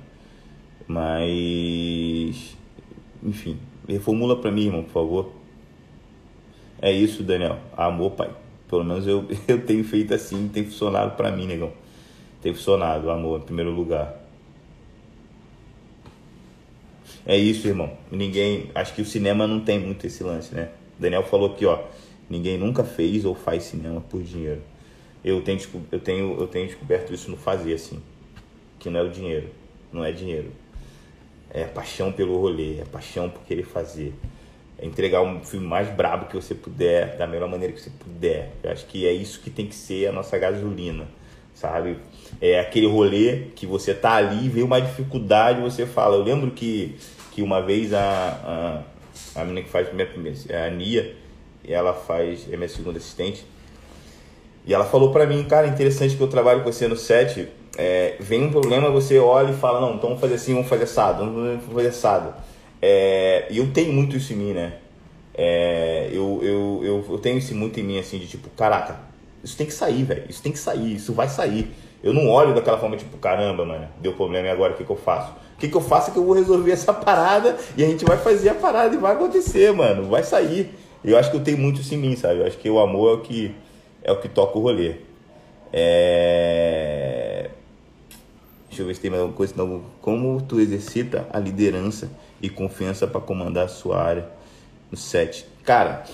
[0.87, 2.57] Mas.
[3.23, 5.33] Enfim, reformula pra mim, irmão, por favor.
[6.81, 7.59] É isso, Daniel.
[7.77, 8.31] Amor, pai.
[8.69, 11.73] Pelo menos eu, eu tenho feito assim, tem funcionado pra mim, negão.
[12.41, 14.21] Tem funcionado, amor, em primeiro lugar.
[17.25, 17.93] É isso, irmão.
[18.11, 18.71] Ninguém.
[18.75, 20.71] Acho que o cinema não tem muito esse lance, né?
[20.99, 21.85] Daniel falou aqui, ó.
[22.29, 24.63] Ninguém nunca fez ou faz cinema por dinheiro
[25.25, 28.03] eu tenho, eu tenho, eu tenho descoberto isso no fazer, assim.
[28.79, 29.49] Que não é o dinheiro.
[29.93, 30.51] Não é dinheiro.
[31.51, 34.13] É paixão pelo rolê, é paixão por querer fazer.
[34.79, 38.53] É entregar um filme mais brabo que você puder, da melhor maneira que você puder.
[38.63, 41.07] Eu acho que é isso que tem que ser a nossa gasolina,
[41.55, 41.99] sabe?
[42.41, 46.17] É aquele rolê que você tá ali, vê uma dificuldade, você fala.
[46.17, 46.97] Eu lembro que,
[47.31, 48.83] que uma vez a,
[49.37, 50.37] a, a menina que faz minha primeira,
[50.67, 51.15] a Nia,
[51.67, 53.45] ela faz, é minha segunda assistente,
[54.65, 57.49] e ela falou para mim, cara, interessante que eu trabalho com você no set.
[57.77, 60.85] É, vem um problema, você olha e fala, não, então vamos fazer assim, vamos fazer
[60.85, 62.35] assado, vamos fazer assado.
[62.81, 64.75] É, e eu tenho muito isso em mim, né?
[65.35, 69.01] É, eu, eu, eu, eu, tenho isso muito em mim, assim, de tipo, caraca,
[69.43, 71.73] isso tem que sair, velho, isso tem que sair, isso vai sair.
[72.03, 74.91] Eu não olho daquela forma, tipo, caramba, mano, deu problema e agora o que, que
[74.91, 75.33] eu faço?
[75.55, 78.05] O que, que eu faço é que eu vou resolver essa parada e a gente
[78.05, 80.75] vai fazer a parada e vai acontecer, mano, vai sair.
[81.05, 82.41] Eu acho que eu tenho muito isso em mim, sabe?
[82.41, 83.55] Eu acho que o amor é o que
[84.05, 84.97] é o que toca o rolê.
[85.73, 87.51] É...
[88.69, 89.55] Deixa eu ver se tem mais alguma coisa.
[89.57, 89.83] Não.
[90.01, 92.11] Como tu exercita a liderança
[92.41, 94.29] e confiança para comandar a sua área
[94.91, 95.47] no set?
[95.65, 96.05] Cara,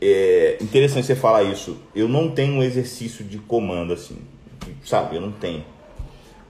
[0.00, 1.78] é interessante você falar isso.
[1.94, 4.18] Eu não tenho um exercício de comando assim,
[4.84, 5.16] sabe?
[5.16, 5.64] Eu não tenho.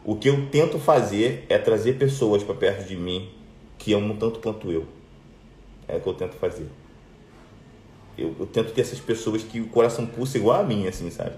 [0.05, 3.31] O que eu tento fazer é trazer pessoas para perto de mim
[3.79, 4.85] que amam tanto quanto eu.
[5.89, 6.67] É o que eu tento fazer
[8.17, 11.33] eu, eu, tento ter essas pessoas que o coração pulsa igual a mim, assim, sabe?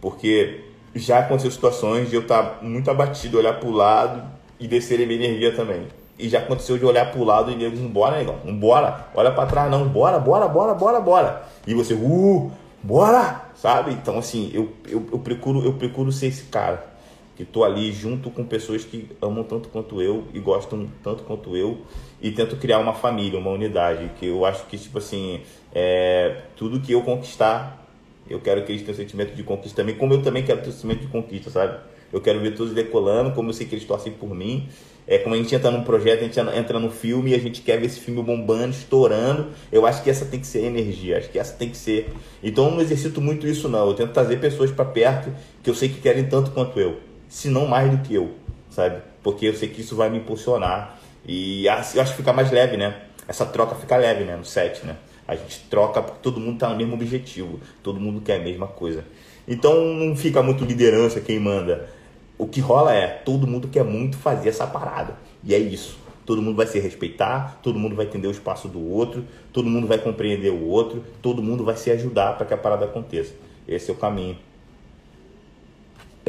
[0.00, 0.64] Porque
[0.94, 4.22] já aconteceu situações de eu estar muito abatido, olhar pro lado
[4.58, 5.86] e descer minha energia também.
[6.18, 9.46] E já aconteceu de olhar pro lado e eu dizer, bora, negão, bora, olha para
[9.46, 11.42] trás, não, bora, bora, bora, bora, bora.
[11.66, 12.50] E você, uh,
[12.82, 13.92] bora, sabe?
[13.92, 16.97] Então, assim, eu, eu, eu, procuro, eu procuro ser esse cara
[17.38, 21.56] que tô ali junto com pessoas que amam tanto quanto eu e gostam tanto quanto
[21.56, 21.82] eu
[22.20, 25.42] e tento criar uma família, uma unidade, que eu acho que, tipo assim,
[25.72, 27.86] é, tudo que eu conquistar,
[28.28, 30.72] eu quero que eles tenham sentimento de conquista também, como eu também quero ter um
[30.72, 31.78] sentimento de conquista, sabe?
[32.12, 34.68] Eu quero ver todos decolando, como eu sei que eles torcem por mim.
[35.06, 37.62] É como a gente entra num projeto, a gente entra no filme e a gente
[37.62, 39.48] quer ver esse filme bombando, estourando.
[39.70, 42.10] Eu acho que essa tem que ser a energia, acho que essa tem que ser.
[42.42, 43.86] Então eu não exercito muito isso não.
[43.86, 45.32] Eu tento trazer pessoas para perto
[45.62, 46.98] que eu sei que querem tanto quanto eu,
[47.28, 48.34] se não mais do que eu,
[48.70, 49.02] sabe?
[49.22, 52.76] Porque eu sei que isso vai me impulsionar e eu acho que fica mais leve,
[52.76, 53.02] né?
[53.26, 54.96] Essa troca fica leve, né, no set, né?
[55.26, 58.66] A gente troca porque todo mundo está no mesmo objetivo, todo mundo quer a mesma
[58.66, 59.04] coisa.
[59.46, 61.90] Então não fica muito liderança quem manda.
[62.38, 65.16] O que rola é, todo mundo quer muito fazer essa parada.
[65.44, 65.98] E é isso.
[66.24, 69.86] Todo mundo vai se respeitar, todo mundo vai entender o espaço do outro, todo mundo
[69.86, 73.34] vai compreender o outro, todo mundo vai se ajudar para que a parada aconteça.
[73.66, 74.36] Esse é o caminho.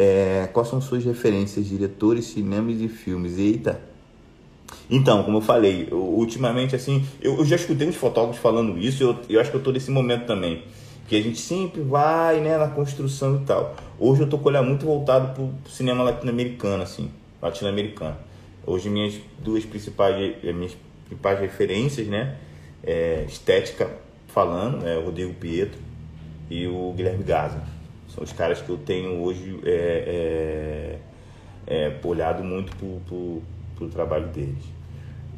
[0.02, 3.38] É, quais são suas referências, diretores, cinemas e filmes?
[3.38, 3.82] Eita,
[4.90, 9.04] então, como eu falei, eu, ultimamente, assim, eu, eu, já escutei uns fotógrafos falando isso,
[9.04, 10.64] eu, eu acho que eu tô nesse momento também.
[11.06, 13.76] Que a gente sempre vai, né, na construção e tal.
[14.00, 17.12] Hoje eu tô com o olhar muito voltado pro, pro cinema latino-americano, assim,
[17.42, 18.16] latino-americano.
[18.66, 20.78] Hoje minhas duas principais, eh, minhas
[21.08, 22.38] principais referências, né,
[22.82, 23.90] é, estética
[24.28, 25.78] falando, é o Rodrigo Pietro
[26.50, 27.79] e o Guilherme Gaza.
[28.22, 31.00] Os caras que eu tenho hoje é,
[31.68, 33.42] é, é, olhado muito pro,
[33.76, 34.64] pro trabalho deles.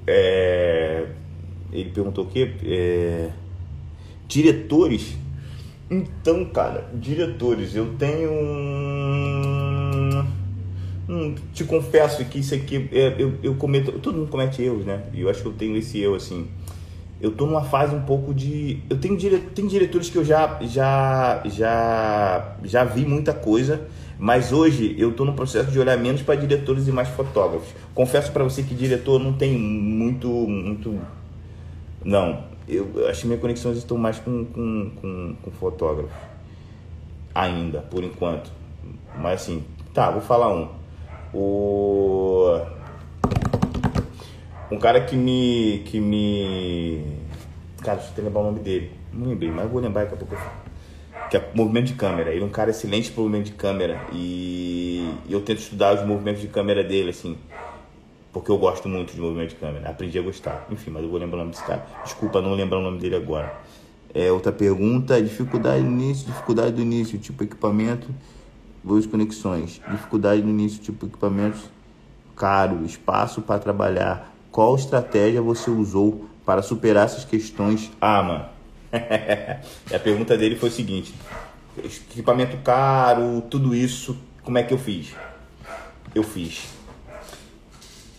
[0.08, 1.06] É,
[1.72, 2.52] ele perguntou o quê?
[2.66, 3.30] É,
[4.28, 5.16] diretores.
[5.90, 8.32] Então, cara, diretores, eu tenho
[11.08, 11.36] um.
[11.54, 13.92] Te confesso que isso aqui é, eu, eu cometo.
[14.00, 15.04] Todo mundo comete erros, né?
[15.14, 16.48] E eu acho que eu tenho esse erro assim.
[17.22, 18.80] Eu tô numa fase um pouco de.
[18.90, 19.38] Eu tenho, dire...
[19.38, 23.88] tem diretores que eu já, já, já, já vi muita coisa,
[24.18, 27.70] mas hoje eu tô no processo de olhar menos para diretores e mais fotógrafos.
[27.94, 30.28] Confesso para você que diretor não tem muito.
[30.28, 31.00] muito...
[32.04, 36.16] Não, eu acho que minhas conexões estão mais com, com, com, com fotógrafo.
[37.36, 38.52] Ainda, por enquanto.
[39.16, 40.70] Mas assim, tá, vou falar um.
[41.34, 42.60] O
[44.72, 47.04] um cara que me que me
[47.84, 48.92] cara, deixa eu lembrar o nome dele.
[49.14, 50.36] Não lembrei, mas vou lembrar daqui a pouco.
[51.30, 52.32] Que é movimento de câmera.
[52.32, 56.42] Ele é um cara excelente para movimento de câmera e eu tento estudar os movimentos
[56.42, 57.38] de câmera dele assim
[58.34, 59.90] porque eu gosto muito de movimento de câmera.
[59.90, 60.66] Aprendi a gostar.
[60.72, 61.86] Enfim, mas eu vou lembrar o nome desse cara.
[62.04, 63.54] Desculpa não lembrar o nome dele agora.
[64.14, 68.08] É, outra pergunta, dificuldade no início, dificuldade do início, tipo equipamento,
[68.84, 69.82] boas conexões.
[69.90, 71.62] Dificuldade no início, tipo equipamentos
[72.36, 74.31] caro, espaço para trabalhar.
[74.52, 77.92] Qual estratégia você usou para superar essas questões?
[78.00, 78.46] Ah, mano.
[79.94, 81.14] a pergunta dele foi o seguinte:
[81.78, 85.16] equipamento caro, tudo isso, como é que eu fiz?
[86.14, 86.82] Eu fiz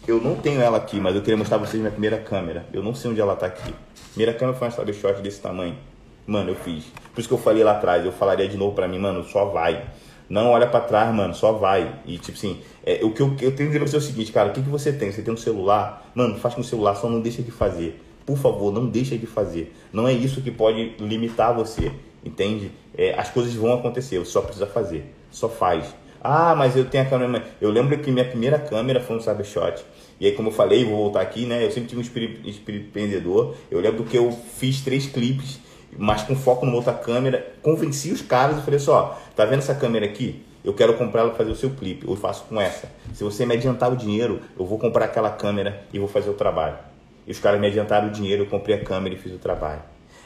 [0.06, 2.66] eu não tenho ela aqui, mas eu queria mostrar pra vocês minha primeira câmera.
[2.72, 3.72] Eu não sei onde ela tá aqui.
[4.10, 5.76] Primeira câmera foi uma Cybershot desse tamanho.
[6.26, 6.84] Mano, eu fiz.
[7.14, 9.44] Por isso que eu falei lá atrás, eu falaria de novo pra mim, mano, só
[9.46, 9.84] vai.
[10.28, 12.00] Não olha para trás, mano, só vai.
[12.06, 14.02] E tipo assim, é, o que eu, eu tenho que dizer pra você é o
[14.02, 15.12] seguinte, cara, o que, que você tem?
[15.12, 16.10] Você tem um celular?
[16.14, 18.00] Mano, faz com o celular, só não deixa de fazer.
[18.24, 19.74] Por favor, não deixa de fazer.
[19.92, 21.90] Não é isso que pode limitar você,
[22.24, 22.70] entende?
[22.96, 25.04] É, as coisas vão acontecer, você só precisa fazer.
[25.30, 25.94] Só faz.
[26.24, 27.44] Ah, mas eu tenho a câmera.
[27.60, 29.84] Eu lembro que minha primeira câmera foi um Cybershot.
[30.20, 31.64] E aí, como eu falei, vou voltar aqui, né?
[31.64, 33.56] Eu sempre tive um espírito, empreendedor.
[33.68, 35.58] Eu lembro que eu fiz três clipes,
[35.96, 37.54] mas com foco numa outra câmera.
[37.62, 40.44] Convenci os caras e falei assim: ó, tá vendo essa câmera aqui?
[40.64, 42.06] Eu quero comprar ela para fazer o seu clipe.
[42.06, 42.88] Eu faço com essa.
[43.12, 46.34] Se você me adiantar o dinheiro, eu vou comprar aquela câmera e vou fazer o
[46.34, 46.76] trabalho.
[47.26, 49.80] E os caras me adiantaram o dinheiro, eu comprei a câmera e fiz o trabalho.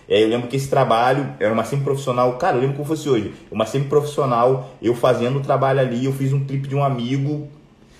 [0.08, 3.08] E aí eu lembro que esse trabalho era uma semi-profissional, cara, eu lembro como fosse
[3.08, 7.48] hoje, uma semi-profissional, eu fazendo o trabalho ali, eu fiz um clipe de um amigo,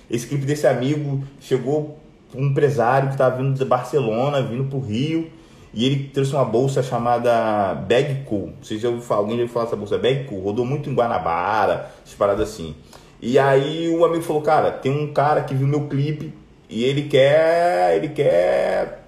[0.09, 1.99] esse clipe desse amigo chegou
[2.33, 5.31] um empresário que estava vindo de Barcelona, vindo para o Rio,
[5.77, 8.55] e ele trouxe uma bolsa chamada Bag Cool.
[8.63, 10.41] Vocês já ouviram falar, alguém já ouviu falar dessa bolsa Bag Cool?
[10.41, 12.75] Rodou muito em Guanabara, essas paradas assim.
[13.21, 16.33] E aí o amigo falou, cara, tem um cara que viu meu clipe
[16.71, 19.05] e ele quer, ele quer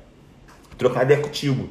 [0.76, 1.70] trocar ideia contigo.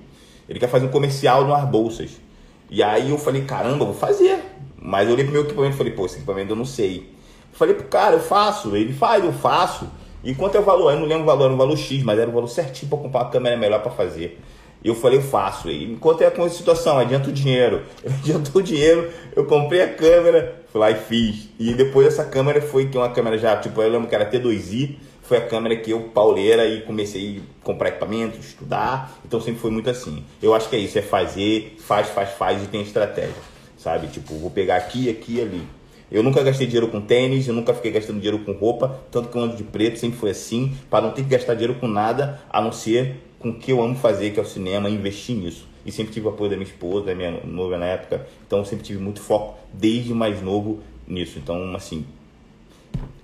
[0.49, 2.19] Ele quer fazer um comercial no bolsas.
[2.67, 4.39] E aí eu falei, caramba, vou fazer.
[4.81, 7.13] Mas eu olhei pro meu equipamento e falei, pô, esse equipamento eu não sei.
[7.51, 8.75] Falei pro cara, eu faço.
[8.75, 9.87] Ele faz, eu faço.
[10.23, 10.91] E quanto é o valor?
[10.91, 12.97] Eu não lembro o valor, era um valor X, mas era o valor certinho para
[12.97, 14.39] comprar uma câmera melhor para fazer.
[14.83, 15.69] Eu falei, eu faço.
[15.69, 17.83] E enquanto é com essa situação, adianta o dinheiro.
[18.03, 21.49] Eu adiantou o dinheiro, eu comprei a câmera, fui lá e fiz.
[21.59, 24.97] E depois essa câmera foi que uma câmera já, tipo, eu lembro que era T2i,
[25.23, 29.19] foi a câmera que eu, pauleira, e comecei a comprar equipamento, estudar.
[29.25, 30.23] Então sempre foi muito assim.
[30.41, 33.35] Eu acho que é isso, é fazer, faz, faz, faz e tem estratégia.
[33.77, 34.07] Sabe?
[34.07, 35.77] Tipo, vou pegar aqui, aqui e ali.
[36.09, 39.37] Eu nunca gastei dinheiro com tênis, eu nunca fiquei gastando dinheiro com roupa, tanto que
[39.37, 42.39] eu ando de preto, sempre foi assim, para não ter que gastar dinheiro com nada,
[42.49, 45.67] a não ser com o que eu amo fazer, que é o cinema, investir nisso.
[45.85, 48.83] E sempre tive o apoio da minha esposa, da minha noiva na época, então sempre
[48.83, 51.39] tive muito foco, desde mais novo, nisso.
[51.39, 52.05] Então, assim,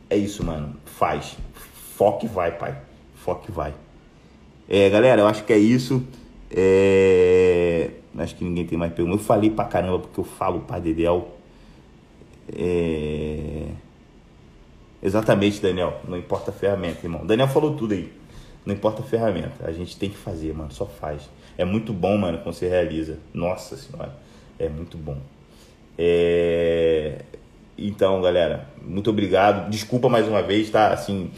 [0.09, 0.75] é isso, mano.
[0.85, 1.35] Faz.
[1.95, 2.77] Foque vai, pai.
[3.15, 3.73] Foque vai.
[4.69, 6.05] É, galera, eu acho que é isso.
[6.49, 7.89] É...
[8.17, 9.19] Acho que ninguém tem mais perguntas.
[9.19, 11.35] Eu falei pra caramba porque eu falo Pai Dedel.
[12.55, 13.65] É...
[15.01, 15.99] Exatamente, Daniel.
[16.07, 17.25] Não importa a ferramenta, irmão.
[17.25, 18.11] Daniel falou tudo aí.
[18.65, 19.65] Não importa a ferramenta.
[19.65, 20.71] A gente tem que fazer, mano.
[20.71, 21.29] Só faz.
[21.57, 23.19] É muito bom, mano, quando você realiza.
[23.33, 24.13] Nossa senhora.
[24.57, 25.17] É muito bom.
[25.97, 27.21] É...
[27.77, 29.69] Então, galera, muito obrigado.
[29.69, 30.89] Desculpa mais uma vez, tá?
[30.89, 31.31] Assim,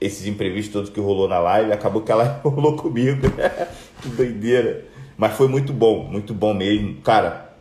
[0.00, 3.22] esses imprevistos todos que rolou na live, acabou que ela rolou comigo.
[4.02, 4.84] que doideira.
[5.16, 7.00] Mas foi muito bom, muito bom mesmo.
[7.00, 7.52] Cara,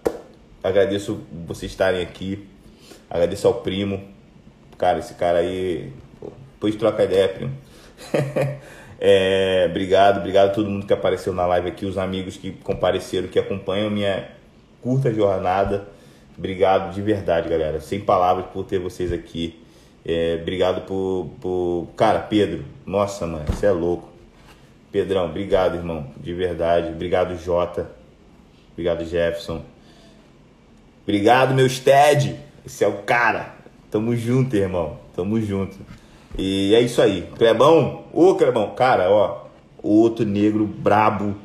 [0.63, 2.47] agradeço vocês estarem aqui.
[3.09, 4.03] Agradeço ao primo.
[4.77, 5.91] Cara, esse cara aí.
[6.53, 7.53] Depois troca ideia, primo.
[8.99, 13.27] é, obrigado, obrigado a todo mundo que apareceu na live aqui, os amigos que compareceram,
[13.27, 14.29] que acompanham minha
[14.81, 15.87] curta jornada.
[16.37, 17.79] Obrigado de verdade, galera.
[17.79, 19.59] Sem palavras por ter vocês aqui.
[20.05, 21.87] É, obrigado por, por.
[21.95, 24.09] Cara, Pedro, nossa, mano, você é louco.
[24.91, 26.89] Pedrão, obrigado, irmão, de verdade.
[26.89, 27.91] Obrigado, Jota.
[28.71, 29.63] Obrigado, Jefferson.
[31.03, 32.35] Obrigado, meu Sted.
[32.65, 33.55] Esse é o cara.
[33.91, 34.99] Tamo junto, irmão.
[35.15, 35.77] Tamo junto.
[36.35, 37.27] E é isso aí.
[37.37, 39.45] Clebão, ô Clebão, cara, ó,
[39.83, 41.35] outro negro brabo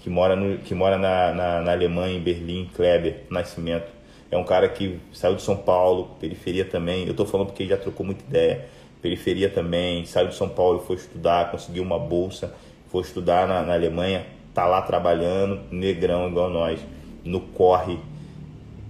[0.00, 3.86] que mora, no, que mora na, na, na Alemanha, em Berlim, Kleber Nascimento.
[4.30, 7.06] É um cara que saiu de São Paulo, periferia também.
[7.06, 8.66] Eu tô falando porque ele já trocou muita ideia.
[9.00, 12.54] Periferia também, saiu de São Paulo, foi estudar, conseguiu uma bolsa,
[12.88, 14.24] foi estudar na, na Alemanha,
[14.54, 16.80] tá lá trabalhando, negrão igual nós,
[17.24, 17.98] no corre,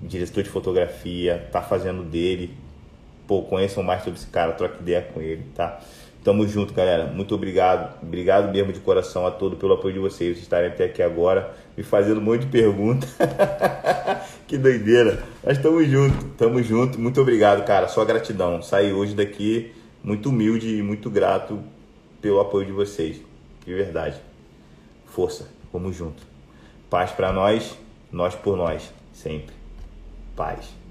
[0.03, 2.55] diretor de fotografia, tá fazendo dele.
[3.27, 5.81] Pô, conheçam mais sobre esse cara, troque ideia com ele, tá?
[6.25, 7.07] Tamo junto, galera.
[7.07, 8.01] Muito obrigado.
[8.01, 11.53] Obrigado mesmo de coração a todo pelo apoio de vocês, vocês estarem até aqui agora,
[11.77, 13.17] me fazendo um monte de perguntas.
[14.47, 15.23] que doideira.
[15.43, 17.01] Mas tamo junto, tamo junto.
[17.01, 17.89] Muito obrigado, cara.
[17.89, 18.63] Só gratidão.
[18.63, 19.73] Saí hoje daqui
[20.03, 21.59] muito humilde e muito grato
[22.21, 23.21] pelo apoio de vocês.
[23.65, 24.17] De verdade.
[25.07, 25.49] Força.
[25.73, 26.23] Vamos junto.
[26.89, 27.77] Paz para nós,
[28.13, 29.55] nós por nós, sempre.
[30.37, 30.82] Paz.